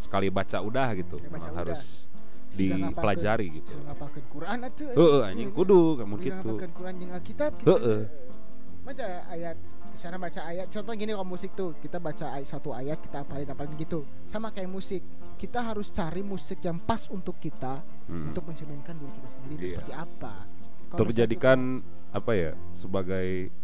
sekali 0.00 0.30
baca 0.32 0.58
udah 0.62 0.88
gitu. 0.96 1.18
Baca 1.28 1.50
udah. 1.50 1.58
harus 1.60 2.06
dipelajari 2.50 3.62
gitu. 3.62 3.78
siga 3.78 3.94
ngapalkeun 3.94 4.26
Quran 4.26 4.58
atuh. 4.66 4.90
Heeh, 4.90 5.22
anjing 5.30 5.50
kudu 5.54 5.80
kamu 6.02 6.14
gitu. 6.18 6.50
Quran 6.74 6.94
jeung 6.98 7.12
Alkitab 7.14 7.50
gitu. 7.62 7.70
Heeh. 7.70 8.00
Baca 8.80 9.06
ayat 9.30 9.56
misalnya 9.90 10.18
baca 10.22 10.40
ayat 10.46 10.66
contoh 10.70 10.94
gini 10.94 11.12
kalau 11.12 11.26
musik 11.26 11.50
tuh 11.52 11.74
kita 11.82 11.98
baca 11.98 12.38
ayat, 12.38 12.46
satu 12.46 12.70
ayat 12.70 13.02
kita 13.02 13.26
apalin 13.26 13.42
apalin 13.44 13.74
gitu 13.74 14.06
sama 14.22 14.54
kayak 14.54 14.70
musik 14.70 15.02
kita 15.34 15.58
harus 15.60 15.90
cari 15.90 16.22
musik 16.22 16.62
yang 16.62 16.78
pas 16.78 17.10
untuk 17.10 17.36
kita 17.42 17.82
Hmm. 18.06 18.30
untuk 18.30 18.46
mencerminkan 18.46 18.94
diri 18.98 19.12
kita 19.18 19.28
sendiri 19.30 19.54
itu 19.54 19.66
Iya. 19.66 19.70
seperti 19.78 19.92
apa 19.94 20.34
Untuk 20.90 21.06
dijadikan 21.06 21.80
apa 22.10 22.32
ya 22.32 22.52
sebagai 22.72 23.54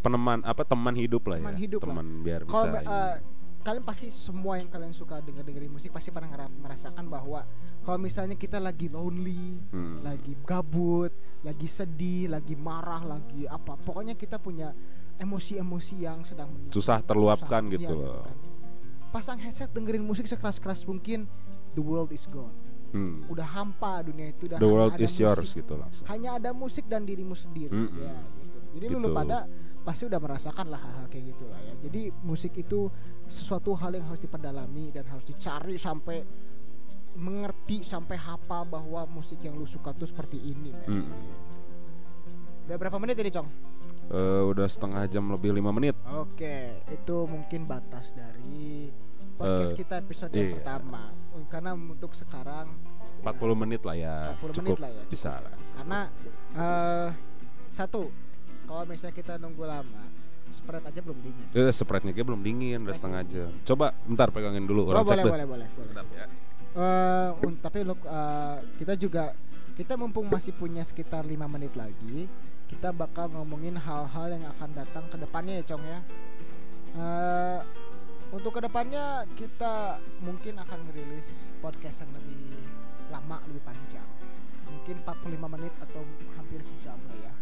peneman 0.00 0.40
apa 0.42 0.64
teman 0.64 0.94
hidup 0.94 1.28
lah 1.28 1.36
Teman 1.38 1.52
ya. 1.52 1.60
hidup 1.60 1.80
lah. 1.80 1.92
teman 1.92 2.06
biar 2.20 2.40
kalau 2.44 2.72
bisa. 2.72 2.80
eh, 2.80 3.16
kalian 3.60 3.84
pasti 3.84 4.08
semua 4.08 4.56
yang 4.56 4.66
kalian 4.66 4.88
suka 4.90 5.20
denger 5.20 5.44
dengerin 5.44 5.68
musik 5.68 5.92
pasti 5.92 6.08
pernah 6.08 6.32
merasakan 6.56 7.04
bahwa 7.04 7.44
kalau 7.82 8.00
misalnya 8.00 8.32
kita 8.32 8.56
lagi 8.56 8.88
lonely 8.88 9.60
Hmm. 9.68 10.00
lagi 10.00 10.32
gabut 10.40 11.12
lagi 11.40 11.68
sedih 11.68 12.32
lagi 12.32 12.56
marah 12.56 13.04
lagi 13.06 13.44
apa 13.44 13.76
pokoknya 13.76 14.16
kita 14.16 14.40
punya 14.40 14.72
emosi-emosi 15.14 15.96
yang 16.00 16.24
sedang 16.24 16.48
meningkat 16.48 16.72
susah 16.72 17.04
terluapkan 17.04 17.60
Susah, 17.62 17.74
gitu 17.74 17.94
iya, 17.94 18.08
loh 18.08 18.24
kan. 18.24 18.36
pasang 19.12 19.36
headset 19.36 19.68
dengerin 19.68 20.00
musik 20.00 20.24
sekeras-keras 20.24 20.88
mungkin 20.88 21.28
the 21.70 21.84
world 21.84 22.08
is 22.08 22.24
gone 22.24 22.56
Hmm. 22.90 23.22
udah 23.26 23.46
hampa 23.46 24.02
dunia 24.02 24.30
itu 24.30 24.50
dan 24.50 24.58
the 24.58 24.66
world 24.66 24.92
ada 24.92 25.02
is 25.02 25.14
yours 25.14 25.38
musik. 25.40 25.62
gitu 25.62 25.74
langsung 25.74 26.04
hanya 26.06 26.36
ada 26.36 26.50
musik 26.50 26.84
dan 26.84 27.06
dirimu 27.06 27.32
sendiri 27.32 27.70
Mm-mm. 27.70 28.02
ya 28.02 28.14
gitu 28.42 28.58
jadi 28.74 28.86
lu 28.90 28.98
Gitu. 29.00 29.14
pada 29.14 29.46
pasti 29.80 30.04
udah 30.04 30.18
merasakan 30.18 30.66
lah 30.68 30.76
hal-hal 30.76 31.06
kayak 31.06 31.32
gitu 31.32 31.44
lah 31.46 31.60
ya 31.60 31.74
jadi 31.80 32.10
musik 32.20 32.52
itu 32.52 32.90
sesuatu 33.24 33.72
hal 33.72 33.94
yang 33.94 34.04
harus 34.04 34.18
diperdalami 34.18 34.90
dan 34.90 35.06
harus 35.06 35.22
dicari 35.22 35.74
sampai 35.74 36.26
mengerti 37.12 37.82
sampai 37.82 38.14
hafal 38.14 38.62
bahwa 38.64 39.02
musik 39.06 39.38
yang 39.40 39.54
lu 39.54 39.66
suka 39.66 39.90
tuh 39.90 40.06
seperti 40.06 40.36
ini 40.36 40.70
men. 40.70 40.86
Mm-mm. 41.06 41.22
udah 42.66 42.76
berapa 42.76 42.98
menit 42.98 43.16
ini 43.16 43.30
cong 43.30 43.48
Eh, 44.10 44.42
udah 44.42 44.66
setengah 44.66 45.06
jam 45.06 45.30
lebih 45.30 45.54
lima 45.54 45.70
menit 45.70 45.94
Oke, 46.10 46.82
itu 46.90 47.16
mungkin 47.30 47.62
batas 47.62 48.10
dari 48.10 48.90
podcast 49.40 49.72
Eh, 49.72 49.78
kita 49.80 49.94
episode 49.98 50.30
yang 50.30 50.44
iya. 50.46 50.54
pertama. 50.60 51.02
Karena 51.48 51.70
untuk 51.72 52.12
sekarang 52.12 52.68
40 53.20 53.52
menit 53.56 53.80
lah 53.80 53.96
ya 53.96 54.16
40 54.36 54.52
cukup 54.54 54.64
menit 54.64 54.80
lah 54.80 54.90
ya. 54.90 55.04
bisa 55.08 55.32
lah 55.36 55.54
karena 55.74 56.00
eh 56.52 57.08
satu, 57.70 58.08
kalau 58.64 58.82
misalnya 58.84 59.12
kita 59.12 59.32
nunggu 59.36 59.60
lama, 59.62 60.02
spread 60.50 60.82
aja 60.82 61.00
belum 61.00 61.18
dingin. 61.20 61.46
eh 61.52 61.68
spreadnya 61.70 62.10
kayak 62.10 62.26
belum 62.26 62.40
dingin 62.40 62.80
udah 62.80 62.92
setengah 62.92 63.22
jam 63.24 63.50
coba 63.62 63.92
bentar 64.04 64.28
pegangin 64.28 64.64
dulu 64.64 64.84
oh, 64.84 64.90
orang 64.90 65.04
cek 65.04 65.16
boleh, 65.16 65.24
deh 65.24 65.32
boleh, 65.32 65.46
boleh, 65.46 65.68
boleh. 65.68 66.04
Ya. 66.16 66.26
Un- 67.40 67.58
tapi 67.58 67.78
look, 67.82 68.00
eh, 68.02 68.56
kita 68.76 68.94
juga 68.94 69.34
kita 69.74 69.94
mumpung 69.96 70.26
masih 70.26 70.52
punya 70.52 70.80
sekitar 70.80 71.24
lima 71.24 71.44
menit 71.44 71.72
lagi, 71.74 72.24
kita 72.66 72.88
bakal 72.90 73.28
ngomongin 73.28 73.74
hal-hal 73.74 74.26
yang 74.30 74.44
akan 74.48 74.70
datang 74.72 75.04
ke 75.08 75.16
depannya 75.16 75.60
ya, 75.60 75.64
Cong 75.66 75.82
ya. 75.82 76.00
Eh, 76.90 77.58
untuk 78.30 78.58
ke 78.58 78.60
depannya 78.62 79.26
kita 79.34 79.98
mungkin 80.22 80.58
akan 80.62 80.78
ngerilis 80.88 81.50
podcast 81.58 82.06
yang 82.06 82.12
lebih 82.14 82.62
lama, 83.10 83.42
lebih 83.50 83.62
panjang. 83.66 84.06
Mungkin 84.70 85.02
45 85.02 85.54
menit 85.58 85.74
atau 85.82 86.02
hampir 86.38 86.62
sejam 86.62 86.98
lah 87.10 87.18
ya. 87.18 87.34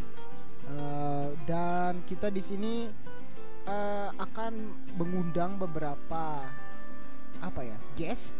Eh, 0.68 1.28
dan 1.44 2.04
kita 2.08 2.32
di 2.32 2.40
sini 2.40 2.74
eh, 3.68 4.10
akan 4.16 4.52
mengundang 4.96 5.60
beberapa 5.60 6.44
apa 7.38 7.60
ya 7.62 7.78
guest 7.94 8.34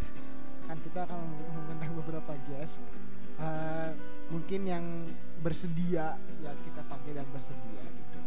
kan 0.67 0.75
kita 0.83 1.07
akan 1.07 1.23
mengundang 1.55 1.95
beberapa 2.03 2.35
guest 2.51 2.83
Eh, 3.39 3.91
mungkin 4.35 4.67
yang 4.67 4.85
bersedia 5.47 6.19
yang 6.43 6.59
kita 6.67 6.83
panggil 6.91 7.15
dan 7.15 7.27
bersedia 7.31 7.87
gitu 7.87 8.19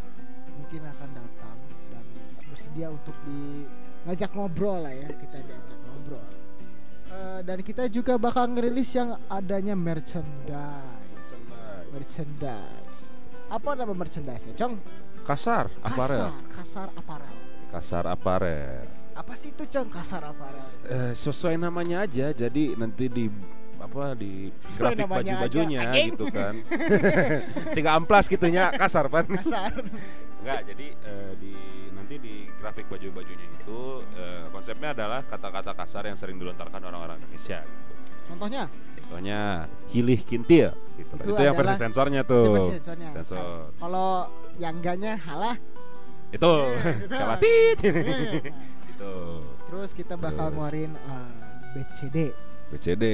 mungkin 0.55 0.87
akan 0.87 1.09
datang 1.11 1.57
dan 1.91 2.05
bersedia 2.47 2.87
untuk 2.87 3.13
di 3.27 3.67
ngajak 4.05 4.31
ngobrol 4.33 4.81
lah 4.81 4.93
ya 4.93 5.09
kita 5.09 5.37
diajak 5.45 5.79
ngobrol. 5.85 6.25
Eh, 7.11 7.39
dan 7.43 7.59
kita 7.59 7.91
juga 7.91 8.15
bakal 8.15 8.47
ngerilis 8.49 8.89
yang 8.95 9.19
adanya 9.27 9.75
merchandise. 9.75 11.37
Merchandise. 11.91 13.11
Apa 13.51 13.75
nama 13.75 13.91
merchandise-nya 13.91 14.55
cong? 14.55 14.79
Kasar 15.27 15.67
aparel. 15.83 16.31
Kasar 16.31 16.31
kasar 16.55 16.87
aparel. 16.95 17.35
Kasar 17.67 18.03
aparel. 18.07 18.85
Apa 19.11 19.35
sih 19.35 19.51
itu 19.51 19.67
cong 19.67 19.91
kasar 19.91 20.23
aparel? 20.23 20.65
Eh, 20.87 21.11
sesuai 21.11 21.59
namanya 21.59 22.07
aja 22.07 22.31
jadi 22.31 22.79
nanti 22.79 23.11
di 23.11 23.27
apa 23.81 24.13
di 24.13 24.53
Sesuai 24.65 24.93
grafik 24.93 25.09
baju-bajunya 25.09 25.81
gitu 25.99 26.25
kan. 26.31 26.53
Sehingga 27.75 27.97
amplas 27.97 28.31
gitunya 28.31 28.71
kasar 28.71 29.11
pan. 29.11 29.27
Kasar. 29.27 29.73
Enggak, 30.41 30.61
jadi 30.73 30.87
eh, 30.95 31.31
di 31.37 31.53
nanti 31.91 32.15
di 32.17 32.35
grafik 32.71 32.87
baju-bajunya 32.87 33.43
itu 33.51 33.79
eh, 34.15 34.47
konsepnya 34.47 34.95
adalah 34.95 35.19
kata-kata 35.21 35.75
kasar 35.75 36.07
yang 36.07 36.15
sering 36.15 36.39
dilontarkan 36.39 36.79
orang-orang 36.79 37.19
Indonesia 37.19 37.59
gitu. 37.59 37.91
contohnya 38.31 38.63
Contohnya 39.01 39.67
hilih 39.91 40.23
kintil 40.23 40.71
gitu. 40.95 41.13
Itu 41.19 41.35
Itu, 41.35 41.41
yang 41.43 41.51
versi 41.51 41.75
sensornya 41.75 42.23
itu 42.23 42.31
tuh. 42.31 42.47
versi 42.55 42.79
sensornya. 42.79 43.09
Sensor. 43.19 43.75
kalau 43.75 44.31
yang 44.55 44.79
enggaknya 44.79 45.19
halah 45.19 45.59
Itu 46.31 46.47
Iya, 47.11 47.11
kalatit. 47.11 47.75
Iya. 47.83 48.55
itu. 48.87 49.13
terus 49.67 49.91
kita 49.91 50.15
bakal 50.15 50.47
Terus. 50.47 50.55
ngeluarin 50.55 50.91
eh, 50.95 51.31
BCD 51.75 52.17
BCD. 52.71 53.05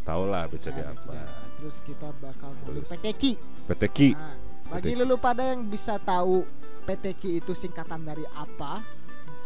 Tau 0.00 0.24
lah 0.24 0.48
BCD 0.48 0.80
Nah, 0.80 0.96
apa. 0.96 1.12
terus 1.60 1.84
kita 1.84 2.08
bakal 2.24 2.48
ngeluarin 2.56 2.80
Terus. 2.80 2.88
PTQ 2.96 3.22
PTQ. 3.68 3.98
Nah, 4.16 4.32
bagi 4.68 4.92
lulu 4.94 5.16
pada 5.16 5.42
yang 5.44 5.64
bisa 5.64 5.96
tahu 5.98 6.44
PTQ 6.84 7.22
itu 7.38 7.52
singkatan 7.52 8.00
dari 8.02 8.24
apa 8.30 8.80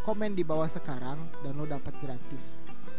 komen 0.02 0.32
di 0.32 0.42
bawah 0.42 0.66
sekarang 0.66 1.14
dan 1.40 1.52
lo 1.52 1.64
dapat 1.64 1.94
gratis 1.96 2.58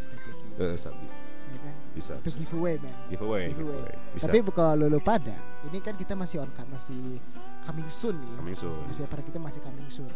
PTQ 0.10 0.42
Eh, 0.56 0.76
sabi. 0.76 1.08
ya 1.50 1.60
kan? 1.60 1.76
Bisa. 1.94 2.14
itu 2.18 2.30
giveaway 2.40 2.76
man 2.78 2.96
Giveaway, 3.08 3.52
giveaway. 3.52 3.84
giveaway. 3.84 3.96
Bisa. 4.14 4.26
Tapi 4.28 4.38
kalau 4.50 4.74
lulu 4.80 5.00
pada, 5.00 5.36
ini 5.66 5.78
kan 5.78 5.94
kita 5.94 6.14
masih 6.14 6.40
on 6.40 6.50
masih 6.68 7.20
coming 7.64 7.90
soon 7.90 8.16
nih. 8.18 8.34
Coming 8.36 8.58
soon. 8.58 8.76
Masih 8.88 9.04
pada 9.06 9.22
kita 9.22 9.38
masih 9.38 9.60
coming 9.62 9.90
soon. 9.90 10.12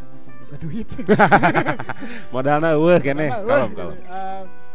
Karena 0.00 0.56
duit. 0.58 0.88
Modalnya 2.34 2.74
weh 2.74 2.98
kene. 2.98 3.26
Kalem, 3.28 3.46
wah, 3.46 3.68
kalem. 3.70 3.98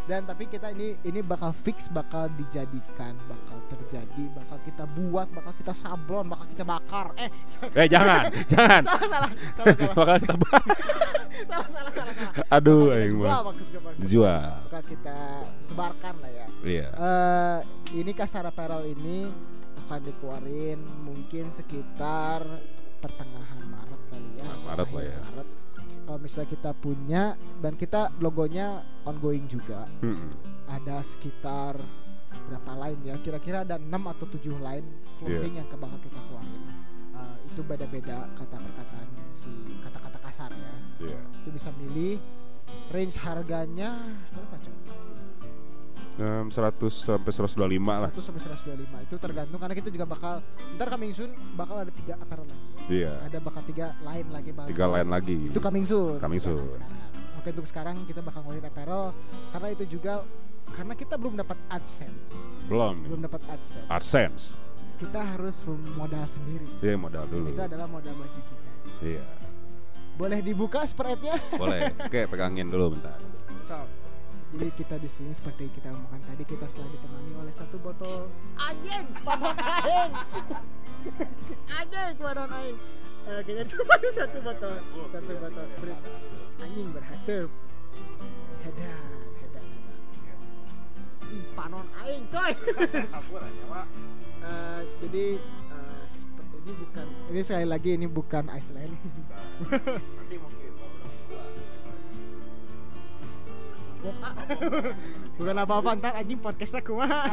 Dan 0.06 0.22
tapi 0.22 0.46
kita 0.46 0.70
ini 0.70 0.94
ini 1.02 1.20
bakal 1.20 1.50
fix, 1.50 1.90
bakal 1.90 2.30
dijadikan, 2.38 3.18
bakal 3.26 3.58
terjadi, 3.74 4.24
bakal 4.38 4.58
kita 4.62 4.86
buat, 4.86 5.26
bakal 5.34 5.54
kita 5.58 5.74
sablon, 5.74 6.30
bakal 6.30 6.46
kita 6.46 6.62
bakar. 6.62 7.10
Eh, 7.18 7.30
Eh 7.82 7.88
jangan, 7.90 8.30
jangan. 8.54 8.82
salah 8.86 9.08
salah, 9.10 9.32
salah 9.58 9.74
salah, 9.74 9.90
Bakal 9.98 10.18
kita 10.22 10.34
salah 11.50 11.68
salah 11.68 11.92
salah. 11.92 12.14
salah. 12.14 12.54
Aduh, 12.54 12.94
Bakal 12.94 12.94
kita 12.94 13.02
aing 13.02 13.14
jual 13.18 13.26
mah. 13.26 13.54
Dijual. 13.98 14.50
Bakal 14.70 14.84
kita 14.86 15.18
sebarkan 15.60 16.14
lah 16.22 16.32
ya. 16.32 16.48
Iya. 16.66 16.88
eh 16.94 17.60
ini 17.98 18.12
kasar 18.14 18.46
apparel 18.46 18.86
ini 18.86 19.30
akan 19.86 20.00
dikeluarin 20.02 20.80
mungkin 21.02 21.50
sekitar 21.50 22.42
pertengahan 22.98 23.62
Maret 23.66 24.02
kali 24.10 24.30
ya. 24.38 24.46
Maret 24.66 24.90
lah 24.90 25.04
ya. 25.04 25.20
Maret. 25.34 25.50
Kalau 26.06 26.20
misalnya 26.22 26.50
kita 26.54 26.72
punya 26.78 27.24
dan 27.60 27.74
kita 27.74 28.14
logonya 28.22 28.86
ongoing 29.04 29.50
juga. 29.50 29.90
Mm-mm. 30.06 30.30
Ada 30.70 31.02
sekitar 31.02 31.82
berapa 32.46 32.72
line 32.78 33.02
ya? 33.10 33.16
Kira-kira 33.20 33.66
ada 33.66 33.82
6 33.82 33.90
atau 33.90 34.26
7 34.30 34.54
line 34.62 34.88
clothing 35.18 35.54
Iya. 35.58 35.66
yang 35.66 35.68
bakal 35.82 35.98
kita 36.00 36.20
keluarin. 36.30 36.64
Eh, 37.16 37.36
itu 37.50 37.62
beda-beda 37.64 38.18
kata 38.38 38.58
perkataan 38.60 39.08
si 39.32 39.50
kata-kata 39.82 40.18
kasar 40.22 40.52
ya. 40.54 40.74
Iya. 41.02 41.20
Itu 41.42 41.50
bisa 41.50 41.74
milih 41.74 42.22
range 42.94 43.18
harganya 43.18 43.98
berapa 44.30 44.58
coba? 44.62 44.94
Em, 46.16 46.48
100 46.48 46.56
sampai 46.88 47.28
125 47.28 47.60
lah. 48.00 48.08
100 48.08 48.24
sampai 48.24 48.40
125 48.40 49.04
itu 49.04 49.16
tergantung 49.18 49.60
karena 49.60 49.76
kita 49.76 49.90
juga 49.90 50.06
bakal 50.06 50.34
ntar 50.74 50.88
coming 50.88 51.12
soon 51.12 51.28
bakal 51.54 51.76
ada 51.78 51.92
tiga 51.92 52.16
apparel 52.16 52.48
lagi 52.48 52.64
Iya. 52.88 53.20
ada 53.20 53.38
bakal 53.38 53.62
tiga 53.64 53.92
line 54.00 54.30
lagi 54.30 54.50
bakal 54.50 54.70
Tiga 54.72 54.86
lain 54.88 55.10
lagi. 55.10 55.38
itu 55.46 55.60
coming 55.60 55.84
soon 55.84 56.16
Coming 56.16 56.40
Jangan 56.40 56.56
soon. 56.56 56.72
sekarang. 56.72 57.00
oke 57.36 57.48
untuk 57.52 57.68
sekarang 57.68 57.96
kita 58.06 58.22
bakal 58.22 58.40
ngeluarin 58.42 58.64
apparel 58.64 59.04
karena 59.52 59.68
itu 59.70 59.84
juga 59.90 60.14
karena 60.68 60.94
kita 60.94 61.16
belum 61.16 61.36
dapat 61.36 61.58
adsense 61.68 62.16
Belum. 62.66 62.96
belum 63.04 63.20
dapat 63.22 63.42
adsense 63.50 63.88
AdSense. 63.88 64.44
kita 64.96 65.20
harus 65.20 65.60
modal 65.94 66.24
sendiri 66.26 66.64
Iya 66.80 66.96
modal 66.96 67.28
dulu. 67.28 67.52
itu 67.52 67.60
adalah 67.60 67.86
modal 67.86 68.16
baju 68.16 68.40
kita 68.40 68.72
Iya. 69.04 69.26
boleh 70.16 70.40
dibuka 70.40 70.80
spreadnya 70.86 71.36
Boleh. 71.54 71.92
Oke, 72.08 72.24
pegangin 72.26 72.72
dulu 72.72 72.96
bentar. 72.96 73.20
so 73.60 73.76
jadi 74.56 74.72
kita 74.72 74.96
di 75.04 75.10
sini 75.12 75.32
seperti 75.36 75.68
kita 75.76 75.92
omongkan 75.92 76.24
tadi 76.32 76.44
kita 76.48 76.66
selalu 76.72 76.96
ditemani 76.96 77.32
oleh 77.44 77.54
satu 77.54 77.76
botol 77.80 78.32
anjing 78.56 79.06
panon 79.24 79.58
aing 79.60 80.14
anjing 81.76 82.16
panon 82.18 82.50
aing 82.52 82.80
Eh, 83.26 83.42
kita 83.42 83.66
ditemani 83.66 84.10
satu 84.14 84.38
botol 84.38 84.78
satu 85.10 85.34
botol 85.42 85.66
sprit 85.66 85.98
anjing 86.62 86.94
berhasil. 86.94 87.50
Hedan 88.62 89.18
hedan 89.42 89.66
Ih, 91.34 91.46
panon 91.58 91.90
aing 92.06 92.30
coy. 92.30 92.54
Eh, 94.46 94.82
jadi 95.02 95.42
eh, 95.74 96.04
seperti 96.06 96.54
ini 96.62 96.74
bukan 96.86 97.06
ini 97.34 97.42
sekali 97.42 97.66
lagi 97.66 97.90
ini 97.98 98.06
bukan 98.06 98.46
Iceland. 98.54 98.94
Nanti 99.74 100.36
mungkin 100.38 100.65
bukan 105.38 105.56
apa-apa 105.62 105.90
ntar 106.00 106.14
anjing 106.20 106.40
podcastnya 106.40 106.82
kumaha 106.82 107.30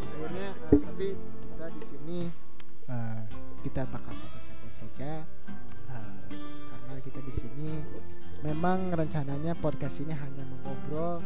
akhirnya 0.00 0.48
eh, 0.52 0.78
tapi 0.84 1.06
kita 1.16 1.66
di 1.72 1.82
sini 1.82 2.18
eh, 2.88 3.20
kita 3.64 3.82
bakal 3.88 4.12
santai-santai 4.14 4.70
saja 4.70 5.10
eh, 5.90 6.14
karena 6.70 7.00
kita 7.02 7.20
di 7.24 7.32
sini 7.34 7.70
memang 8.40 8.92
rencananya 8.92 9.52
podcast 9.56 10.00
ini 10.00 10.16
hanya 10.16 10.44
mengobrol 10.48 11.20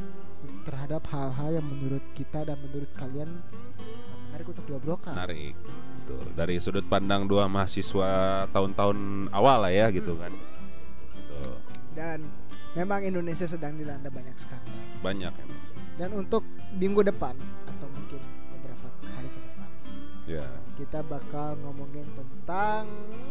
terhadap 0.67 1.07
hal-hal 1.09 1.61
yang 1.61 1.67
menurut 1.67 2.03
kita 2.13 2.45
dan 2.45 2.59
menurut 2.61 2.91
kalian 2.99 3.31
uh, 3.81 4.17
menarik 4.29 4.47
untuk 4.51 4.65
diobrolkan. 4.67 5.15
Menarik. 5.15 5.55
Tuh, 6.05 6.21
dari 6.37 6.61
sudut 6.61 6.85
pandang 6.85 7.25
dua 7.25 7.49
mahasiswa 7.49 8.45
tahun-tahun 8.53 9.31
awal 9.33 9.65
lah 9.65 9.73
ya 9.73 9.89
gitu 9.89 10.19
kan. 10.21 10.33
Dan 11.95 12.27
memang 12.75 13.01
Indonesia 13.01 13.47
sedang 13.47 13.75
dilanda 13.75 14.11
banyak 14.11 14.35
skandal. 14.35 14.75
banyak 14.99 15.31
emang. 15.31 15.61
Dan 15.95 16.11
untuk 16.13 16.43
minggu 16.75 17.07
depan 17.07 17.39
atau 17.65 17.87
mungkin 17.87 18.19
beberapa 18.51 18.87
hari 19.07 19.29
ke 19.29 19.39
depan 19.39 19.69
Ya. 20.27 20.47
kita 20.75 21.01
bakal 21.01 21.55
ngomongin 21.61 22.03
tentang 22.13 22.83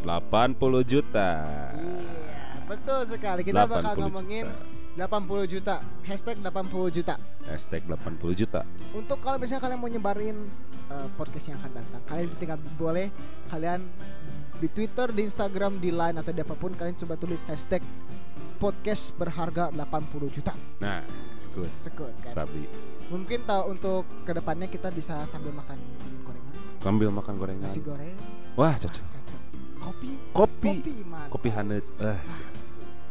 80 0.02 0.80
juta. 0.82 1.30
Iya, 1.76 2.62
betul 2.64 3.00
sekali. 3.04 3.42
Kita 3.44 3.68
bakal 3.68 4.00
80 4.00 4.04
ngomongin 4.06 4.46
juta. 4.48 4.72
80 4.96 5.44
juta. 5.50 5.76
Hashtag 6.06 6.38
80 6.40 6.88
juta. 6.94 7.16
Hashtag 7.44 7.82
80 7.84 8.32
juta. 8.38 8.62
Untuk 8.94 9.18
kalau 9.20 9.36
misalnya 9.36 9.60
kalian 9.60 9.80
mau 9.82 9.90
nyebarin 9.90 10.38
uh, 10.88 11.10
podcast 11.18 11.50
yang 11.50 11.58
akan 11.60 11.72
datang, 11.74 12.02
kalian 12.06 12.30
tinggal 12.38 12.58
boleh 12.78 13.10
kalian 13.50 13.82
di 14.62 14.68
Twitter, 14.70 15.10
di 15.10 15.26
Instagram, 15.26 15.82
di 15.82 15.90
Line 15.90 16.16
atau 16.16 16.30
di 16.30 16.40
apa 16.40 16.54
pun 16.54 16.72
kalian 16.72 16.96
coba 16.96 17.18
tulis 17.18 17.42
hashtag 17.44 17.82
podcast 18.64 19.12
berharga 19.20 19.68
80 19.76 20.32
juta. 20.32 20.56
Nah, 20.80 21.04
sekut. 21.36 21.68
Sekut 21.76 22.16
kan. 22.24 22.32
Sabi. 22.32 22.64
Mungkin 23.12 23.44
tahu 23.44 23.76
untuk 23.76 24.08
ke 24.24 24.32
depannya 24.32 24.72
kita 24.72 24.88
bisa 24.88 25.28
sambil 25.28 25.52
makan 25.52 25.76
gorengan, 26.24 26.56
Sambil 26.80 27.10
makan 27.12 27.36
gorengan. 27.36 27.68
nasi 27.68 27.84
goreng, 27.84 28.16
Wah, 28.56 28.80
cocok. 28.80 29.04
cocok. 29.04 29.42
Kopi, 29.84 30.12
Kopi. 30.32 30.72
kopi, 30.80 30.94
mantap. 31.04 31.28
Kopi 31.28 31.50
hanet. 31.52 31.84
Eh, 32.00 32.20
siap. 32.32 32.48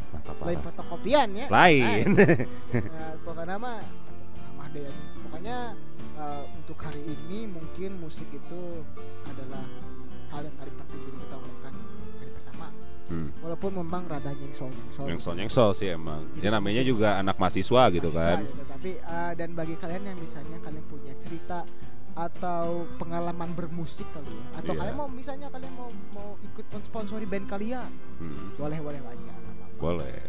Mantap 0.09 0.37
Lain 0.41 0.57
fotokopian 0.57 1.27
ya. 1.37 1.45
Lain. 1.53 2.05
Nah, 2.17 3.13
pokoknya 3.29 3.55
mah 3.61 3.77
nama 4.41 4.65
deh. 4.73 4.89
Pokoknya 5.21 5.57
eh, 6.17 6.43
untuk 6.57 6.77
hari 6.81 7.01
ini 7.05 7.45
mungkin 7.45 8.01
musik 8.01 8.25
itu 8.33 8.81
adalah 9.29 9.61
hal 10.33 10.41
yang 10.49 10.55
paling 10.57 10.75
penting 10.81 10.99
jadi 11.05 11.17
kita. 11.21 11.32
Hmm. 13.13 13.45
Walaupun 13.45 13.71
memang 13.77 14.09
rada 14.09 14.33
nyengsol 14.33 14.67
nyengsol. 14.67 15.05
Nyengsol 15.05 15.33
nyengsol 15.37 15.69
sih 15.71 15.87
emang. 15.89 16.25
Ya 16.41 16.49
namanya 16.49 16.81
juga 16.81 17.21
anak 17.21 17.37
mahasiswa 17.37 17.81
gitu 17.89 18.09
kan. 18.09 18.41
Tapi 18.43 18.97
eh, 18.97 19.31
dan 19.37 19.53
bagi 19.53 19.77
kalian 19.77 20.09
yang 20.09 20.17
misalnya 20.17 20.57
kalian 20.59 20.85
punya 20.89 21.13
cerita 21.21 21.61
atau 22.13 22.85
pengalaman 22.97 23.49
bermusik 23.53 24.05
kali 24.13 24.29
ya 24.29 24.45
atau 24.61 24.73
Iya. 24.73 24.79
kalian 24.85 24.95
mau 24.95 25.09
misalnya 25.09 25.47
kalian 25.49 25.73
mau 25.73 25.89
mau 26.13 26.37
ikut 26.45 26.65
mensponsori 26.69 27.25
band 27.25 27.49
kalian 27.49 27.89
Hmm. 28.21 28.53
boleh 28.53 28.77
boleh 28.77 29.01
aja. 29.01 29.33
Boleh. 29.81 30.21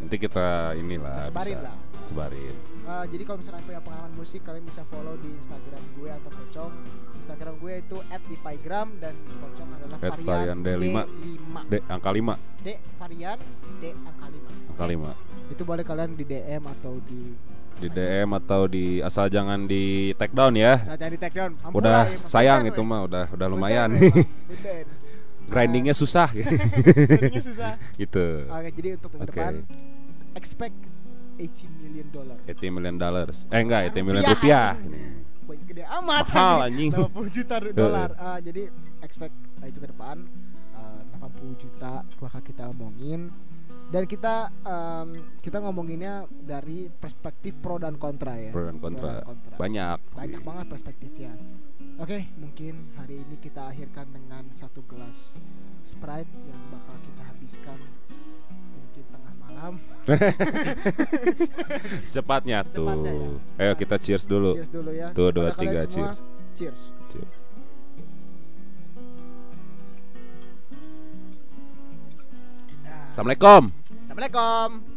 Nanti 0.00 0.16
kita 0.16 0.72
inilah 0.74 1.20
Kita 1.20 1.28
sebarin 1.28 1.56
bisa 1.56 1.64
lah 1.64 1.76
sebarin. 2.04 2.54
Uh, 2.86 3.02
jadi 3.10 3.22
kalau 3.26 3.42
misalkan 3.42 3.66
punya 3.66 3.82
pengalaman 3.82 4.14
musik 4.14 4.46
kalian 4.46 4.62
bisa 4.62 4.86
follow 4.86 5.18
di 5.18 5.34
Instagram 5.34 5.82
gue 5.98 6.06
atau 6.06 6.30
Pocong. 6.30 6.72
Instagram 7.18 7.54
gue 7.58 7.72
itu 7.82 7.96
@dipaigram 8.30 8.88
dan 9.02 9.14
Pocong 9.42 9.68
adalah 9.74 9.96
At 9.98 10.14
varian 10.22 10.22
varian 10.22 10.58
D5. 10.62 10.98
D5. 11.02 11.56
D 11.66 11.74
angka 11.90 12.10
5, 12.14 12.62
D 12.62 12.68
varian 12.94 13.38
D 13.82 13.84
angka 13.90 14.26
5. 14.30 14.70
angka 14.70 14.84
5. 14.86 15.50
Itu 15.50 15.62
boleh 15.66 15.82
kalian 15.82 16.10
di 16.14 16.24
DM 16.24 16.62
atau 16.62 16.94
di 17.02 17.22
Di 17.76 17.88
DM 17.92 18.30
atau 18.32 18.64
di 18.64 19.04
asal 19.04 19.28
jangan 19.28 19.68
di 19.68 20.14
take 20.16 20.32
down 20.32 20.54
ya. 20.56 20.80
saat 20.80 21.02
di 21.02 21.18
take 21.20 21.36
down. 21.36 21.52
Ampun 21.60 21.82
Udah 21.82 22.08
ya, 22.08 22.16
sayang 22.24 22.64
punten, 22.64 22.72
itu 22.72 22.80
we. 22.80 22.88
mah 22.88 23.00
udah 23.04 23.24
udah 23.34 23.46
lumayan. 23.50 23.90
Punten. 23.98 24.86
Grindingnya 25.52 25.94
susah 25.94 26.26
Grindingnya 26.34 27.42
susah. 27.44 27.72
gitu. 27.98 28.46
Oke, 28.48 28.68
jadi 28.74 28.88
untuk 28.96 29.10
minggu 29.12 29.28
Oke. 29.28 29.34
depan 29.36 29.54
expect 30.32 30.78
80 31.36 31.80
million 31.82 32.06
dollar. 32.10 32.38
80 32.48 32.74
million 32.74 32.96
dollars. 32.96 33.36
Eh 33.52 33.60
enggak, 33.60 33.92
80 33.92 34.06
million 34.08 34.22
Rupiah, 34.24 34.36
rupiah. 34.36 34.70
Ini. 34.80 35.00
Gede 35.66 35.84
amat 35.86 36.26
Mahal, 36.30 36.56
anjing. 36.70 36.90
80 36.90 37.36
juta 37.36 37.54
dolar. 37.70 38.10
Ah, 38.18 38.38
jadi 38.42 38.70
expect 39.02 39.34
ah, 39.62 39.66
itu 39.66 39.78
ke 39.78 39.88
depan 39.90 40.26
ah, 40.74 41.00
80 41.22 41.62
juta 41.62 42.02
bakal 42.18 42.40
kita 42.42 42.70
omongin 42.70 43.30
dan 43.86 44.02
kita 44.10 44.50
em, 44.66 45.30
kita 45.38 45.62
ngomonginnya 45.62 46.26
dari 46.42 46.90
perspektif 46.90 47.54
pro 47.62 47.78
dan 47.78 47.94
kontra 47.94 48.34
ya. 48.34 48.50
Pro 48.50 48.66
dan 48.66 48.82
kontra. 48.82 49.22
Banyak 49.54 49.98
Banyak 50.18 50.40
sih. 50.42 50.46
banget 50.46 50.66
perspektifnya. 50.66 51.32
Oke, 51.96 52.28
mungkin 52.36 52.92
hari 52.98 53.22
ini 53.22 53.38
kita 53.38 53.70
akhirkan 53.70 54.10
dengan 54.10 54.50
satu 54.50 54.82
gelas 54.84 55.38
Sprite 55.86 56.28
yang 56.50 56.60
bakal 56.74 56.98
kita 56.98 57.22
habiskan 57.30 57.78
malam. 59.56 59.74
Secepatnya 62.04 62.58
tuh. 62.74 62.86
Secepatnya 62.86 63.12
ya. 63.12 63.30
Ayo 63.64 63.72
kita 63.74 63.96
cheers 63.96 64.24
dulu. 64.28 64.52
Cheers 64.54 64.70
dulu 64.70 64.90
ya. 64.92 65.08
Tuh, 65.16 65.28
dua, 65.32 65.50
kalian 65.56 65.72
tiga, 65.72 65.80
cheers. 65.88 66.16
Cheers. 66.52 66.80
Cheers. 67.08 67.34
Nah. 72.84 73.10
Assalamualaikum. 73.12 73.62
Assalamualaikum. 74.04 74.95